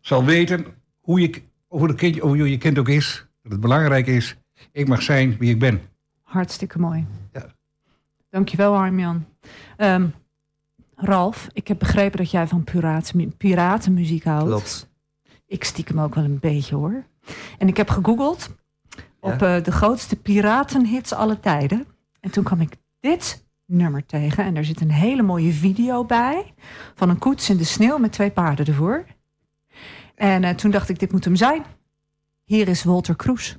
zal 0.00 0.24
weten 0.24 0.66
hoe 1.00 1.20
je, 1.20 1.42
hoe, 1.66 1.86
de 1.86 1.94
kind, 1.94 2.18
hoe 2.18 2.50
je 2.50 2.58
kind 2.58 2.78
ook 2.78 2.88
is. 2.88 3.26
Dat 3.42 3.52
het 3.52 3.60
belangrijk 3.60 4.06
is, 4.06 4.36
ik 4.72 4.88
mag 4.88 5.02
zijn 5.02 5.36
wie 5.38 5.50
ik 5.50 5.58
ben. 5.58 5.80
Hartstikke 6.22 6.78
mooi. 6.78 7.06
Ja. 7.32 7.46
Dankjewel, 8.30 8.74
Harmjan. 8.74 9.26
Ehm 9.76 10.06
Ralf, 10.96 11.48
ik 11.52 11.68
heb 11.68 11.78
begrepen 11.78 12.18
dat 12.18 12.30
jij 12.30 12.46
van 12.46 12.64
piraten, 12.64 13.36
piratenmuziek 13.36 14.24
houdt. 14.24 14.46
Klopt. 14.46 14.92
Ik 15.46 15.64
stiekem 15.64 16.00
ook 16.00 16.14
wel 16.14 16.24
een 16.24 16.38
beetje 16.38 16.74
hoor. 16.74 17.04
En 17.58 17.68
ik 17.68 17.76
heb 17.76 17.88
gegoogeld 17.88 18.54
op 19.20 19.42
eh, 19.42 19.62
de 19.62 19.72
grootste 19.72 20.16
piratenhits 20.16 21.12
alle 21.12 21.40
tijden. 21.40 21.86
En 22.20 22.30
toen 22.30 22.44
kwam 22.44 22.60
ik 22.60 22.76
dit 23.00 23.46
nummer 23.66 24.06
tegen. 24.06 24.44
En 24.44 24.56
er 24.56 24.64
zit 24.64 24.80
een 24.80 24.90
hele 24.90 25.22
mooie 25.22 25.52
video 25.52 26.04
bij. 26.04 26.54
Van 26.94 27.08
een 27.08 27.18
koets 27.18 27.50
in 27.50 27.56
de 27.56 27.64
sneeuw 27.64 27.98
met 27.98 28.12
twee 28.12 28.30
paarden 28.30 28.66
ervoor. 28.66 29.04
En 30.14 30.44
eh, 30.44 30.54
toen 30.54 30.70
dacht 30.70 30.88
ik, 30.88 30.98
dit 30.98 31.12
moet 31.12 31.24
hem 31.24 31.36
zijn. 31.36 31.64
Hier 32.44 32.68
is 32.68 32.84
Walter 32.84 33.16
Kroes. 33.16 33.56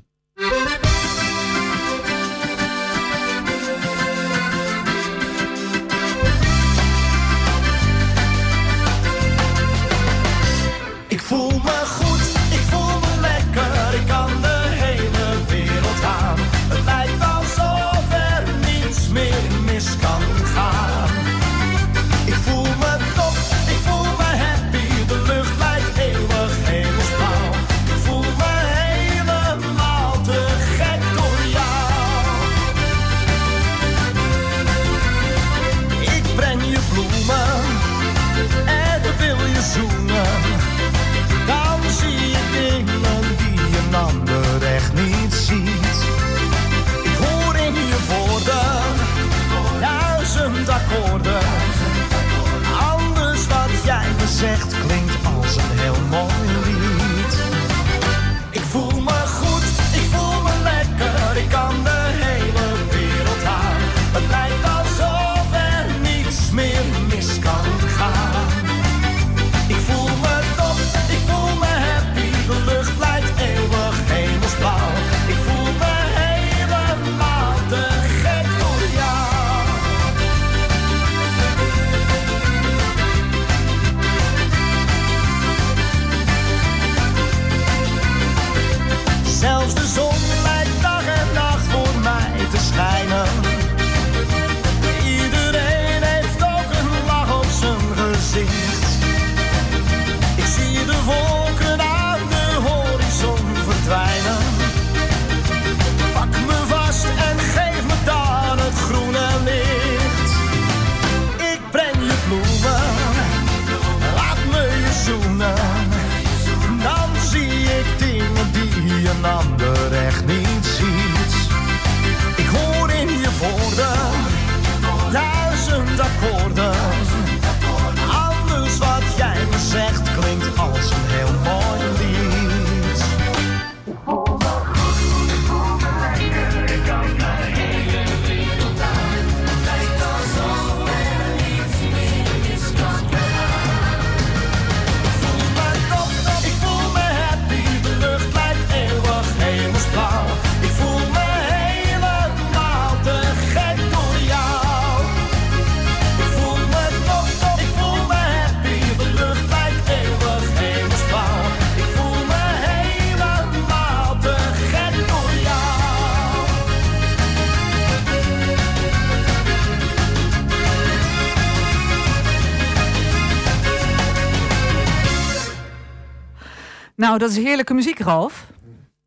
Nou, 177.06 177.18
dat 177.18 177.30
is 177.30 177.38
heerlijke 177.38 177.74
muziek, 177.74 178.00
Ralf. 178.00 178.48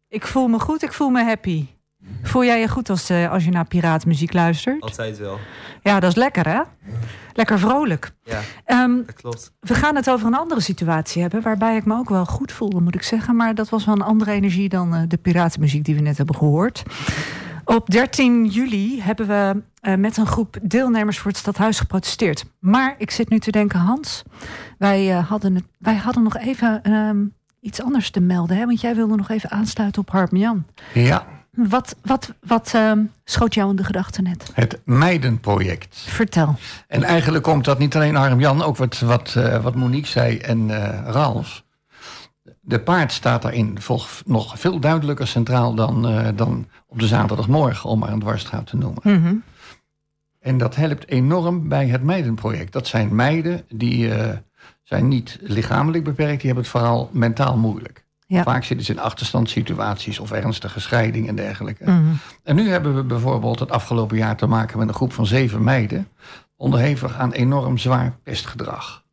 Ik 0.08 0.26
voel 0.26 0.48
me 0.48 0.58
goed, 0.58 0.82
ik 0.82 0.92
voel 0.92 1.08
me 1.08 1.24
happy. 1.24 1.66
Voel 2.22 2.44
jij 2.44 2.60
je 2.60 2.68
goed 2.68 2.90
als, 2.90 3.10
eh, 3.10 3.30
als 3.30 3.44
je 3.44 3.50
naar 3.50 3.66
piratenmuziek 3.66 4.32
luistert? 4.32 4.80
Altijd 4.82 5.18
wel. 5.18 5.38
Ja, 5.82 6.00
dat 6.00 6.10
is 6.10 6.16
lekker, 6.16 6.48
hè? 6.48 6.60
Lekker 7.32 7.58
vrolijk. 7.58 8.10
Ja, 8.22 8.40
Ehm, 8.64 8.96
dat 8.96 9.12
klopt. 9.14 9.52
we 9.60 9.74
gaan 9.74 9.96
het 9.96 10.10
over 10.10 10.26
een 10.26 10.34
andere 10.34 10.60
situatie 10.60 11.22
hebben... 11.22 11.42
waarbij 11.42 11.76
ik 11.76 11.84
me 11.84 11.94
ook 11.94 12.08
wel 12.08 12.24
goed 12.24 12.52
voelde, 12.52 12.80
moet 12.80 12.94
ik 12.94 13.02
zeggen. 13.02 13.36
Maar 13.36 13.54
dat 13.54 13.68
was 13.68 13.84
wel 13.84 13.94
een 13.94 14.02
andere 14.02 14.32
energie 14.32 14.68
dan 14.68 14.94
eh, 14.94 15.02
de 15.08 15.16
piratenmuziek 15.16 15.84
die 15.84 15.94
we 15.94 16.00
net 16.00 16.16
hebben 16.16 16.36
gehoord. 16.36 16.82
Op 17.64 17.90
13 17.90 18.46
juli 18.46 19.02
hebben 19.02 19.26
we 19.26 19.62
eh, 19.80 19.94
met 19.94 20.16
een 20.16 20.26
groep 20.26 20.56
deelnemers 20.62 21.18
voor 21.18 21.30
het 21.30 21.40
stadhuis 21.40 21.78
geprotesteerd. 21.78 22.44
Maar 22.60 22.94
ik 22.98 23.10
zit 23.10 23.28
nu 23.28 23.38
te 23.38 23.50
denken, 23.50 23.78
Hans, 23.78 24.22
wij, 24.78 25.06
hadden, 25.08 25.54
het, 25.54 25.64
wij 25.78 25.96
hadden 25.96 26.22
nog 26.22 26.36
even 26.36 26.82
ehm, 26.82 27.24
iets 27.68 27.82
anders 27.82 28.10
te 28.10 28.20
melden. 28.20 28.56
Hè? 28.56 28.66
Want 28.66 28.80
jij 28.80 28.94
wilde 28.94 29.16
nog 29.16 29.28
even 29.28 29.50
aansluiten 29.50 30.00
op 30.02 30.10
Harp-Jan. 30.10 30.64
Ja, 30.94 31.26
Wat, 31.52 31.96
wat, 32.02 32.32
wat 32.46 32.70
ehm, 32.74 32.98
schoot 33.24 33.54
jou 33.54 33.70
in 33.70 33.76
de 33.76 33.84
gedachten 33.84 34.22
net? 34.24 34.50
het 34.54 34.80
Meidenproject. 34.84 35.96
Vertel. 35.96 36.54
En 36.86 37.02
eigenlijk 37.02 37.44
komt 37.44 37.64
dat 37.64 37.78
niet 37.78 37.94
alleen 37.94 38.14
Harm-Jan, 38.14 38.62
ook 38.62 38.76
wat, 38.76 38.98
wat, 38.98 39.34
eh, 39.36 39.62
wat 39.62 39.74
Monique 39.74 40.08
zei 40.08 40.38
en 40.38 40.70
eh 40.70 41.12
Ralf. 41.12 41.64
De 42.60 42.80
paard 42.80 43.12
staat 43.12 43.42
daarin 43.42 43.78
nog 44.26 44.58
veel 44.58 44.78
duidelijker 44.80 45.26
centraal 45.26 45.74
dan, 45.74 46.08
eh, 46.08 46.28
dan 46.34 46.66
op 46.86 46.98
de 46.98 47.06
zaterdagmorgen, 47.06 47.90
om 47.90 47.98
maar 47.98 48.12
een 48.12 48.20
dwarsstraat 48.20 48.66
te 48.66 48.76
noemen. 48.76 49.00
Mhm. 49.04 49.34
En 50.40 50.58
dat 50.58 50.76
helpt 50.76 51.08
enorm 51.08 51.68
bij 51.68 51.86
het 51.86 52.02
Meidenproject. 52.02 52.72
Dat 52.72 52.86
zijn 52.86 53.14
meiden 53.14 53.62
die 53.68 54.10
zijn 54.88 55.08
niet 55.08 55.38
lichamelijk 55.40 56.04
beperkt, 56.04 56.40
die 56.40 56.46
hebben 56.46 56.64
het 56.64 56.72
vooral 56.72 57.10
mentaal 57.12 57.56
moeilijk. 57.56 58.04
Ja. 58.26 58.42
Vaak 58.42 58.64
zitten 58.64 58.86
ze 58.86 58.92
in 58.92 58.98
achterstandssituaties 58.98 60.18
of 60.18 60.32
ernstige 60.32 60.80
scheiding 60.80 61.28
en 61.28 61.34
dergelijke. 61.34 61.84
Mhm. 61.84 62.04
En 62.42 62.56
nu 62.56 62.68
hebben 62.68 62.94
we 62.94 63.02
bijvoorbeeld 63.02 63.58
het 63.58 63.70
afgelopen 63.70 64.16
jaar 64.16 64.36
te 64.36 64.46
maken 64.46 64.78
met 64.78 64.88
een 64.88 64.94
groep 64.94 65.12
van 65.12 65.26
zeven 65.26 65.64
meiden. 65.64 66.08
onderhevig 66.56 67.16
aan 67.16 67.32
enorm 67.32 67.78
zwaar 67.78 68.16
pestgedrag. 68.22 69.04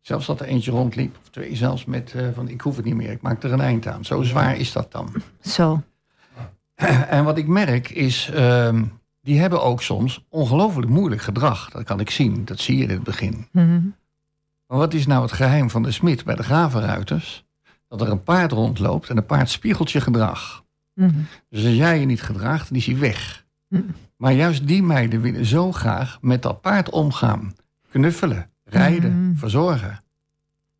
Zelfs 0.00 0.26
dat 0.26 0.40
er 0.40 0.46
eentje 0.46 0.70
rondliep, 0.70 1.16
of 1.22 1.28
twee 1.28 1.56
zelfs 1.56 1.84
met 1.84 2.12
eh, 2.14 2.26
van 2.34 2.48
ik 2.48 2.60
hoef 2.60 2.76
het 2.76 2.84
niet 2.84 2.94
meer, 2.94 3.10
ik 3.10 3.22
maak 3.22 3.42
er 3.42 3.52
een 3.52 3.60
eind 3.60 3.86
aan. 3.86 4.04
Zo 4.04 4.22
zwaar 4.22 4.56
is 4.56 4.72
dat 4.72 4.92
dan. 4.92 5.12
Zo. 5.40 5.82
En 7.08 7.24
wat 7.24 7.38
ik 7.38 7.46
merk 7.46 7.90
is, 7.90 8.30
ehm, 8.34 8.84
die 9.22 9.40
hebben 9.40 9.62
ook 9.62 9.82
soms 9.82 10.24
ongelooflijk 10.28 10.88
moeilijk 10.88 11.22
gedrag. 11.22 11.70
Dat 11.70 11.84
kan 11.84 12.00
ik 12.00 12.10
zien, 12.10 12.44
dat 12.44 12.60
zie 12.60 12.76
je 12.76 12.82
in 12.82 12.90
het 12.90 13.02
begin. 13.02 13.46
Mhm. 13.52 13.80
Maar 14.70 14.78
wat 14.78 14.94
is 14.94 15.06
nou 15.06 15.22
het 15.22 15.32
geheim 15.32 15.70
van 15.70 15.82
de 15.82 15.90
smid 15.90 16.24
bij 16.24 16.34
de 16.34 16.42
gravenruiters? 16.42 17.44
Dat 17.88 18.00
er 18.00 18.08
een 18.08 18.22
paard 18.22 18.52
rondloopt 18.52 19.08
en 19.08 19.16
een 19.16 19.26
paard 19.26 19.50
spiegelt 19.50 19.90
je 19.90 20.00
gedrag. 20.00 20.64
Mhm. 20.94 21.10
Dus 21.48 21.64
als 21.64 21.74
jij 21.74 22.00
je 22.00 22.06
niet 22.06 22.22
gedraagt, 22.22 22.68
dan 22.68 22.78
is 22.78 22.86
hij 22.86 22.98
weg. 22.98 23.44
Hm. 23.68 23.80
Maar 24.16 24.32
juist 24.32 24.66
die 24.66 24.82
meiden 24.82 25.20
willen 25.20 25.44
zo 25.44 25.72
graag 25.72 26.18
met 26.20 26.42
dat 26.42 26.60
paard 26.60 26.90
omgaan. 26.90 27.54
Knuffelen, 27.90 28.50
rijden, 28.64 29.26
Mhm. 29.26 29.36
verzorgen. 29.36 30.02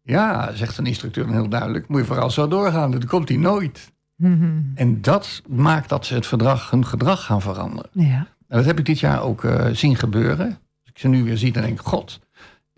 Ja, 0.02 0.52
zegt 0.54 0.78
een 0.78 0.86
instructeur 0.86 1.24
dan 1.24 1.34
heel 1.34 1.48
duidelijk. 1.48 1.88
Moet 1.88 2.00
je 2.00 2.06
vooral 2.06 2.30
zo 2.30 2.48
doorgaan, 2.48 2.90
dan 2.90 3.04
komt 3.06 3.28
hij 3.28 3.38
nooit. 3.38 3.92
Mhm. 4.16 4.60
En 4.74 5.00
dat 5.02 5.42
maakt 5.48 5.88
dat 5.88 6.06
ze 6.06 6.14
het 6.14 6.26
verdrag, 6.26 6.70
hun 6.70 6.86
gedrag 6.86 7.24
gaan 7.24 7.40
veranderen. 7.40 7.90
Ja. 7.92 8.26
En 8.48 8.56
dat 8.56 8.64
heb 8.64 8.78
ik 8.78 8.84
dit 8.84 9.00
jaar 9.00 9.22
ook 9.22 9.44
eh, 9.44 9.66
zien 9.72 9.96
gebeuren. 9.96 10.46
Als 10.46 10.90
ik 10.92 10.98
ze 10.98 11.08
nu 11.08 11.24
weer 11.24 11.36
zie, 11.36 11.52
dan 11.52 11.62
denk 11.62 11.80
ik, 11.80 11.86
god, 11.86 12.20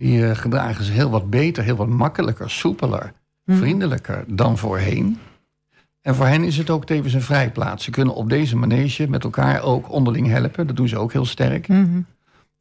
die 0.02 0.26
eh, 0.28 0.36
gedragen 0.36 0.84
zich 0.84 0.94
heel 0.94 1.10
wat 1.10 1.30
beter, 1.30 1.64
heel 1.64 1.76
wat 1.76 1.88
makkelijker, 1.88 2.50
soepeler, 2.50 3.12
Mhm. 3.44 3.58
vriendelijker 3.58 4.24
dan 4.28 4.58
voorheen. 4.58 5.18
En 6.00 6.14
voor 6.14 6.26
hen 6.26 6.44
is 6.44 6.56
het 6.56 6.70
ook 6.70 6.86
tevens 6.86 7.12
een 7.12 7.22
vrijplaats. 7.22 7.84
Ze 7.84 7.90
kunnen 7.90 8.14
op 8.14 8.28
deze 8.28 8.56
manege 8.56 9.08
met 9.08 9.24
elkaar 9.24 9.62
ook 9.62 9.90
onderling 9.90 10.26
helpen. 10.26 10.66
Dat 10.66 10.76
doen 10.76 10.88
ze 10.88 10.98
ook 10.98 11.12
heel 11.12 11.24
sterk. 11.24 11.68
Mhm. 11.68 12.00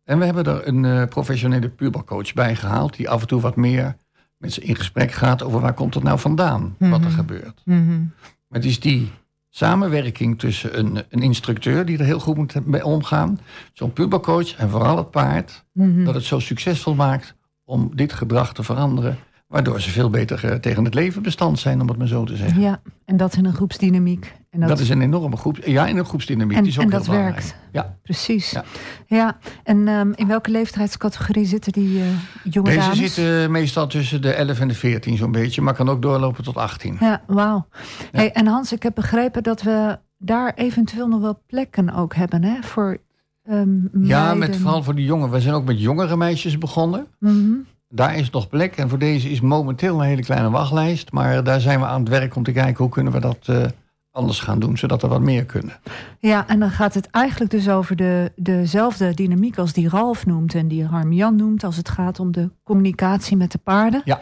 En 0.04 0.20
we 0.20 0.26
hebben 0.26 0.44
er 0.46 0.68
een 0.68 0.86
eh, 0.86 1.04
professionele 1.08 1.70
pubercoach 1.70 2.34
bij 2.34 2.56
gehaald... 2.56 2.96
die 2.96 3.10
af 3.10 3.22
en 3.22 3.28
toe 3.28 3.42
wat 3.42 3.56
meer 3.56 3.96
met 4.38 4.54
ze 4.54 4.62
in 4.62 4.76
gesprek 4.76 5.12
gaat... 5.12 5.44
over 5.44 5.60
waar 5.60 5.74
komt 5.74 5.94
het 5.94 6.04
nou 6.04 6.20
vandaan, 6.20 6.76
wat 6.78 7.00
er 7.02 7.08
Mhm. 7.08 7.16
gebeurt. 7.16 7.62
Mhm. 7.66 8.00
Maar 8.48 8.60
het 8.60 8.66
is 8.66 8.80
die 8.80 9.12
samenwerking 9.54 10.40
tussen 10.40 10.80
een, 10.80 11.04
een 11.10 11.22
instructeur... 11.22 11.86
die 11.86 11.98
er 11.98 12.06
heel 12.06 12.20
goed 12.20 12.38
moet 12.38 12.66
mee 12.66 12.86
omgaan... 12.86 13.40
zo'n 13.74 13.94
pubercoach 13.94 14.56
en 14.56 14.70
vooral 14.70 14.98
het 14.98 15.12
paard... 15.12 15.66
Mhm. 15.74 16.04
dat 16.04 16.14
het 16.14 16.24
zo 16.24 16.40
succesvol 16.40 16.96
maakt 16.96 17.36
om 17.64 17.92
dit 17.96 18.14
gedrag 18.14 18.54
te 18.54 18.64
veranderen... 18.64 19.18
waardoor 19.48 19.82
ze 19.82 19.90
veel 19.90 20.10
beter 20.10 20.46
eh, 20.46 20.56
tegen 20.56 20.84
het 20.86 20.94
leven 20.94 21.22
bestand 21.22 21.60
zijn, 21.60 21.82
om 21.82 21.88
het 21.88 21.98
maar 21.98 22.08
zo 22.08 22.24
te 22.24 22.36
zeggen. 22.36 22.62
Ja, 22.62 22.82
en 23.06 23.18
dat 23.18 23.36
in 23.36 23.46
een 23.46 23.54
groepsdynamiek. 23.54 24.34
En 24.52 24.68
Dat, 24.68 24.80
is 24.80 24.90
een 24.90 25.02
enorme 25.02 25.38
groep. 25.38 25.58
Ja, 25.66 25.90
een 25.90 26.06
groepsdynamiek. 26.06 26.58
en, 26.58 26.64
die 26.64 26.72
is 26.72 26.78
ook 26.78 26.84
en 26.84 26.90
dat 26.90 27.06
belangrijk. 27.06 27.36
werkt. 27.36 27.56
Ja. 27.72 27.98
Precies. 28.04 28.52
Ja, 28.52 28.64
Ja. 29.08 29.38
en 29.64 29.88
ehm, 29.88 30.12
in 30.16 30.28
welke 30.28 30.52
leeftijdscategorie 30.52 31.46
zitten 31.46 31.72
die 31.72 32.00
eh, 32.00 32.06
jonge 32.44 32.68
Deze 32.68 32.80
dames? 32.80 32.98
zitten 33.14 33.52
meestal 33.52 33.88
tussen 33.88 34.22
de 34.22 34.32
11 34.34 34.60
en 34.60 34.68
de 34.68 34.74
14 34.74 35.18
zo'n 35.18 35.32
beetje, 35.32 35.62
maar 35.62 35.74
kan 35.74 35.90
ook 35.90 36.02
doorlopen 36.02 36.44
tot 36.44 36.58
18. 36.58 36.98
Ja, 37.00 37.22
wauw. 37.28 37.68
Hey, 38.12 38.32
en 38.32 38.48
Hans, 38.48 38.72
ik 38.72 38.84
heb 38.84 38.96
begrepen 38.96 39.44
dat 39.44 39.62
we 39.62 40.00
daar 40.18 40.54
eventueel 40.56 41.08
nog 41.08 41.22
wel 41.22 41.42
plekken 41.48 41.94
ook 41.94 42.16
hebben, 42.16 42.44
hè? 42.44 42.62
Voor 42.62 42.98
ehm 43.44 44.06
Ja, 44.06 44.34
met, 44.34 44.56
vooral 44.58 44.84
voor 44.84 44.96
de 44.96 45.04
jongen. 45.04 45.30
We 45.30 45.42
zijn 45.42 45.54
ook 45.54 45.66
met 45.66 45.82
jongere 45.82 46.18
meisjes 46.18 46.58
begonnen. 46.58 47.08
Mhm. 47.20 47.52
Daar 47.90 48.16
is 48.16 48.30
nog 48.30 48.50
plek. 48.50 48.76
En 48.78 48.90
voor 48.90 48.98
deze 49.00 49.30
is 49.30 49.42
momenteel 49.42 50.00
een 50.02 50.08
hele 50.08 50.22
kleine 50.24 50.50
wachtlijst. 50.50 51.12
Maar 51.12 51.44
daar 51.44 51.60
zijn 51.60 51.80
we 51.80 51.86
aan 51.86 52.00
het 52.00 52.10
werk 52.10 52.36
om 52.36 52.44
te 52.44 52.52
kijken 52.52 52.78
hoe 52.84 52.90
kunnen 52.90 53.14
we 53.14 53.20
dat 53.20 53.38
eh, 53.46 53.66
anders 54.12 54.40
gaan 54.40 54.60
doen, 54.60 54.78
zodat 54.78 55.04
er 55.04 55.10
wat 55.10 55.22
meer 55.22 55.46
kunnen. 55.46 55.80
Ja, 56.20 56.48
en 56.48 56.60
dan 56.60 56.70
gaat 56.72 56.94
het 56.94 57.10
eigenlijk 57.10 57.52
dus 57.52 57.70
over 57.70 57.96
de, 57.96 58.32
dezelfde 58.36 59.14
dynamiek 59.14 59.58
als 59.58 59.74
die 59.74 59.90
Ralf 59.90 60.26
noemt 60.26 60.54
en 60.56 60.68
die 60.68 60.86
Harm-Jan 60.86 61.36
noemt, 61.36 61.64
als 61.64 61.78
het 61.78 61.90
gaat 61.90 62.20
om 62.20 62.32
de 62.32 62.50
communicatie 62.64 63.38
met 63.38 63.52
de 63.52 63.58
paarden. 63.58 64.02
Ja. 64.06 64.20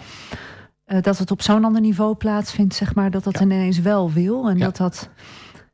Eh, 0.86 1.02
dat 1.02 1.18
het 1.18 1.32
op 1.32 1.42
zo'n 1.42 1.66
ander 1.66 1.82
niveau 1.82 2.16
plaatsvindt, 2.16 2.76
zeg 2.76 2.96
maar, 2.96 3.12
dat 3.12 3.24
dat 3.24 3.34
Ja. 3.34 3.42
ineens 3.42 3.80
wel 3.80 4.12
wil. 4.12 4.50
En 4.50 4.58
Ja. 4.58 4.66
dat 4.66 4.78
dat 4.78 5.10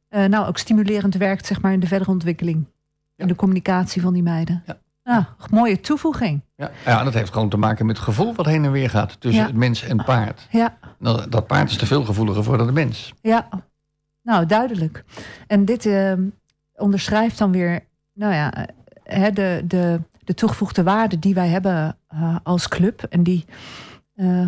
eh, 0.10 0.26
nou 0.26 0.48
ook 0.48 0.58
stimulerend 0.58 1.16
werkt, 1.16 1.46
zeg 1.46 1.62
maar, 1.62 1.74
in 1.74 1.80
de 1.80 1.88
verdere 1.88 2.12
ontwikkeling. 2.12 2.58
In 2.58 2.68
Ja. 3.16 3.26
de 3.26 3.36
communicatie 3.36 4.02
van 4.02 4.14
die 4.14 4.24
meiden. 4.24 4.64
Ja. 4.66 4.78
Nou, 5.04 5.24
mooie 5.52 5.80
toevoeging. 5.80 6.42
Ja, 6.56 6.72
ja, 6.86 7.04
dat 7.04 7.14
heeft 7.14 7.34
gewoon 7.34 7.50
te 7.50 7.58
maken 7.58 7.86
met 7.86 7.96
het 7.96 8.06
gevoel 8.06 8.34
wat 8.36 8.46
heen 8.46 8.66
en 8.66 8.72
weer 8.72 8.90
gaat 8.90 9.22
tussen 9.22 9.46
het 9.46 9.56
mens 9.56 9.84
en 9.84 9.98
het 9.98 10.06
paard. 10.06 10.48
Ja, 10.52 10.78
Nou, 11.00 11.30
dat 11.30 11.48
paard 11.48 11.70
is 11.70 11.78
te 11.78 11.86
veel 11.86 12.04
gevoeliger 12.04 12.44
voor 12.44 12.58
dan 12.58 12.68
de 12.68 12.74
mens. 12.74 13.14
ja. 13.22 13.48
Nou, 14.26 14.46
duidelijk. 14.46 15.04
En 15.48 15.66
dit 15.66 15.86
eh, 15.86 16.14
onderschrijft 16.76 17.38
dan 17.38 17.52
weer, 17.52 17.84
nou 18.14 18.34
ja, 18.34 18.54
eh, 18.54 18.64
hè, 19.04 19.32
de, 19.32 19.62
de, 19.66 20.00
de 20.24 20.34
toegevoegde 20.34 20.84
waarde 20.84 21.20
die 21.20 21.34
wij 21.34 21.48
hebben 21.48 21.98
eh, 22.08 22.36
als 22.44 22.68
club. 22.68 23.04
En 23.10 23.24
die, 23.24 23.46
eh, 24.16 24.48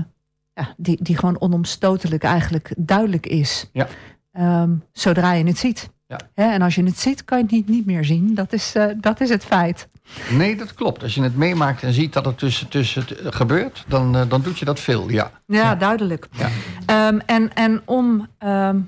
ja, 0.53 0.73
die, 0.77 0.97
die 1.01 1.17
gewoon 1.17 1.41
onomstotelijk 1.41 2.23
eigenlijk 2.23 2.73
duidelijk 2.77 3.25
is. 3.25 3.69
Ja. 3.73 3.87
Ehm, 4.31 4.71
zodra 4.91 5.33
je 5.33 5.45
het 5.45 5.57
ziet. 5.57 5.89
Ja. 6.07 6.19
Hè, 6.33 6.51
en 6.51 6.61
als 6.61 6.75
je 6.75 6.83
het 6.83 6.99
ziet, 6.99 7.25
kan 7.25 7.37
je 7.37 7.43
het 7.43 7.53
niet, 7.53 7.67
niet 7.67 7.85
meer 7.85 8.05
zien. 8.05 8.35
Dat 8.35 8.53
is, 8.53 8.73
dat 8.97 9.21
is 9.21 9.29
het 9.29 9.45
feit. 9.45 9.87
Nee, 10.31 10.55
dat 10.55 10.73
klopt. 10.73 11.03
Als 11.03 11.15
je 11.15 11.21
het 11.21 11.35
meemaakt 11.35 11.83
en 11.83 11.93
ziet 11.93 12.13
dat 12.13 12.25
het 12.25 12.37
tussen, 12.37 12.67
tussen 12.67 13.01
het, 13.07 13.35
gebeurt, 13.35 13.85
dan, 13.87 14.27
dan 14.27 14.41
doet 14.41 14.59
je 14.59 14.65
dat 14.65 14.79
veel, 14.79 15.09
ja. 15.09 15.31
Ja, 15.45 15.75
duidelijk. 15.75 16.27
Ja. 16.31 16.49
Ehm, 16.85 17.19
en, 17.25 17.53
en 17.53 17.81
om 17.85 18.27
ehm, 18.37 18.79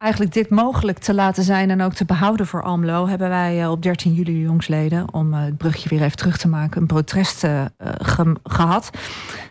eigenlijk 0.00 0.32
dit 0.32 0.50
mogelijk 0.50 0.98
te 0.98 1.14
laten 1.14 1.42
zijn 1.42 1.70
en 1.70 1.82
ook 1.82 1.92
te 1.92 2.04
behouden 2.04 2.46
voor 2.46 2.62
Almelo, 2.62 3.06
hebben 3.08 3.28
wij 3.28 3.62
eh, 3.62 3.70
op 3.70 3.82
13 3.82 4.12
juli 4.14 4.40
jongsleden, 4.40 5.12
om 5.14 5.34
eh, 5.34 5.40
het 5.42 5.56
brugje 5.56 5.88
weer 5.88 6.02
even 6.02 6.16
terug 6.16 6.36
te 6.38 6.48
maken, 6.48 6.80
een 6.80 6.86
protest 6.86 7.44
eh, 7.44 7.60
eh, 7.60 7.68
ge- 7.98 8.36
gehad 8.44 8.90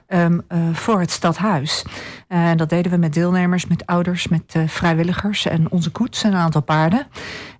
ehm, 0.07 0.39
eh, 0.47 0.57
voor 0.73 0.99
het 0.99 1.11
stadhuis. 1.11 1.85
En 2.27 2.57
dat 2.57 2.69
deden 2.69 2.91
we 2.91 2.97
met 2.97 3.13
deelnemers, 3.13 3.67
met 3.67 3.85
ouders, 3.85 4.27
met 4.27 4.55
vrijwilligers 4.65 5.45
en 5.45 5.71
onze 5.71 5.91
koets 5.91 6.23
en 6.23 6.31
een 6.31 6.37
aantal 6.39 6.61
paarden. 6.61 7.07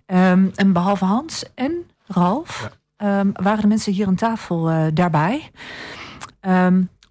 Ehm, 0.06 0.48
en 0.56 0.74
behalve 0.74 1.06
Hans 1.06 1.44
en 1.56 1.72
Ralf 2.08 2.78
ehm, 2.98 3.30
waren 3.34 3.62
de 3.62 3.68
mensen 3.68 3.94
hier 3.94 4.08
aan 4.08 4.16
tafel 4.16 4.72
daarbij. 4.94 5.52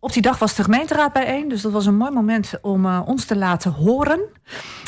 Op 0.01 0.13
die 0.13 0.23
dag 0.23 0.39
was 0.39 0.55
de 0.55 0.63
gemeenteraad 0.63 1.13
bijeen, 1.13 1.49
dus 1.49 1.63
dat 1.63 1.73
was 1.73 1.87
een 1.87 1.97
mooi 1.97 2.11
moment 2.11 2.53
om 2.63 2.87
eh, 2.87 3.01
ons 3.05 3.25
te 3.25 3.37
laten 3.37 3.73
horen. 3.73 4.21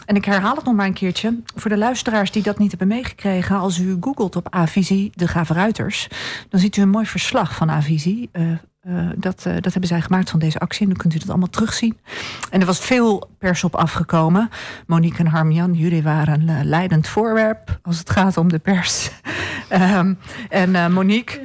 En 0.07 0.17
ik 0.17 0.25
herhaal 0.25 0.57
het 0.57 0.65
nog 0.65 0.75
maar 0.75 0.87
een 0.87 0.93
keertje. 0.93 1.41
Voor 1.55 1.71
de 1.71 1.77
luisteraars 1.77 2.31
die 2.31 2.43
dat 2.43 2.59
niet 2.59 2.71
hebben 2.71 2.89
meegekregen, 2.89 3.57
als 3.57 3.79
u 3.79 3.97
googelt 4.01 4.37
op 4.37 4.47
Avisie 4.51 5.11
de 5.15 5.29
Gravenruiters, 5.29 6.09
dan 6.49 6.61
ziet 6.61 6.77
u 6.77 6.83
een 6.83 6.89
mooi 6.89 7.07
verslag 7.07 7.55
van 7.55 7.71
Avisie. 7.71 8.29
Eh, 8.33 8.51
eh, 8.81 9.09
dat, 9.17 9.43
dat 9.43 9.73
hebben 9.73 9.87
zij 9.87 10.01
gemaakt 10.01 10.31
van 10.31 10.39
deze 10.39 10.59
actie 10.59 10.83
en 10.83 10.89
dan 10.89 10.97
kunt 10.97 11.15
u 11.15 11.19
dat 11.19 11.29
allemaal 11.29 11.51
terugzien. 11.51 11.99
En 12.51 12.61
er 12.61 12.67
was 12.67 12.79
veel 12.79 13.31
pers 13.39 13.65
op 13.65 13.75
afgekomen. 13.75 14.51
Monique 14.87 15.19
en 15.19 15.27
Harmjan, 15.27 15.73
jullie 15.73 16.03
waren 16.03 16.65
leidend 16.65 17.09
voorwerp 17.09 17.79
als 17.83 17.99
het 17.99 18.11
gaat 18.11 18.37
om 18.37 18.49
de 18.49 18.59
pers. 18.59 19.11
Ehm, 19.69 20.15
en 20.49 20.93
Monique, 20.93 21.41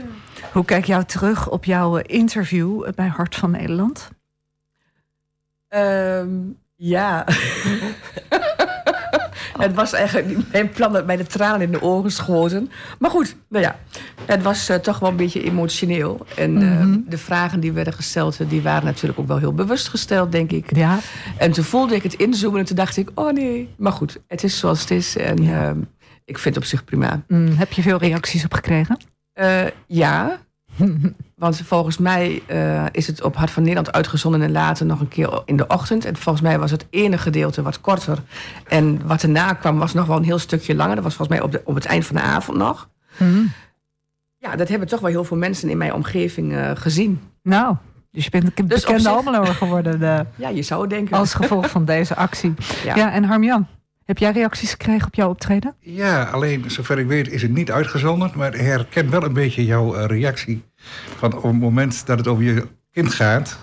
hoe 0.56 0.66
kijk 0.66 0.86
jou 0.86 1.04
terug 1.04 1.50
op 1.50 1.66
jouw 1.66 1.98
eh, 1.98 2.18
interview 2.20 2.90
bij 2.96 3.08
Hart 3.08 3.36
van 3.36 3.52
Nederland? 3.52 4.10
Ehm, 5.68 6.30
Ja. 6.76 7.26
het 9.58 9.74
was 9.74 9.94
eigenlijk 9.94 10.28
niet 10.28 10.52
mijn 10.52 10.70
plan 10.70 10.94
dat 10.94 11.06
mij 11.06 11.16
de 11.18 11.26
tranen 11.26 11.62
in 11.62 11.72
de 11.72 11.82
ogen 11.82 12.12
schoten. 12.12 12.72
Maar 13.00 13.10
goed, 13.10 13.36
nou 13.50 13.64
ja, 13.64 13.80
het 14.26 14.44
was 14.44 14.70
eh, 14.70 14.78
toch 14.78 15.00
wel 15.00 15.10
een 15.10 15.16
beetje 15.16 15.44
emotioneel. 15.44 16.26
En 16.36 16.62
eh, 16.62 17.10
de 17.12 17.18
vragen 17.18 17.60
die 17.60 17.72
werden 17.72 17.94
gesteld, 17.94 18.40
eh, 18.40 18.50
die 18.50 18.62
waren 18.62 18.86
natuurlijk 18.86 19.20
ook 19.20 19.28
wel 19.28 19.38
heel 19.38 19.54
bewust 19.54 19.88
gesteld, 19.88 20.32
denk 20.32 20.52
ik. 20.52 20.76
Ja, 20.76 20.98
En 21.38 21.52
toen 21.52 21.64
voelde 21.64 21.96
ik 21.96 22.04
het 22.04 22.14
inzoomen 22.14 22.60
en 22.60 22.66
toen 22.66 22.76
dacht 22.76 22.98
ik, 22.98 23.12
oh 23.16 23.32
nee. 23.34 23.70
Maar 23.78 23.92
goed, 23.92 24.18
het 24.28 24.44
is 24.44 24.58
zoals 24.60 24.82
het 24.82 24.92
is. 24.92 25.18
En 25.18 25.44
Ja. 25.44 25.70
eh, 25.70 25.76
ik 26.26 26.38
vind 26.40 26.56
het 26.56 26.64
op 26.64 26.70
zich 26.70 26.84
prima. 26.84 27.22
Mm, 27.28 27.48
heb 27.56 27.72
je 27.72 27.82
veel 27.82 27.98
reacties 27.98 28.44
op 28.46 28.54
gekregen? 28.54 28.98
Eh, 29.34 29.64
ja, 29.88 30.40
want 31.36 31.62
volgens 31.66 31.98
mij 31.98 32.42
eh, 32.48 32.86
is 32.92 33.08
het 33.08 33.24
op 33.24 33.36
Hart 33.36 33.52
van 33.52 33.62
Nederland 33.64 33.92
uitgezonden 33.92 34.42
en 34.42 34.52
later 34.52 34.86
nog 34.86 35.00
een 35.00 35.08
keer 35.08 35.42
in 35.46 35.58
de 35.58 35.68
ochtend. 35.68 36.06
En 36.06 36.16
volgens 36.16 36.44
mij 36.44 36.60
was 36.60 36.72
het 36.72 36.86
ene 36.90 37.18
gedeelte 37.18 37.62
wat 37.62 37.82
korter. 37.82 38.18
En 38.68 39.08
wat 39.08 39.24
erna 39.24 39.54
kwam 39.54 39.78
was 39.78 39.94
nog 39.94 40.06
wel 40.06 40.18
een 40.18 40.24
heel 40.24 40.40
stukje 40.40 40.76
langer. 40.76 40.96
Dat 40.96 41.04
was 41.04 41.16
volgens 41.16 41.38
mij 41.38 41.48
op, 41.48 41.52
de, 41.52 41.62
op 41.66 41.76
het 41.76 41.86
eind 41.86 42.06
van 42.06 42.16
de 42.16 42.22
avond 42.22 42.58
nog. 42.58 42.90
Ja, 44.38 44.56
dat 44.56 44.68
hebben 44.68 44.88
toch 44.88 45.00
wel 45.00 45.10
heel 45.10 45.24
veel 45.24 45.38
mensen 45.38 45.70
in 45.70 45.78
mijn 45.78 45.94
omgeving 45.94 46.54
eh, 46.56 46.72
gezien. 46.74 47.22
Nou, 47.44 47.76
dus 48.12 48.24
je 48.24 48.30
bent 48.30 48.44
een 48.44 48.68
Dus 48.68 48.82
bekende 48.82 49.46
zich- 49.46 49.58
geworden 49.58 50.04
eh, 50.04 50.20
Ja, 50.36 50.50
je 50.50 50.62
zou 50.64 50.88
denken. 50.88 51.18
als 51.18 51.34
gevolg 51.34 51.70
van 51.70 51.86
deze 51.86 52.16
actie. 52.16 52.54
Ja, 52.84 52.96
Ja. 52.96 53.12
en 53.12 53.24
Harmjan, 53.24 53.68
heb 54.06 54.18
jij 54.18 54.32
reacties 54.32 54.72
gekregen 54.72 55.08
op 55.08 55.16
jouw 55.16 55.30
optreden? 55.30 55.76
Ja, 55.80 56.24
alleen 56.24 56.72
zover 56.72 57.00
ik 57.00 57.08
weet 57.08 57.32
is 57.32 57.42
het 57.42 57.52
niet 57.52 57.72
uitgezonden. 57.72 58.32
Maar 58.36 58.54
ik 58.54 58.62
herken 58.62 59.10
wel 59.10 59.24
een 59.24 59.34
beetje 59.34 59.66
jouw 59.66 59.96
eh, 59.96 60.06
reactie. 60.06 60.64
Van 61.16 61.34
op 61.36 61.44
het 61.44 61.60
moment 61.60 62.06
dat 62.06 62.18
het 62.18 62.28
over 62.28 62.44
je 62.44 62.68
kind 62.92 63.14
gaat. 63.14 63.48
Dat 63.50 63.58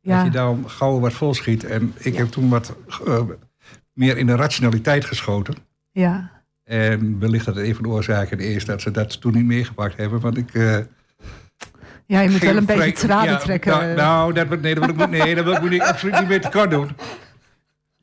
Ja, 0.00 0.24
je 0.24 0.30
dan 0.30 0.64
gauw 0.70 1.00
wat 1.00 1.12
volschiet. 1.12 1.64
En 1.64 1.94
ik 1.98 2.16
heb 2.16 2.26
toen 2.26 2.48
wat 2.48 2.76
eh, 3.06 3.20
meer 3.92 4.16
in 4.16 4.26
de 4.26 4.36
rationaliteit 4.36 5.04
geschoten. 5.04 5.54
ja. 5.92 6.32
En 6.64 7.18
wellicht 7.18 7.44
dat 7.44 7.56
een 7.56 7.74
van 7.74 7.82
de 7.82 7.88
oorzaken 7.88 8.38
is 8.38 8.64
dat 8.64 8.80
ze 8.80 8.90
dat 8.90 9.20
toen 9.20 9.32
niet 9.32 9.44
meegepakt 9.44 9.96
hebben. 9.96 10.20
Want 10.20 10.36
ik. 10.36 10.54
eh, 10.54 10.78
ja 12.06 12.20
je 12.20 12.30
moet 12.30 12.40
wel 12.40 12.56
een 12.56 12.64
beetje 12.64 12.92
tranen 13.06 13.30
ja, 13.30 13.36
trekken. 13.36 13.70
Nou, 13.72 13.94
nou, 13.94 14.32
dat, 14.32 14.60
nee, 14.60 14.74
dat 14.74 14.84
wil 14.94 15.04
ik, 15.04 15.10
nee, 15.10 15.34
dat 15.34 15.44
wil 15.44 15.54
ik 15.54 15.70
niet, 15.70 15.80
absoluut 15.82 16.18
niet 16.18 16.28
meer 16.28 16.40
tekort 16.40 16.70
doen. 16.70 16.90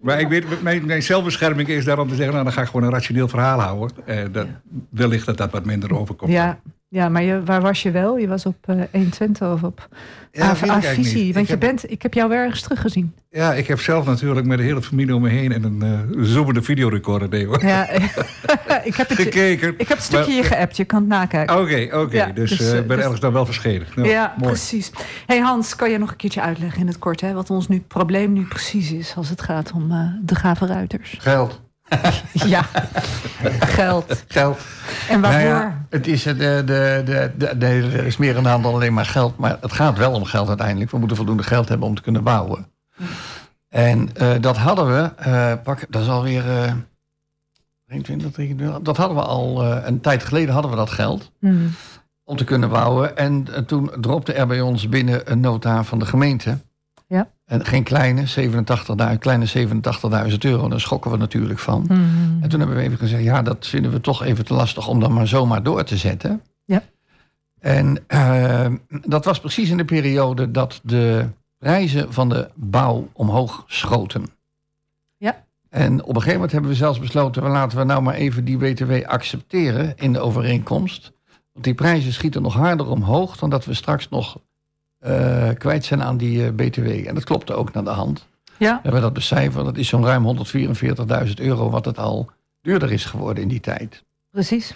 Maar 0.02 0.20
ik 0.20 0.28
weet, 0.28 0.62
mijn, 0.62 0.86
mijn 0.86 1.04
zelfbescherming 1.04 1.68
is 1.68 1.86
daarom 1.86 2.08
te 2.08 2.16
zeggen, 2.16 2.34
nou, 2.34 2.46
dan 2.46 2.54
ga 2.54 2.62
ik 2.62 2.68
gewoon 2.68 2.84
een 2.84 2.94
rationeel 2.94 3.28
verhaal 3.28 3.60
houden. 3.60 3.98
En 4.06 4.32
dat, 4.32 4.48
wellicht 4.90 5.26
dat 5.26 5.38
dat 5.38 5.52
wat 5.52 5.66
minder 5.66 5.96
overkomt. 5.96 6.32
ja, 6.32 6.60
ja, 6.94 7.10
maar 7.10 7.24
je, 7.24 7.44
waar 7.44 7.62
was 7.62 7.82
je 7.84 7.92
wel? 7.92 8.18
Je 8.18 8.28
was 8.28 8.46
op 8.46 8.56
eh 8.66 8.76
120 8.92 9.52
of 9.52 9.64
op 9.64 9.88
Ja, 10.32 10.54
niet. 10.98 11.14
Want 11.14 11.18
Ik 11.18 11.34
je 11.34 11.46
heb- 11.46 11.60
bent, 11.60 11.92
ik 11.92 12.02
heb 12.02 12.14
jou 12.14 12.30
wel 12.30 12.38
ergens 12.38 12.62
teruggezien. 12.62 13.14
Ja, 13.30 13.54
ik 13.54 13.68
heb 13.68 13.80
zelf 13.80 14.06
natuurlijk 14.06 14.48
met 14.48 14.58
de 14.58 14.64
hele 14.64 14.82
familie 14.82 15.16
om 15.16 15.22
me 15.22 15.30
heen 15.30 15.52
en 15.52 15.64
een 15.64 15.82
eh 15.82 16.24
zoomende 16.24 16.62
videorecorder 16.62 17.30
nee, 17.30 17.46
hoor. 17.46 17.66
Ja, 17.66 17.90
ik 18.84 18.96
heb 18.96 19.10
het, 19.10 19.18
gekeken. 19.22 19.74
ik 19.78 19.88
heb 19.88 19.98
een 19.98 20.04
stukje 20.04 20.32
je 20.34 20.44
geappt. 20.44 20.78
Je 20.78 20.86
kan 20.86 21.00
het 21.00 21.08
nakijken. 21.10 21.60
Oké, 21.60 21.90
oké. 21.98 22.16
Ja, 22.18 22.26
dus 22.32 22.50
dus, 22.50 22.72
eh, 22.72 22.78
ik 22.80 22.88
ben 22.88 22.96
dus- 22.96 23.04
ergens 23.06 23.22
dan 23.22 23.34
wel 23.34 23.46
verschenen. 23.46 23.88
Nou, 23.96 24.08
ja, 24.08 24.34
mooi. 24.38 24.52
precies. 24.52 24.92
hey 25.26 25.40
Hans, 25.40 25.76
kan 25.76 25.92
je 25.92 25.98
nog 25.98 26.10
een 26.12 26.16
keertje 26.16 26.42
uitleggen 26.42 26.82
in 26.82 26.88
het 26.88 27.00
kort... 27.00 27.22
Hè, 27.22 27.34
wat 27.34 27.50
ons 27.50 27.68
nu 27.68 27.80
probleem 27.88 28.34
nu 28.34 28.44
precies 28.44 28.92
is 28.92 29.14
als 29.16 29.30
het 29.30 29.42
gaat 29.42 29.72
om 29.72 29.88
de 30.22 30.36
gave 30.36 30.66
ruiters? 30.66 31.16
Geld. 31.20 31.62
ja, 32.54 32.66
geld. 33.60 34.24
Geld. 34.28 34.60
En 35.10 35.22
waarvoor? 35.22 35.42
Nou 35.42 35.56
ja, 35.56 35.86
het 35.90 36.08
is, 36.08 36.26
eh, 36.26 36.38
de, 36.38 36.62
de, 36.66 37.32
de, 37.38 37.58
de, 37.58 37.66
er 37.66 38.06
is 38.06 38.18
meer 38.18 38.38
aan 38.38 38.44
de 38.44 38.50
hand 38.50 38.64
dan 38.64 38.74
alleen 38.74 38.94
maar 38.94 39.06
geld. 39.06 39.38
Maar 39.38 39.58
het 39.62 39.72
gaat 39.72 39.98
wel 39.98 40.12
om 40.12 40.24
geld 40.26 40.48
uiteindelijk. 40.48 40.92
We 40.92 40.98
moeten 40.98 41.18
voldoende 41.18 41.44
geld 41.44 41.70
hebben 41.70 41.88
om 41.88 41.96
te 41.96 42.02
kunnen 42.02 42.24
bouwen. 42.24 42.68
En 43.70 44.10
eh, 44.16 44.32
dat 44.40 44.58
hadden 44.58 44.88
we, 44.88 45.12
eh, 45.16 45.54
pak, 45.64 45.86
dat 45.90 46.02
is 46.02 46.08
alweer 46.08 46.50
eh 46.50 46.74
23, 47.86 48.32
23, 48.32 48.82
dat 48.82 48.98
hadden 48.98 49.18
we 49.18 49.24
al 49.24 49.66
een 49.66 50.02
tijd 50.02 50.24
geleden 50.24 50.54
hadden 50.54 50.72
we 50.72 50.78
dat 50.78 50.90
geld 50.90 51.32
Hmm. 51.40 51.72
om 52.24 52.38
te 52.38 52.44
kunnen 52.44 52.70
bouwen. 52.70 53.18
En 53.18 53.48
toen 53.66 53.92
dropte 54.00 54.34
er 54.34 54.48
bij 54.48 54.62
ons 54.62 54.90
binnen 54.90 55.32
een 55.32 55.40
nota 55.40 55.84
van 55.84 56.00
de 56.00 56.06
gemeente. 56.06 56.58
En 57.52 57.66
geen 57.66 57.84
kleine, 57.84 58.24
87.000, 59.14 59.18
kleine 59.20 59.48
87.000 60.32 60.38
euro. 60.40 60.70
Daar 60.70 60.80
schokken 60.80 61.12
we 61.12 61.18
natuurlijk 61.18 61.60
van. 61.60 61.86
Hmm. 61.88 62.38
En 62.42 62.50
toen 62.50 62.60
hebben 62.60 62.78
we 62.78 62.84
even 62.84 62.98
gezegd, 62.98 63.24
ja, 63.24 63.42
dat 63.42 63.68
vinden 63.68 63.92
we 63.92 64.02
toch 64.02 64.24
even 64.24 64.46
te 64.46 64.54
lastig 64.54 64.88
om 64.88 65.00
dan 65.00 65.14
maar 65.14 65.28
zomaar 65.28 65.64
door 65.64 65.84
te 65.84 65.98
zetten. 65.98 66.42
Ja. 66.66 66.84
En 67.60 68.04
eh, 68.08 68.68
dat 68.88 69.26
was 69.26 69.40
precies 69.40 69.70
in 69.70 69.78
de 69.78 69.86
periode 69.86 70.52
dat 70.52 70.80
de 70.84 71.28
prijzen 71.58 72.14
van 72.14 72.30
de 72.30 72.50
bouw 72.56 73.10
omhoog 73.14 73.64
schoten. 73.68 74.26
Ja. 75.18 75.44
En 75.70 76.02
op 76.02 76.08
een 76.08 76.14
gegeven 76.16 76.34
moment 76.34 76.52
hebben 76.52 76.70
we 76.70 76.76
zelfs 76.76 77.00
besloten, 77.00 77.44
we 77.44 77.50
laten 77.50 77.78
we 77.78 77.84
nou 77.84 78.02
maar 78.02 78.16
even 78.16 78.46
die 78.46 78.58
BTW 78.58 78.92
accepteren 79.06 79.94
in 79.98 80.14
de 80.14 80.20
overeenkomst. 80.20 81.12
Want 81.52 81.66
die 81.66 81.74
prijzen 81.74 82.14
schieten 82.14 82.42
nog 82.42 82.54
harder 82.54 82.88
omhoog 82.88 83.38
dan 83.38 83.50
dat 83.50 83.66
we 83.66 83.74
straks 83.74 84.10
nog 84.10 84.38
eh, 85.02 85.50
kwijt 85.58 85.86
zijn 85.86 86.04
aan 86.04 86.18
die 86.18 86.46
eh, 86.46 86.52
BTW. 86.54 86.88
En 86.88 87.14
dat 87.14 87.24
klopte 87.24 87.54
ook 87.54 87.74
naar 87.74 87.84
de 87.84 87.90
hand. 87.90 88.28
Ja, 88.58 88.76
We 88.76 88.80
hebben 88.82 89.02
dat 89.02 89.14
becijferd. 89.14 89.66
Dat 89.66 89.78
is 89.78 89.88
zo'n 89.88 90.06
ruim 90.06 90.38
144.000 91.28 91.34
euro 91.36 91.70
wat 91.70 91.86
het 91.86 91.98
al 91.98 92.30
duurder 92.62 92.92
is 92.92 93.06
geworden 93.06 93.44
in 93.44 93.50
die 93.50 93.60
tijd. 93.60 94.04
precies. 94.32 94.74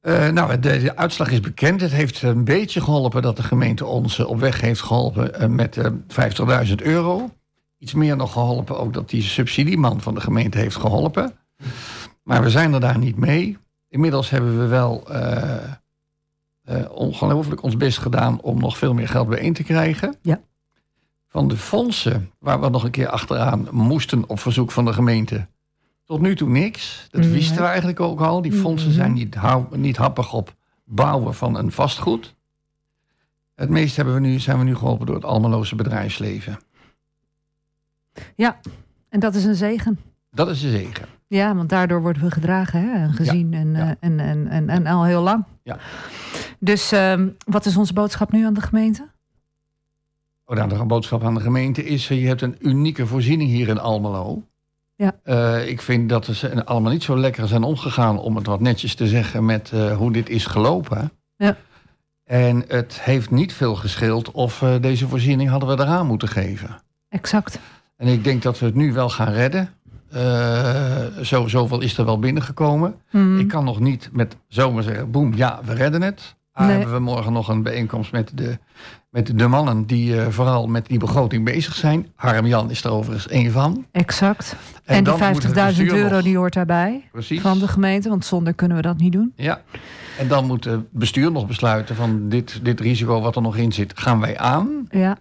Eh, 0.00 0.28
nou, 0.28 0.58
de, 0.58 0.78
de 0.78 0.96
uitslag 0.96 1.30
is 1.30 1.40
bekend. 1.40 1.80
Het 1.80 1.90
heeft 1.90 2.22
een 2.22 2.44
beetje 2.44 2.80
geholpen 2.80 3.22
dat 3.22 3.36
de 3.36 3.42
gemeente 3.42 3.86
ons 3.86 4.18
op 4.18 4.40
weg 4.40 4.60
heeft 4.60 4.80
geholpen 4.80 5.34
eh, 5.34 5.48
met 5.48 5.76
eh 5.76 6.66
50.000 6.66 6.74
euro. 6.76 7.30
Iets 7.78 7.94
meer 7.94 8.16
nog 8.16 8.32
geholpen 8.32 8.78
ook 8.78 8.92
dat 8.92 9.10
die 9.10 9.22
subsidieman 9.22 10.00
van 10.00 10.14
de 10.14 10.20
gemeente 10.20 10.58
heeft 10.58 10.76
geholpen. 10.76 11.32
Maar 12.22 12.42
we 12.42 12.50
zijn 12.50 12.72
er 12.72 12.80
daar 12.80 12.98
niet 12.98 13.16
mee. 13.16 13.58
Inmiddels 13.88 14.30
hebben 14.30 14.58
we 14.58 14.66
wel 14.66 15.08
ongelooflijk 16.90 17.62
ons 17.62 17.76
best 17.76 17.98
gedaan 17.98 18.40
om 18.40 18.58
nog 18.58 18.78
veel 18.78 18.94
meer 18.94 19.08
geld 19.08 19.28
bijeen 19.28 19.52
te 19.52 19.62
krijgen. 19.62 20.16
Ja. 20.22 20.40
Van 21.28 21.48
de 21.48 21.56
fondsen 21.56 22.30
waar 22.38 22.60
we 22.60 22.68
nog 22.68 22.84
een 22.84 22.90
keer 22.90 23.08
achteraan 23.08 23.68
moesten 23.70 24.28
op 24.28 24.40
verzoek 24.40 24.70
van 24.70 24.84
de 24.84 24.92
gemeente. 24.92 25.46
Tot 26.04 26.20
nu 26.20 26.36
toe 26.36 26.48
niks. 26.48 27.06
Dat 27.10 27.20
Nee. 27.20 27.30
wisten 27.30 27.56
we 27.56 27.64
eigenlijk 27.64 28.00
ook 28.00 28.20
al. 28.20 28.42
Die 28.42 28.52
fondsen 28.52 28.88
Mhm. 28.88 28.98
zijn 28.98 29.12
niet, 29.12 29.34
hou- 29.34 29.76
niet 29.78 29.96
happig 29.96 30.32
op 30.32 30.54
bouwen 30.84 31.34
van 31.34 31.56
een 31.56 31.72
vastgoed. 31.72 32.34
Het 33.54 33.68
meest 33.68 33.96
hebben 33.96 34.14
we 34.14 34.20
nu, 34.20 34.38
zijn 34.38 34.58
we 34.58 34.64
nu 34.64 34.74
geholpen 34.76 35.06
door 35.06 35.14
het 35.14 35.24
Almeloze 35.24 35.74
bedrijfsleven. 35.74 36.58
En 39.08 39.20
dat 39.20 39.34
is 39.34 39.44
een 39.44 39.54
zegen. 39.54 39.98
Dat 40.30 40.48
is 40.48 40.60
de 40.60 40.70
zegen. 40.70 41.04
Ja, 41.26 41.54
want 41.54 41.68
daardoor 41.68 42.02
worden 42.02 42.22
we 42.22 42.30
gedragen 42.30 42.80
hè, 42.80 42.92
en 42.92 43.12
gezien 43.12 43.54
en, 43.54 43.72
ja. 43.74 43.80
eh, 43.80 43.90
en, 44.00 44.20
en, 44.20 44.48
en, 44.48 44.68
en 44.68 44.86
al 44.86 45.04
heel 45.04 45.22
lang. 45.22 45.44
Ja. 45.62 45.78
Dus 46.62 46.92
ehm, 46.92 47.28
wat 47.44 47.66
is 47.66 47.76
onze 47.76 47.92
boodschap 47.92 48.32
nu 48.32 48.44
aan 48.44 48.54
de 48.54 48.60
gemeente? 48.60 49.08
Oh, 50.44 50.56
nou, 50.56 50.68
de 50.68 50.84
boodschap 50.84 51.24
aan 51.24 51.34
de 51.34 51.40
gemeente 51.40 51.84
is: 51.84 52.10
eh, 52.10 52.20
je 52.20 52.26
hebt 52.26 52.42
een 52.42 52.56
unieke 52.58 53.06
voorziening 53.06 53.50
hier 53.50 53.68
in 53.68 53.78
Almelo. 53.78 54.42
Ja. 54.96 55.16
Eh, 55.22 55.68
ik 55.68 55.80
vind 55.80 56.08
dat 56.08 56.24
ze 56.24 56.64
allemaal 56.64 56.92
niet 56.92 57.02
zo 57.02 57.18
lekker 57.18 57.48
zijn 57.48 57.62
omgegaan, 57.62 58.18
om 58.18 58.36
het 58.36 58.46
wat 58.46 58.60
netjes 58.60 58.94
te 58.94 59.06
zeggen, 59.06 59.44
met 59.44 59.70
eh, 59.72 59.96
hoe 59.96 60.12
dit 60.12 60.28
is 60.28 60.46
gelopen. 60.46 61.12
Ja. 61.36 61.56
En 62.24 62.64
het 62.68 63.00
heeft 63.00 63.30
niet 63.30 63.52
veel 63.52 63.74
gescheeld 63.74 64.30
of 64.30 64.64
deze 64.80 65.08
voorziening 65.08 65.50
hadden 65.50 65.68
we 65.68 65.82
eraan 65.82 66.06
moeten 66.06 66.28
geven. 66.28 66.82
Exact. 67.08 67.58
En 67.96 68.06
ik 68.06 68.24
denk 68.24 68.42
dat 68.42 68.58
we 68.58 68.66
het 68.66 68.74
nu 68.74 68.92
wel 68.92 69.08
gaan 69.08 69.32
redden. 69.32 69.74
Zo, 71.24 71.48
zoveel 71.48 71.80
is 71.80 71.98
er 71.98 72.04
wel 72.04 72.18
binnengekomen. 72.18 72.94
Hmm. 73.08 73.38
Ik 73.38 73.48
kan 73.48 73.64
nog 73.64 73.80
niet 73.80 74.08
met 74.12 74.36
zomaar 74.48 74.82
zeggen, 74.82 75.10
boem, 75.10 75.34
ja, 75.34 75.60
we 75.64 75.74
redden 75.74 76.02
het. 76.02 76.36
Ah, 76.60 76.66
Nee. 76.66 76.76
Hebben 76.76 76.94
we 76.94 77.00
morgen 77.00 77.32
nog 77.32 77.48
een 77.48 77.62
bijeenkomst 77.62 78.12
met 78.12 78.30
de, 78.34 78.58
met 79.10 79.38
de 79.38 79.46
mannen 79.46 79.86
die 79.86 80.20
eh, 80.20 80.28
vooral 80.28 80.66
met 80.66 80.86
die 80.86 80.98
begroting 80.98 81.44
bezig 81.44 81.74
zijn. 81.74 82.06
Harm 82.16 82.46
Jan 82.46 82.70
is 82.70 82.84
er 82.84 82.90
overigens 82.90 83.28
één 83.28 83.52
van. 83.52 83.86
Exact. 83.92 84.56
En, 84.84 85.04
die 85.04 85.12
50.000 85.12 85.18
bestuur 85.52 85.94
euro 85.94 86.14
nog- 86.14 86.22
die 86.22 86.36
hoort 86.36 86.52
daarbij 86.54 87.08
Precies. 87.12 87.40
van 87.40 87.58
de 87.58 87.68
gemeente, 87.68 88.08
want 88.08 88.24
zonder 88.24 88.54
kunnen 88.54 88.76
we 88.76 88.82
dat 88.82 88.96
niet 88.98 89.12
doen. 89.12 89.32
Ja. 89.36 89.60
En 90.18 90.28
dan 90.28 90.46
moet 90.46 90.64
het 90.64 90.90
bestuur 90.92 91.32
nog 91.32 91.46
besluiten 91.46 91.96
van 91.96 92.28
dit, 92.28 92.60
dit 92.64 92.80
risico 92.80 93.20
wat 93.20 93.36
er 93.36 93.42
nog 93.42 93.56
in 93.56 93.72
zit, 93.72 93.92
gaan 93.98 94.20
wij 94.20 94.38
aan. 94.38 94.86
Ja, 94.90 95.16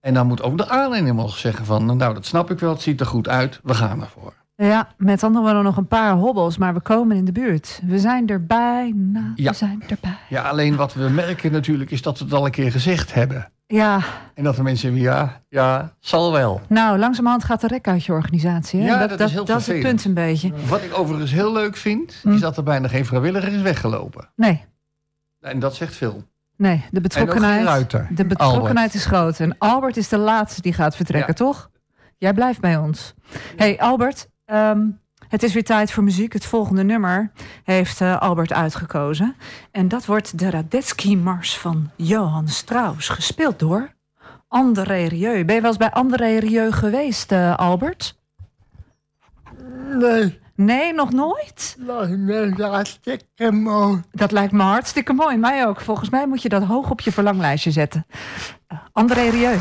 En 0.00 0.14
dan 0.14 0.26
moet 0.26 0.42
ook 0.42 0.56
de 0.58 0.68
aannemer 0.68 1.14
nog 1.14 1.36
zeggen 1.36 1.64
van, 1.64 1.86
nou 1.96 2.14
dat 2.14 2.26
snap 2.26 2.50
ik 2.50 2.58
wel, 2.58 2.70
het 2.72 2.82
ziet 2.82 3.00
er 3.00 3.06
goed 3.06 3.28
uit, 3.28 3.60
we 3.62 3.74
gaan 3.74 4.00
ervoor. 4.00 4.34
Ja 4.66 4.88
met 4.96 5.22
anderen 5.22 5.62
nog 5.64 5.76
een 5.76 5.86
paar 5.86 6.12
hobbels, 6.12 6.58
maar 6.58 6.74
we 6.74 6.80
komen 6.80 7.16
in 7.16 7.24
de 7.24 7.32
buurt. 7.32 7.80
We 7.86 7.98
zijn 7.98 8.26
er 8.28 8.46
bijna. 8.46 9.32
Ja. 9.34 9.50
We 9.50 9.56
zijn 9.56 9.82
erbij. 9.88 10.18
Ja, 10.28 10.42
alleen 10.42 10.76
wat 10.76 10.94
we 10.94 11.08
merken 11.08 11.52
natuurlijk 11.52 11.90
is 11.90 12.02
dat 12.02 12.18
we 12.18 12.24
het 12.24 12.32
al 12.34 12.44
een 12.44 12.50
keer 12.50 12.70
gezegd 12.70 13.14
hebben. 13.14 13.50
Ja, 13.66 14.00
En 14.34 14.44
dat 14.44 14.56
de 14.56 14.62
mensen 14.62 14.88
zeggen, 14.92 15.12
ja, 15.12 15.40
ja, 15.48 15.92
zal 16.00 16.32
wel. 16.32 16.60
nou, 16.68 16.98
langzamerhand 16.98 17.44
gaat 17.44 17.60
de 17.60 17.66
rek 17.66 17.88
uit 17.88 18.04
je 18.04 18.12
organisatie. 18.12 18.80
Hè? 18.80 18.86
Ja, 18.86 19.06
dat, 19.06 19.18
dat 19.18 19.28
is 19.28 19.34
heel 19.34 19.44
dat 19.44 19.60
is 19.60 19.66
het 19.66 19.80
punt 19.80 20.04
een 20.04 20.14
beetje. 20.14 20.52
Wat 20.68 20.82
ik 20.82 20.98
overigens 20.98 21.30
heel 21.32 21.52
leuk 21.52 21.76
vind, 21.76 22.18
Hm. 22.22 22.32
is 22.32 22.40
dat 22.40 22.56
er 22.56 22.62
bijna 22.62 22.88
geen 22.88 23.06
vrijwilliger 23.06 23.52
is 23.52 23.60
weggelopen. 23.62 24.28
Nee, 24.36 24.64
En 25.40 25.58
dat 25.58 25.74
zegt 25.74 25.94
veel. 25.94 26.22
nee, 26.56 26.84
de 26.90 27.00
betrokkenheid, 27.00 27.90
de 28.16 28.26
betrokkenheid 28.26 28.94
is 28.94 29.04
groot. 29.04 29.40
En 29.40 29.58
Albert 29.58 29.96
is 29.96 30.08
de 30.08 30.18
laatste 30.18 30.60
die 30.60 30.72
gaat 30.72 30.96
vertrekken, 30.96 31.34
Ja. 31.36 31.44
toch? 31.44 31.70
Jij 32.18 32.32
blijft 32.34 32.60
bij 32.60 32.76
ons. 32.76 33.14
hey, 33.56 33.80
Albert, 33.80 34.28
ehm, 34.48 34.80
het 35.28 35.42
is 35.42 35.52
weer 35.52 35.64
tijd 35.64 35.90
voor 35.90 36.02
muziek. 36.02 36.32
Het 36.32 36.44
volgende 36.44 36.84
nummer 36.84 37.30
heeft 37.64 38.00
eh, 38.00 38.20
Albert 38.20 38.52
uitgekozen. 38.52 39.36
En 39.70 39.88
dat 39.88 40.06
wordt 40.06 40.38
de 40.38 40.50
Radetzky-mars 40.50 41.58
van 41.58 41.90
Johann 41.96 42.48
Strauss, 42.48 43.08
gespeeld 43.08 43.58
door 43.58 43.94
André 44.48 45.04
Rieu. 45.04 45.44
Ben 45.44 45.54
je 45.54 45.60
wel 45.60 45.70
eens 45.70 45.78
bij 45.78 45.90
André 45.90 46.38
Rieu 46.38 46.72
geweest, 46.72 47.32
eh, 47.32 47.56
Albert? 47.56 48.18
Nee, 49.88 50.38
Nee, 50.54 50.94
nog 50.94 51.12
nooit? 51.12 51.76
lijkt 52.30 52.56
me 52.58 52.64
hartstikke 52.64 53.52
mooi. 53.52 54.02
Dat 54.12 54.32
lijkt 54.32 54.52
me 54.52 54.62
hartstikke 54.62 55.12
mooi. 55.12 55.36
Mij 55.36 55.66
ook. 55.66 55.80
Volgens 55.80 56.10
mij 56.10 56.26
moet 56.26 56.42
je 56.42 56.48
dat 56.48 56.62
hoog 56.62 56.90
op 56.90 57.00
je 57.00 57.12
verlanglijstje 57.12 57.70
zetten. 57.70 58.06
Eh, 58.66 58.78
André 58.92 59.28
Rieu. 59.28 59.56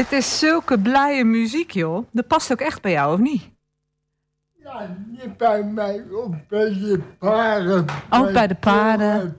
Dit 0.00 0.12
is 0.12 0.38
zulke 0.38 0.78
blije 0.78 1.24
muziek, 1.24 1.70
joh. 1.70 2.06
Dat 2.12 2.26
past 2.26 2.52
ook 2.52 2.60
echt 2.60 2.82
bij 2.82 2.90
jou, 2.92 3.14
of 3.14 3.18
niet? 3.18 3.50
Ja, 4.62 4.96
niet 5.06 5.36
bij 5.36 5.62
mij, 5.62 6.04
ook 6.12 6.34
bij 6.48 6.68
de 6.68 7.00
paarden. 7.18 7.84
Ook 8.10 8.32
bij 8.32 8.46
de 8.46 8.54
paarden. 8.54 9.36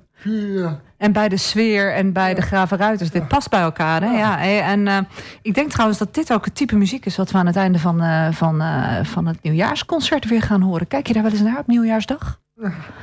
En 0.97 1.11
bij 1.11 1.29
de 1.29 1.37
sfeer 1.37 1.93
en 1.93 2.13
bij 2.13 2.33
de 2.33 2.41
gravenruiters. 2.41 3.11
Dit 3.11 3.27
past 3.27 3.49
bij 3.49 3.61
elkaar, 3.61 4.01
hè? 4.01 4.17
Ja, 4.17 4.41
en 4.61 4.87
eh, 4.87 4.97
ik 5.41 5.53
denk 5.53 5.71
trouwens 5.71 5.99
dat 5.99 6.13
dit 6.13 6.33
ook 6.33 6.45
het 6.45 6.55
type 6.55 6.75
muziek 6.75 7.05
is... 7.05 7.17
wat 7.17 7.31
we 7.31 7.37
aan 7.37 7.45
het 7.45 7.55
einde 7.55 7.79
van, 7.79 8.01
eh, 8.01 8.31
van, 8.31 8.61
eh, 8.61 9.03
van 9.03 9.25
het 9.25 9.43
nieuwjaarsconcert 9.43 10.25
weer 10.25 10.41
gaan 10.41 10.61
horen. 10.61 10.87
Kijk 10.87 11.07
je 11.07 11.13
daar 11.13 11.23
wel 11.23 11.31
eens 11.31 11.41
naar 11.41 11.59
op 11.59 11.67
nieuwjaarsdag? 11.67 12.41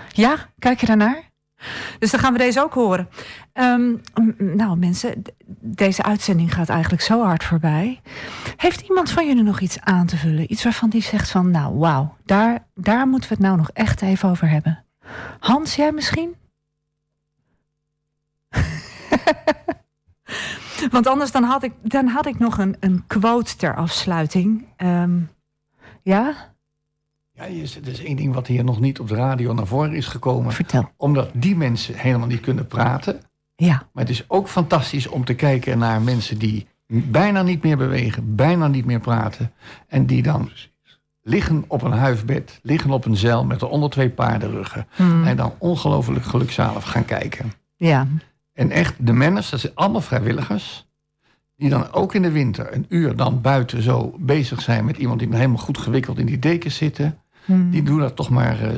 Ja, 0.08 0.36
kijk 0.58 0.80
je 0.80 0.86
daarnaar? 0.86 1.27
Dus 1.98 2.10
dan 2.10 2.20
gaan 2.20 2.32
we 2.32 2.38
deze 2.38 2.62
ook 2.62 2.74
horen. 2.74 3.08
Ehm, 3.52 3.94
nou, 4.38 4.76
mensen, 4.76 5.22
deze 5.60 6.02
uitzending 6.02 6.54
gaat 6.54 6.68
eigenlijk 6.68 7.02
zo 7.02 7.24
hard 7.24 7.44
voorbij. 7.44 8.00
Heeft 8.56 8.80
iemand 8.80 9.10
van 9.10 9.26
jullie 9.26 9.42
nog 9.42 9.60
iets 9.60 9.80
aan 9.80 10.06
te 10.06 10.16
vullen? 10.16 10.52
Iets 10.52 10.64
waarvan 10.64 10.90
die 10.90 11.02
zegt 11.02 11.30
van, 11.30 11.50
nou, 11.50 11.78
wauw, 11.78 12.16
daar, 12.24 12.66
daar 12.74 13.08
moeten 13.08 13.28
we 13.28 13.34
het 13.34 13.44
nou 13.44 13.56
nog 13.56 13.70
echt 13.72 14.02
even 14.02 14.28
over 14.28 14.48
hebben. 14.48 14.84
Hans, 15.38 15.74
jij 15.74 15.92
misschien? 15.92 16.34
Want 20.90 21.06
anders 21.06 21.32
dan 21.32 21.42
had 21.42 21.62
ik, 21.62 21.72
dan 21.82 22.06
had 22.06 22.26
ik 22.26 22.38
nog 22.38 22.58
een, 22.58 22.76
een 22.80 23.04
quote 23.06 23.56
ter 23.56 23.76
afsluiting. 23.76 24.66
Ehm, 24.76 25.20
ja, 26.02 26.34
Ja, 27.38 27.44
er 27.44 27.88
is, 27.88 28.04
één 28.04 28.16
ding 28.16 28.34
wat 28.34 28.46
hier 28.46 28.64
nog 28.64 28.80
niet 28.80 29.00
op 29.00 29.08
de 29.08 29.14
radio 29.14 29.52
naar 29.52 29.66
voren 29.66 29.92
is 29.92 30.06
gekomen. 30.06 30.52
vertel. 30.52 30.90
Omdat 30.96 31.30
die 31.32 31.56
mensen 31.56 31.94
helemaal 31.94 32.26
niet 32.26 32.40
kunnen 32.40 32.66
praten. 32.66 33.20
Ja, 33.56 33.86
Maar 33.92 34.04
het 34.04 34.12
is 34.12 34.24
ook 34.28 34.48
fantastisch 34.48 35.06
om 35.06 35.24
te 35.24 35.34
kijken 35.34 35.78
naar 35.78 36.02
mensen 36.02 36.38
die 36.38 36.66
bijna 36.86 37.42
niet 37.42 37.62
meer 37.62 37.76
bewegen, 37.76 38.34
bijna 38.34 38.66
niet 38.68 38.84
meer 38.84 39.00
praten. 39.00 39.52
En 39.86 40.06
die 40.06 40.22
dan 40.22 40.50
liggen 41.22 41.64
op 41.66 41.82
een 41.82 41.92
huifbed, 41.92 42.58
liggen 42.62 42.90
op 42.90 43.04
een 43.04 43.16
zeil 43.16 43.44
met 43.44 43.62
eronder 43.62 43.90
twee 43.90 44.10
paardenruggen. 44.10 44.86
Hmm. 44.94 45.24
En 45.24 45.36
dan 45.36 45.52
ongelooflijk 45.58 46.24
gelukzalig 46.24 46.90
gaan 46.90 47.04
kijken. 47.04 47.52
ja, 47.76 48.06
En 48.52 48.70
echt, 48.70 48.94
de 48.98 49.12
manners, 49.12 49.50
dat 49.50 49.60
zijn 49.60 49.74
allemaal 49.74 50.00
vrijwilligers. 50.00 50.86
Die 51.56 51.68
dan 51.68 51.92
ook 51.92 52.14
in 52.14 52.22
de 52.22 52.30
winter 52.30 52.74
een 52.74 52.86
uur 52.88 53.16
dan 53.16 53.40
buiten 53.40 53.82
zo 53.82 54.14
bezig 54.18 54.60
zijn 54.60 54.84
met 54.84 54.96
iemand 54.96 55.18
die 55.18 55.28
helemaal 55.30 55.56
goed 55.56 55.78
gewikkeld 55.78 56.18
in 56.18 56.26
die 56.26 56.38
dekens 56.38 56.76
zitten. 56.76 57.18
Hmm. 57.48 57.70
Die 57.70 57.82
doen 57.82 57.98
dat 57.98 58.16
toch 58.16 58.30
maar 58.30 58.60
eh, 58.62 58.70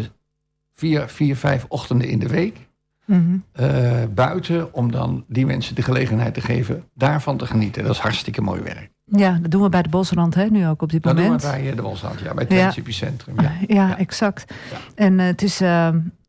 vier, 0.74 1.08
vier, 1.08 1.36
vijf 1.36 1.64
ochtenden 1.68 2.08
in 2.08 2.18
de 2.18 2.28
week. 2.28 2.68
Mhm. 3.04 3.36
eh, 3.52 4.02
buiten 4.14 4.72
om 4.74 4.92
dan 4.92 5.24
die 5.28 5.46
mensen 5.46 5.74
de 5.74 5.82
gelegenheid 5.82 6.34
te 6.34 6.40
geven 6.40 6.84
daarvan 6.94 7.36
te 7.36 7.46
genieten. 7.46 7.82
Dat 7.82 7.92
is 7.92 7.98
hartstikke 7.98 8.40
mooi 8.40 8.60
werk. 8.62 8.90
ja, 9.04 9.38
dat 9.42 9.50
doen 9.50 9.62
we 9.62 9.68
bij 9.68 9.82
de 9.82 9.88
Bosrand 9.88 10.34
hè, 10.34 10.46
nu 10.46 10.66
ook 10.66 10.82
op 10.82 10.90
dit 10.90 11.02
Dat 11.02 11.16
doen 11.16 11.24
we 11.24 11.30
moment. 11.30 11.50
bij 11.50 11.70
eh, 11.70 11.76
de 11.76 11.82
Wolsland, 11.82 12.20
ja, 12.20 12.34
bij 12.34 12.44
het 12.48 12.52
Ja. 12.52 12.74
Epicentrum. 12.76 13.40
Ja. 13.40 13.52
Ja, 13.66 13.88
Ja. 13.88 13.98
exact. 13.98 14.54
Ja. 14.70 14.76
En 14.94 15.18
het, 15.18 15.42
is, 15.42 15.58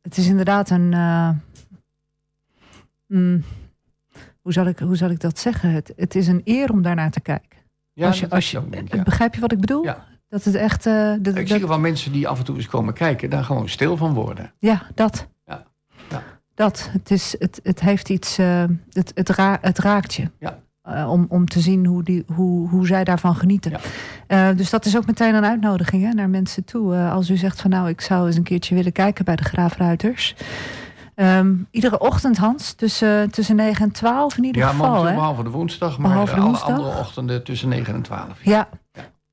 het 0.02 0.18
is 0.18 0.28
inderdaad 0.28 0.70
een. 0.70 0.90
mm, 3.08 3.44
hoe, 4.42 4.54
zal 4.54 4.66
ik, 4.68 4.80
hoe 4.80 4.96
zal 4.96 5.10
ik 5.10 5.20
dat 5.20 5.40
zeggen? 5.40 5.72
Het, 5.72 5.94
het 5.96 6.16
is 6.16 6.28
een 6.28 6.42
eer 6.44 6.72
om 6.72 6.82
daarnaar 6.82 7.12
te 7.12 7.22
kijken. 7.22 7.60
Ja, 7.94 8.08
als 8.08 8.20
je, 8.20 8.30
als 8.30 8.52
je, 8.52 8.70
denk. 8.70 9.04
Begrijp 9.04 9.36
je 9.36 9.42
wat 9.42 9.52
ik 9.52 9.60
bedoel? 9.60 9.84
Ja. 9.84 10.06
Dat 10.32 10.44
het 10.44 10.56
echt. 10.56 10.86
eh, 10.86 10.94
dat, 11.20 11.36
Ik 11.36 11.48
dat- 11.48 11.58
zie 11.58 11.68
wel 11.68 11.80
mensen 11.80 12.12
die 12.12 12.28
af 12.28 12.38
en 12.40 12.44
toe 12.46 12.56
eens 12.56 12.68
komen 12.68 12.94
kijken, 12.94 13.30
daar 13.30 13.44
gewoon 13.44 13.70
stil 13.70 13.98
van 13.98 14.14
worden. 14.14 14.54
ja, 14.60 14.82
dat. 14.96 15.28
Ja. 15.46 15.64
Ja. 16.10 16.24
Dat. 16.56 16.90
Het, 16.92 17.12
is, 17.12 17.36
het, 17.40 17.60
het 17.64 17.80
heeft 17.80 18.10
iets. 18.10 18.38
eh, 18.38 18.64
het, 18.92 19.12
het, 19.16 19.30
ra- 19.30 19.58
het 19.62 19.80
raakt 19.80 20.14
je. 20.14 20.30
Ja. 20.40 20.60
Eh, 20.82 21.12
om, 21.12 21.26
om 21.30 21.46
te 21.46 21.60
zien 21.60 21.86
hoe, 21.86 22.04
die, 22.04 22.24
hoe, 22.36 22.70
hoe 22.70 22.88
zij 22.88 23.04
daarvan 23.04 23.36
genieten. 23.36 23.74
Ja. 24.28 24.54
Dus 24.54 24.70
dat 24.70 24.86
is 24.86 24.98
ook 24.98 25.06
meteen 25.06 25.36
een 25.36 25.46
uitnodiging 25.46 26.04
hè, 26.04 26.10
naar 26.14 26.30
mensen 26.30 26.64
toe. 26.66 26.96
Als 26.96 27.30
u 27.30 27.38
zegt 27.38 27.62
van 27.62 27.70
nou, 27.70 27.90
ik 27.90 28.02
zou 28.02 28.28
eens 28.28 28.36
een 28.36 28.44
keertje 28.44 28.76
willen 28.76 28.92
kijken 28.92 29.26
bij 29.26 29.36
de 29.36 29.44
Graafruiters. 29.44 30.36
Ehm, 31.16 31.54
iedere 31.72 32.00
ochtend, 32.00 32.38
Hans, 32.38 32.74
tussen, 32.74 33.32
tussen 33.32 33.56
9 33.56 33.86
en 33.86 33.92
12 33.92 34.38
in 34.38 34.44
ieder 34.44 34.62
Ja, 34.62 34.68
geval. 34.70 35.04
Hè? 35.04 35.14
behalve 35.14 35.44
de 35.44 35.50
woensdag, 35.50 35.98
maar 35.98 36.10
Behalve 36.10 36.34
de 36.34 36.40
alle 36.40 36.50
woensdag. 36.50 36.70
andere 36.70 36.98
ochtenden 37.00 37.44
tussen 37.44 37.70
9 37.70 37.94
en 37.94 38.02
12. 38.02 38.44
Ja. 38.44 38.70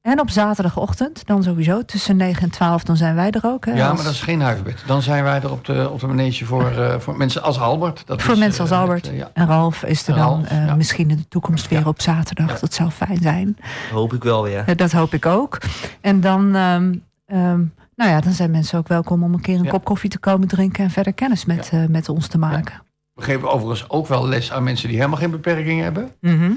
En 0.09 0.21
op 0.21 0.31
zaterdagochtend, 0.31 1.27
dan 1.27 1.43
sowieso 1.43 1.85
tussen 1.85 2.17
9 2.17 2.43
en 2.43 2.51
12, 2.51 2.83
dan 2.83 2.97
zijn 2.97 3.15
wij 3.15 3.31
er 3.31 3.41
ook. 3.45 3.65
Hè, 3.65 3.73
Ja, 3.73 3.87
als- 3.89 3.97
maar 3.97 4.05
dat 4.05 4.15
is 4.15 4.21
geen 4.23 4.41
huisbed. 4.41 4.83
Dan 4.87 5.03
zijn 5.03 5.25
wij 5.25 5.41
er 5.43 5.51
op 5.51 5.65
de, 5.65 5.89
op 5.93 6.01
de 6.01 6.07
manege 6.07 6.45
voor, 6.45 6.71
eh, 6.71 6.99
voor 6.99 7.17
mensen 7.17 7.43
als 7.43 7.61
Albert. 7.61 8.03
Dat 8.07 8.23
Voor 8.23 8.33
is, 8.35 8.39
mensen 8.39 8.61
als 8.61 8.71
eh, 8.71 8.81
Albert. 8.81 9.09
eh, 9.09 9.17
ja. 9.17 9.31
En 9.35 9.47
Ralf 9.47 9.83
is 9.85 10.07
er 10.09 10.15
dan 10.15 10.47
eh, 10.47 10.67
ja. 10.67 10.75
misschien 10.75 11.11
in 11.11 11.17
de 11.17 11.29
toekomst 11.29 11.69
weer 11.69 11.79
Ja. 11.81 11.85
op 11.89 12.01
zaterdag. 12.01 12.51
Ja. 12.53 12.57
Dat 12.61 12.75
zou 12.75 12.91
fijn 12.91 13.19
zijn. 13.23 13.57
Hoop 13.93 14.13
ik 14.13 14.23
wel, 14.23 14.47
ja. 14.47 14.65
Dat 14.77 14.93
hoop 14.93 15.13
ik 15.15 15.27
ook. 15.27 15.59
En 16.01 16.21
dan, 16.21 16.55
ehm, 16.55 16.95
ehm, 17.27 17.61
nou 17.97 18.11
ja, 18.11 18.21
dan 18.21 18.33
zijn 18.33 18.51
mensen 18.51 18.79
ook 18.79 18.89
welkom 18.89 19.23
om 19.23 19.35
een 19.35 19.41
keer 19.41 19.59
een 19.59 19.65
Ja. 19.65 19.71
kop 19.71 19.85
koffie 19.85 20.11
te 20.11 20.19
komen 20.19 20.49
drinken 20.49 20.85
en 20.85 20.91
verder 20.91 21.13
kennis 21.13 21.45
met, 21.45 21.69
eh, 21.73 21.85
met 21.89 22.09
ons 22.09 22.27
te 22.27 22.39
maken. 22.39 22.83
We 23.15 23.23
geven 23.25 23.51
overigens 23.51 23.89
ook 23.91 24.07
wel 24.07 24.29
les 24.29 24.53
aan 24.53 24.63
mensen 24.63 24.89
die 24.89 24.97
helemaal 24.97 25.19
geen 25.19 25.31
beperking 25.31 25.81
hebben. 25.83 26.11
Mhm. 26.21 26.51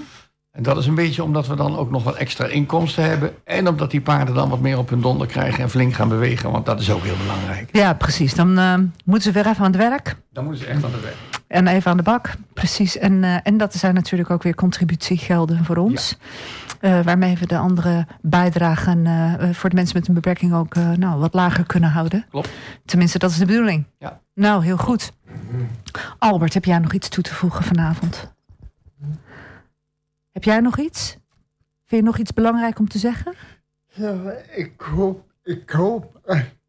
En 0.51 0.63
dat 0.63 0.77
is 0.77 0.85
een 0.85 0.95
beetje 0.95 1.23
omdat 1.23 1.47
we 1.47 1.55
dan 1.55 1.77
ook 1.77 1.91
nog 1.91 2.03
wat 2.03 2.15
extra 2.15 2.45
inkomsten 2.45 3.03
hebben. 3.03 3.31
En 3.43 3.67
omdat 3.67 3.91
die 3.91 4.01
paarden 4.01 4.35
dan 4.35 4.49
wat 4.49 4.59
meer 4.59 4.77
op 4.77 4.89
hun 4.89 5.01
donder 5.01 5.27
krijgen 5.27 5.63
en 5.63 5.69
flink 5.69 5.93
gaan 5.93 6.09
bewegen. 6.09 6.51
Want 6.51 6.65
dat 6.65 6.79
is 6.79 6.91
ook 6.91 7.03
heel 7.03 7.17
belangrijk. 7.17 7.69
Ja, 7.71 7.93
precies. 7.93 8.33
Dan 8.33 8.57
ehm, 8.57 8.85
moeten 9.05 9.33
ze 9.33 9.41
weer 9.41 9.51
even 9.51 9.65
aan 9.65 9.71
het 9.71 9.81
werk. 9.81 10.15
Dan 10.31 10.43
moeten 10.43 10.63
ze 10.63 10.69
echt 10.69 10.83
aan 10.83 10.91
de 10.91 10.99
weg. 10.99 11.15
En 11.47 11.67
even 11.67 11.91
aan 11.91 11.97
de 11.97 12.03
bak, 12.03 12.33
precies. 12.53 12.97
En, 12.97 13.23
eh, 13.23 13.35
en 13.43 13.57
dat 13.57 13.73
zijn 13.73 13.93
natuurlijk 13.93 14.29
ook 14.29 14.43
weer 14.43 14.55
contributiegelden 14.55 15.65
voor 15.65 15.77
ons. 15.77 16.17
Eh, 16.81 17.01
waarmee 17.01 17.37
we 17.37 17.47
de 17.47 17.57
andere 17.57 18.07
bijdragen 18.21 19.05
eh, 19.05 19.33
eh, 19.33 19.55
voor 19.55 19.69
de 19.69 19.75
mensen 19.75 19.97
met 19.97 20.07
een 20.07 20.13
beperking 20.13 20.53
ook 20.53 20.75
eh, 20.75 20.89
nou, 20.91 21.19
wat 21.19 21.33
lager 21.33 21.65
kunnen 21.65 21.89
houden. 21.89 22.25
Klopt. 22.29 22.49
Tenminste, 22.85 23.17
dat 23.19 23.31
is 23.31 23.37
de 23.37 23.45
bedoeling. 23.45 23.85
Ja. 23.97 24.19
Nou, 24.33 24.63
heel 24.63 24.77
goed. 24.77 25.11
Albert, 26.17 26.53
heb 26.53 26.65
jij 26.65 26.79
nog 26.79 26.93
iets 26.93 27.09
toe 27.09 27.23
te 27.23 27.33
voegen 27.33 27.63
vanavond? 27.63 28.33
Heb 30.31 30.43
jij 30.43 30.59
nog 30.59 30.77
iets? 30.79 31.17
Vind 31.85 32.01
je 32.01 32.07
nog 32.07 32.17
iets 32.17 32.33
belangrijk 32.33 32.79
om 32.79 32.87
te 32.87 32.97
zeggen? 32.97 33.33
Ja, 33.93 34.31
ik 34.55 34.81
hoop, 34.81 35.23
ik 35.43 35.69
hoop 35.69 36.19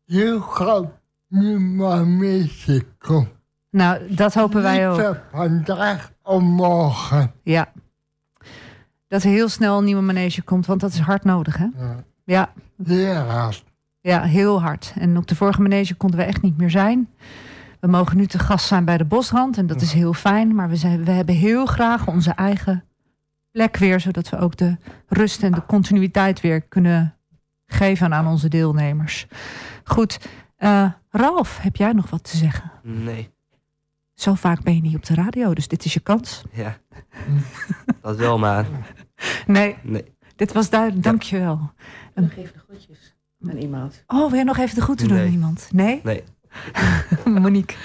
heel 0.06 0.40
gauw 0.40 0.92
mensen 1.28 2.82
komt. 2.98 3.28
Nou, 3.70 4.14
dat 4.14 4.34
hopen 4.34 4.62
wij 4.62 4.90
ook. 4.90 5.20
Vandaag 5.32 6.12
of 6.22 6.40
morgen. 6.42 7.32
Ja. 7.42 7.72
Dat 9.08 9.22
er 9.22 9.30
heel 9.30 9.48
snel 9.48 9.78
een 9.78 9.84
nieuwe 9.84 10.02
manege 10.02 10.42
komt, 10.42 10.66
want 10.66 10.80
dat 10.80 10.92
is 10.92 10.98
hard 10.98 11.24
nodig, 11.24 11.56
hè? 11.56 11.66
Ja. 11.76 12.04
Ja, 12.24 12.52
Heel 12.84 13.14
hard. 13.14 13.64
ja 14.00 14.22
heel 14.22 14.60
hard. 14.60 14.92
En 14.98 15.16
op 15.16 15.26
de 15.26 15.34
vorige 15.36 15.62
manege 15.62 15.94
konden 15.94 16.18
we 16.18 16.24
echt 16.24 16.42
niet 16.42 16.56
meer 16.56 16.70
zijn. 16.70 17.08
We 17.80 17.86
mogen 17.88 18.16
nu 18.16 18.26
te 18.26 18.38
gast 18.38 18.66
zijn 18.66 18.84
bij 18.84 18.98
de 18.98 19.04
Bosrand 19.04 19.56
en 19.58 19.66
dat 19.66 19.80
is 19.80 19.92
heel 19.92 20.12
fijn. 20.12 20.54
Maar 20.54 20.68
we, 20.68 20.76
zijn, 20.76 21.04
we 21.04 21.10
hebben 21.10 21.34
heel 21.34 21.66
graag 21.66 22.06
onze 22.06 22.30
eigen 22.30 22.84
plek 23.52 23.76
weer, 23.76 24.00
zodat 24.00 24.28
we 24.28 24.38
ook 24.38 24.56
de 24.56 24.76
rust 25.08 25.42
en 25.42 25.52
de 25.52 25.66
continuïteit 25.66 26.40
weer 26.40 26.60
kunnen 26.62 27.16
geven 27.66 28.14
aan 28.14 28.26
onze 28.26 28.48
deelnemers. 28.48 29.26
Goed, 29.84 30.18
eh, 30.56 30.90
Ralf, 31.10 31.58
heb 31.58 31.76
jij 31.76 31.92
nog 31.92 32.10
wat 32.10 32.24
te 32.30 32.36
zeggen? 32.36 32.70
Nee, 32.82 33.30
Zo 34.14 34.34
vaak 34.34 34.62
ben 34.62 34.74
je 34.74 34.80
niet 34.80 34.96
op 34.96 35.04
de 35.06 35.14
radio, 35.14 35.54
dus 35.54 35.68
dit 35.68 35.84
is 35.84 35.94
je 35.94 36.00
kans. 36.00 36.42
ja. 36.52 36.76
dat 38.02 38.16
wel, 38.16 38.38
maar 38.38 38.66
Nee, 39.46 39.76
nee. 39.82 40.14
dit 40.36 40.52
was 40.52 40.70
duidelijk. 40.70 41.02
Dank 41.02 41.22
je 41.22 41.38
wel. 41.38 41.72
Geef 42.14 42.52
de 42.52 42.58
groetjes 42.68 43.14
aan 43.48 43.56
iemand. 43.56 44.04
Oh, 44.06 44.30
wil 44.30 44.38
je 44.38 44.44
nog 44.44 44.58
even 44.58 44.74
de 44.74 44.80
groeten 44.82 45.08
doen 45.08 45.18
aan 45.18 45.26
iemand? 45.32 45.68
Nee? 45.72 46.00
Nee. 46.04 46.22
Monique. 47.24 47.76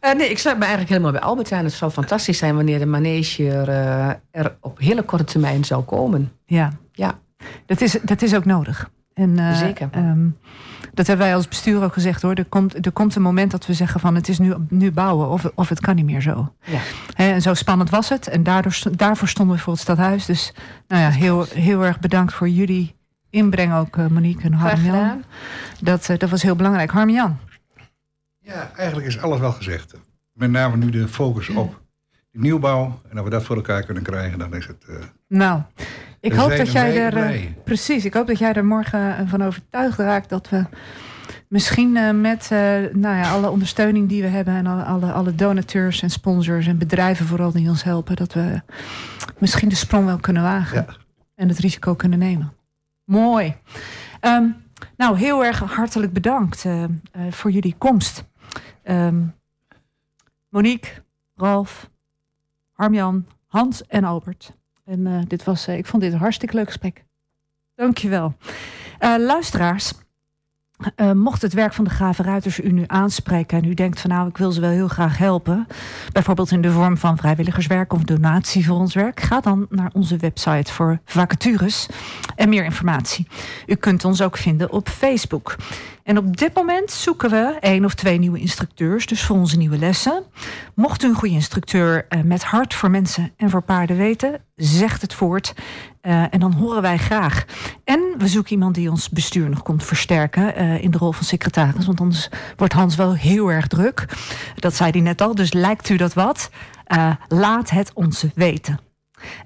Eh, 0.00 0.14
nee, 0.14 0.30
ik 0.30 0.38
sluit 0.38 0.56
me 0.56 0.64
eigenlijk 0.64 0.92
helemaal 0.92 1.12
bij 1.12 1.28
Albert 1.28 1.52
aan. 1.52 1.64
Het 1.64 1.72
zou 1.72 1.90
fantastisch 1.90 2.38
zijn 2.38 2.54
wanneer 2.54 2.78
de 2.78 2.86
manege 2.86 3.50
er, 3.50 3.68
eh, 3.68 4.08
er 4.30 4.56
op 4.60 4.78
hele 4.78 5.02
korte 5.02 5.24
termijn 5.24 5.64
zou 5.64 5.82
komen. 5.82 6.32
Ja. 6.46 6.72
Ja. 6.92 7.18
Dat 7.66 7.80
is, 7.80 7.98
dat 8.02 8.22
is 8.22 8.34
ook 8.34 8.44
nodig. 8.44 8.90
En, 9.14 9.38
eh, 9.38 9.56
Zeker. 9.56 9.88
ehm, 9.92 10.28
dat 10.94 11.06
hebben 11.06 11.26
wij 11.26 11.34
als 11.34 11.48
bestuur 11.48 11.82
ook 11.82 11.92
gezegd 11.92 12.22
hoor. 12.22 12.34
Er 12.34 12.44
komt, 12.44 12.86
er 12.86 12.92
komt 12.92 13.14
een 13.14 13.22
moment 13.22 13.50
dat 13.50 13.66
we 13.66 13.72
zeggen 13.72 14.00
van 14.00 14.14
het 14.14 14.28
is 14.28 14.38
nu, 14.38 14.54
nu 14.68 14.92
bouwen 14.92 15.28
of, 15.28 15.50
of 15.54 15.68
het 15.68 15.80
kan 15.80 15.94
niet 15.94 16.04
meer 16.04 16.20
zo. 16.20 16.52
Ja. 16.64 16.78
En 17.14 17.42
zo 17.42 17.54
spannend 17.54 17.90
was 17.90 18.08
het. 18.08 18.28
En 18.28 18.42
daardoor, 18.42 18.78
daarvoor 18.90 19.28
stonden 19.28 19.56
we 19.56 19.62
voor 19.62 19.72
het 19.72 19.82
stadhuis. 19.82 20.26
Dus 20.26 20.52
nou 20.88 21.02
ja, 21.02 21.10
heel, 21.10 21.46
heel 21.54 21.84
erg 21.84 22.00
bedankt 22.00 22.32
voor 22.32 22.48
jullie 22.48 22.94
inbreng 23.30 23.74
ook 23.74 23.96
Monique 23.96 24.42
en 24.44 24.52
Harmjan. 24.52 24.94
gedaan. 24.94 25.24
Dat, 25.80 26.10
dat 26.18 26.30
was 26.30 26.42
heel 26.42 26.56
belangrijk. 26.56 26.90
Harmjan. 26.90 27.38
Ja, 28.48 28.70
eigenlijk 28.76 29.08
is 29.08 29.20
alles 29.20 29.38
wel 29.40 29.52
gezegd. 29.52 29.94
Met 30.32 30.50
name 30.50 30.76
nu 30.76 30.90
de 30.90 31.08
focus 31.08 31.48
op 31.48 31.80
de 32.30 32.38
nieuwbouw. 32.40 33.00
En 33.10 33.16
als 33.16 33.24
we 33.24 33.30
dat 33.30 33.44
voor 33.44 33.56
elkaar 33.56 33.82
kunnen 33.82 34.02
krijgen, 34.02 34.38
dan 34.38 34.54
is 34.54 34.66
het... 34.66 34.84
eh, 34.88 34.94
Nou, 35.28 35.60
ik 36.20 36.32
hoop 36.32 36.56
dat 36.56 36.72
jij 36.72 36.96
er. 36.96 37.04
eh, 37.06 37.12
blij. 37.12 37.56
precies, 37.64 38.04
ik 38.04 38.14
hoop 38.14 38.26
dat 38.26 38.38
jij 38.38 38.52
er 38.52 38.64
morgen 38.64 39.16
eh, 39.16 39.28
van 39.28 39.42
overtuigd 39.42 39.98
raakt 39.98 40.28
dat 40.28 40.48
we 40.48 40.64
misschien 41.48 42.20
met 42.20 42.48
nou 42.92 43.16
ja, 43.16 43.30
alle 43.30 43.50
ondersteuning 43.50 44.08
die 44.08 44.22
we 44.22 44.28
hebben 44.28 44.54
en 44.54 44.66
alle, 44.66 45.12
alle, 45.12 45.34
donateurs 45.34 46.02
en 46.02 46.10
sponsors 46.10 46.66
en 46.66 46.78
bedrijven 46.78 47.26
vooral 47.26 47.52
die 47.52 47.68
ons 47.68 47.82
helpen, 47.82 48.16
dat 48.16 48.32
we 48.32 48.60
misschien 49.38 49.68
de 49.68 49.74
sprong 49.74 50.04
wel 50.06 50.18
kunnen 50.18 50.42
wagen 50.42 50.84
Ja. 50.88 50.94
en 51.34 51.48
het 51.48 51.58
risico 51.58 51.94
kunnen 51.94 52.18
nemen. 52.18 52.52
Mooi. 53.04 53.54
Ehm, 54.20 54.44
nou, 54.96 55.18
heel 55.18 55.44
erg 55.44 55.58
hartelijk 55.58 56.12
bedankt 56.12 56.64
voor 57.30 57.50
jullie 57.50 57.74
komst. 57.78 58.24
Ehm, 58.88 59.26
Monique, 60.48 61.02
Ralf, 61.34 61.90
Harmjan, 62.72 63.26
Hans 63.46 63.86
en 63.86 64.04
Albert. 64.04 64.52
En 64.84 65.06
eh, 65.06 65.20
dit 65.26 65.44
was, 65.44 65.66
eh, 65.66 65.76
ik 65.76 65.86
vond 65.86 66.02
dit 66.02 66.12
een 66.12 66.18
hartstikke 66.18 66.54
leuk 66.54 66.66
gesprek. 66.66 67.04
Dankjewel. 67.74 68.34
Eh 68.98 69.14
luisteraars, 69.18 69.92
mocht 71.14 71.42
het 71.42 71.52
werk 71.52 71.72
van 71.72 71.84
de 71.84 71.90
Gave 71.90 72.22
Ruiters 72.22 72.60
u 72.60 72.72
nu 72.72 72.84
aanspreken... 72.86 73.58
en 73.58 73.64
u 73.64 73.74
denkt 73.74 74.00
van 74.00 74.10
nou, 74.10 74.28
ik 74.28 74.36
wil 74.36 74.52
ze 74.52 74.60
wel 74.60 74.70
heel 74.70 74.88
graag 74.88 75.18
helpen... 75.18 75.66
bijvoorbeeld 76.12 76.50
in 76.50 76.60
de 76.60 76.70
vorm 76.70 76.96
van 76.96 77.16
vrijwilligerswerk 77.16 77.92
of 77.92 78.02
donatie 78.02 78.66
voor 78.66 78.76
ons 78.76 78.94
werk... 78.94 79.20
ga 79.20 79.40
dan 79.40 79.66
naar 79.70 79.90
onze 79.92 80.16
website 80.16 80.72
voor 80.72 81.00
vacatures 81.04 81.88
en 82.36 82.48
meer 82.48 82.64
informatie. 82.64 83.26
U 83.66 83.74
kunt 83.74 84.04
ons 84.04 84.22
ook 84.22 84.36
vinden 84.36 84.72
op 84.72 84.88
Facebook. 84.88 85.56
En 86.08 86.18
op 86.18 86.36
dit 86.36 86.54
moment 86.54 86.90
zoeken 86.90 87.30
we 87.30 87.56
één 87.60 87.84
of 87.84 87.94
twee 87.94 88.18
nieuwe 88.18 88.38
instructeurs... 88.38 89.06
dus 89.06 89.22
voor 89.22 89.36
onze 89.36 89.56
nieuwe 89.56 89.78
lessen. 89.78 90.24
Mocht 90.74 91.02
u 91.02 91.08
een 91.08 91.14
goede 91.14 91.34
instructeur 91.34 92.06
eh, 92.08 92.20
met 92.20 92.44
hart 92.44 92.74
voor 92.74 92.90
mensen 92.90 93.32
en 93.36 93.50
voor 93.50 93.62
paarden 93.62 93.96
weten... 93.96 94.40
zegt 94.56 95.02
het 95.02 95.14
voort 95.14 95.54
eh, 96.00 96.22
en 96.30 96.40
dan 96.40 96.52
horen 96.52 96.82
wij 96.82 96.98
graag. 96.98 97.44
En 97.84 98.00
we 98.18 98.28
zoeken 98.28 98.52
iemand 98.52 98.74
die 98.74 98.90
ons 98.90 99.08
bestuur 99.08 99.48
nog 99.48 99.62
komt 99.62 99.84
versterken... 99.84 100.54
eh, 100.54 100.82
in 100.82 100.90
de 100.90 100.98
rol 100.98 101.12
van 101.12 101.24
secretaris, 101.24 101.86
want 101.86 102.00
anders 102.00 102.28
wordt 102.56 102.72
Hans 102.72 102.96
wel 102.96 103.14
heel 103.14 103.48
erg 103.50 103.66
druk. 103.66 104.04
Dat 104.54 104.74
zei 104.74 104.90
hij 104.90 105.00
net 105.00 105.20
al, 105.20 105.34
dus 105.34 105.52
lijkt 105.52 105.88
u 105.88 105.96
dat 105.96 106.14
wat? 106.14 106.50
Laat 107.28 107.70
het 107.70 107.90
ons 107.94 108.24
weten. 108.34 108.87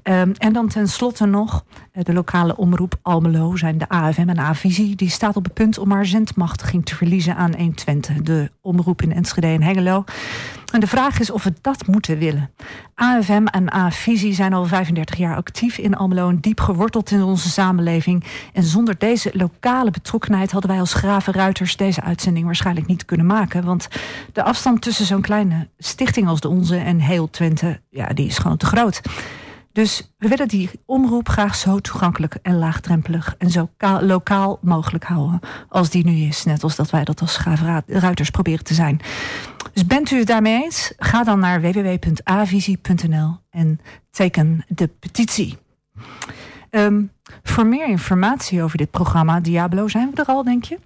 Ehm, 0.03 0.33
en 0.39 0.53
dan 0.53 0.69
tenslotte 0.69 1.27
nog 1.27 1.65
eh, 1.93 2.05
de 2.05 2.13
lokale 2.13 2.57
omroep 2.57 2.95
Almelo, 3.03 3.57
zijn 3.57 3.79
de 3.79 3.89
AFM 3.89 4.29
en 4.29 4.39
A-visie. 4.39 4.97
Die 4.97 5.11
staat 5.11 5.37
op 5.37 5.45
het 5.45 5.55
punt 5.55 5.79
om 5.79 5.91
haar 5.91 6.07
zendmachtiging 6.07 6.85
te 6.85 6.95
verliezen 6.95 7.37
aan 7.37 7.55
120, 7.57 8.17
de 8.23 8.51
omroep 8.61 9.03
in 9.03 9.13
Enschede 9.13 9.47
en 9.47 9.63
Hengelo. 9.63 10.05
En 10.73 10.81
de 10.81 10.87
vraag 10.87 11.21
is 11.21 11.31
of 11.31 11.45
we 11.45 11.53
dat 11.61 11.87
moeten 11.87 12.19
willen. 12.19 12.51
AFM 12.95 13.47
en 13.47 13.73
A-visie 13.75 14.35
zijn 14.35 14.53
al 14.53 14.65
35 14.65 15.17
jaar 15.17 15.37
actief 15.37 15.79
in 15.79 15.97
Almelo 15.97 16.29
en 16.29 16.41
diep 16.41 16.61
geworteld 16.61 17.11
in 17.11 17.23
onze 17.23 17.51
samenleving. 17.51 18.25
En 18.53 18.63
zonder 18.63 18.99
deze 18.99 19.31
lokale 19.33 19.91
betrokkenheid 19.91 20.53
hadden 20.53 20.71
wij 20.71 20.81
als 20.81 20.95
graven 20.95 21.33
ruiters 21.33 21.77
deze 21.77 22.03
uitzending 22.03 22.45
waarschijnlijk 22.45 22.87
niet 22.87 23.05
kunnen 23.05 23.27
maken. 23.27 23.65
Want 23.65 23.89
de 24.33 24.43
afstand 24.43 24.83
tussen 24.83 25.07
zo'n 25.07 25.21
kleine 25.21 25.69
stichting 25.79 26.29
als 26.29 26.41
de 26.41 26.49
onze 26.49 26.77
en 26.77 26.99
heel 26.99 27.31
Twente, 27.31 27.81
ja, 27.91 28.07
die 28.07 28.27
is 28.27 28.39
gewoon 28.39 28.57
te 28.57 28.67
groot. 28.67 29.01
Dus 29.73 30.13
we 30.19 30.29
willen 30.29 30.49
die 30.49 30.71
omroep 30.87 31.29
graag 31.29 31.55
zo 31.55 31.79
toegankelijk 31.79 32.35
en 32.43 32.59
laagdrempelig 32.59 33.35
en 33.39 33.51
zo 33.51 33.69
ka- 33.77 34.03
lokaal 34.03 34.59
mogelijk 34.63 35.05
houden 35.05 35.41
als 35.69 35.91
die 35.91 36.05
nu 36.05 36.17
is. 36.17 36.45
Net 36.45 36.63
als 36.63 36.77
dat 36.77 36.91
wij 36.91 37.05
dat 37.05 37.21
als 37.21 37.37
Graven 37.37 37.83
Ruiters 37.87 38.31
proberen 38.31 38.65
te 38.65 38.75
zijn. 38.75 39.01
Dus 39.73 39.87
bent 39.87 40.11
u 40.11 40.19
het 40.19 40.27
daarmee 40.27 40.63
eens? 40.63 40.93
Ga 40.97 41.25
dan 41.25 41.39
naar 41.39 41.61
www.avisie.nl 41.61 43.37
en 43.51 43.81
teken 44.11 44.65
de 44.69 44.87
petitie. 44.89 45.59
Ehm, 46.71 47.03
voor 47.43 47.67
meer 47.67 47.87
informatie 47.89 48.63
over 48.63 48.79
dit 48.79 48.91
programma 48.91 49.41
Diablo 49.41 49.89
zijn 49.89 50.11
we 50.15 50.21
er 50.21 50.27
al, 50.27 50.43
denk 50.45 50.65
je? 50.65 50.79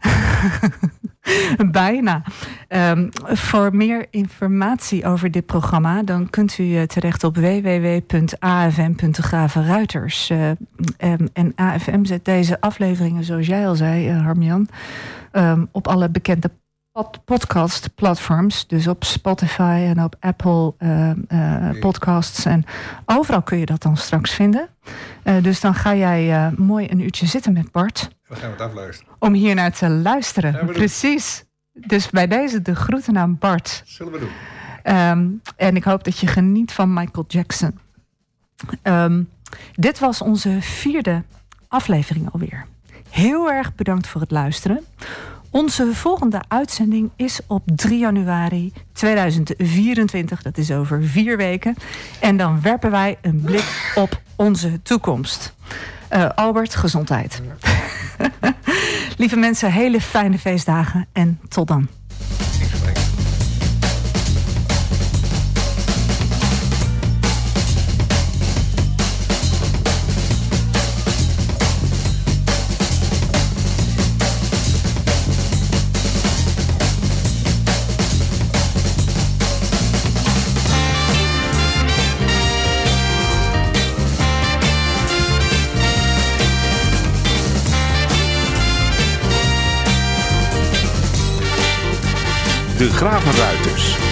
Bijna. 1.70 2.22
Ehm, 2.68 3.08
voor 3.24 3.76
meer 3.76 4.06
informatie 4.10 5.06
over 5.06 5.30
dit 5.30 5.46
programma, 5.46 6.02
dan 6.02 6.30
kunt 6.30 6.58
u 6.58 6.76
eh, 6.76 6.82
terecht 6.82 7.24
op 7.24 7.36
www.afm.gravenruiters. 7.36 10.30
Eh, 10.30 10.50
ehm, 10.96 11.26
en 11.32 11.52
AFM 11.54 12.04
zet 12.04 12.24
deze 12.24 12.60
afleveringen, 12.60 13.24
zoals 13.24 13.46
jij 13.46 13.68
al 13.68 13.74
zei, 13.74 14.08
eh, 14.08 14.22
Harmjan, 14.22 14.68
ehm, 15.32 15.64
op 15.72 15.88
alle 15.88 16.08
bekende 16.08 16.50
pod- 16.92 17.24
podcast-platforms. 17.24 18.66
Dus 18.66 18.86
op 18.86 19.04
Spotify 19.04 19.84
en 19.86 20.04
op 20.04 20.16
Apple 20.20 20.74
podcasts. 21.80 22.44
En 22.44 22.64
overal 23.06 23.42
kun 23.42 23.58
je 23.58 23.66
dat 23.66 23.82
dan 23.82 23.96
straks 23.96 24.34
vinden. 24.34 24.68
Dus 25.42 25.60
dan 25.60 25.74
ga 25.74 25.94
jij 25.94 26.52
mooi 26.56 26.86
een 26.90 27.00
uurtje 27.00 27.26
zitten 27.26 27.52
met 27.52 27.72
Bart 27.72 28.08
dan 28.28 28.36
gaan 28.36 28.46
we 28.46 28.56
het 28.56 28.60
afluisteren. 28.60 29.14
om 29.18 29.32
hier 29.32 29.54
naar 29.54 29.72
te 29.72 29.88
luisteren. 29.88 30.66
We. 30.66 30.72
Precies. 30.72 31.44
Dus 31.72 32.10
bij 32.10 32.26
deze 32.26 32.62
de 32.62 32.74
groeten 32.74 33.18
aan 33.18 33.38
Bart. 33.38 33.82
Zullen 33.86 34.12
we 34.12 34.18
doen. 34.18 34.30
Ehm, 34.82 35.28
en 35.56 35.76
ik 35.76 35.84
hoop 35.84 36.04
dat 36.04 36.18
je 36.18 36.26
geniet 36.26 36.72
van 36.72 36.92
Michael 36.92 37.24
Jackson. 37.28 37.78
Ehm, 38.82 39.22
dit 39.74 39.98
was 39.98 40.22
onze 40.22 40.56
vierde 40.60 41.22
aflevering 41.68 42.32
alweer. 42.32 42.66
Heel 43.10 43.50
erg 43.50 43.74
bedankt 43.74 44.06
voor 44.06 44.20
het 44.20 44.30
luisteren. 44.30 44.84
Onze 45.50 45.94
volgende 45.94 46.40
uitzending 46.48 47.10
is 47.16 47.40
op 47.46 47.62
3 47.64 47.98
januari 47.98 48.72
2024. 48.92 50.42
Dat 50.42 50.58
is 50.58 50.70
over 50.70 51.02
vier 51.02 51.36
weken. 51.36 51.74
En 52.20 52.36
dan 52.36 52.60
werpen 52.60 52.90
wij 52.90 53.18
een 53.22 53.40
blik 53.40 53.92
op 53.94 54.20
onze 54.36 54.82
toekomst. 54.82 55.54
Eh, 56.08 56.28
Albert, 56.34 56.74
gezondheid. 56.74 57.42
Lieve 59.16 59.36
mensen, 59.36 59.72
hele 59.72 60.00
fijne 60.00 60.38
feestdagen 60.38 61.06
en 61.12 61.40
tot 61.48 61.68
dan. 61.68 61.88
de 92.78 92.88
Gravenruiters. 92.90 94.07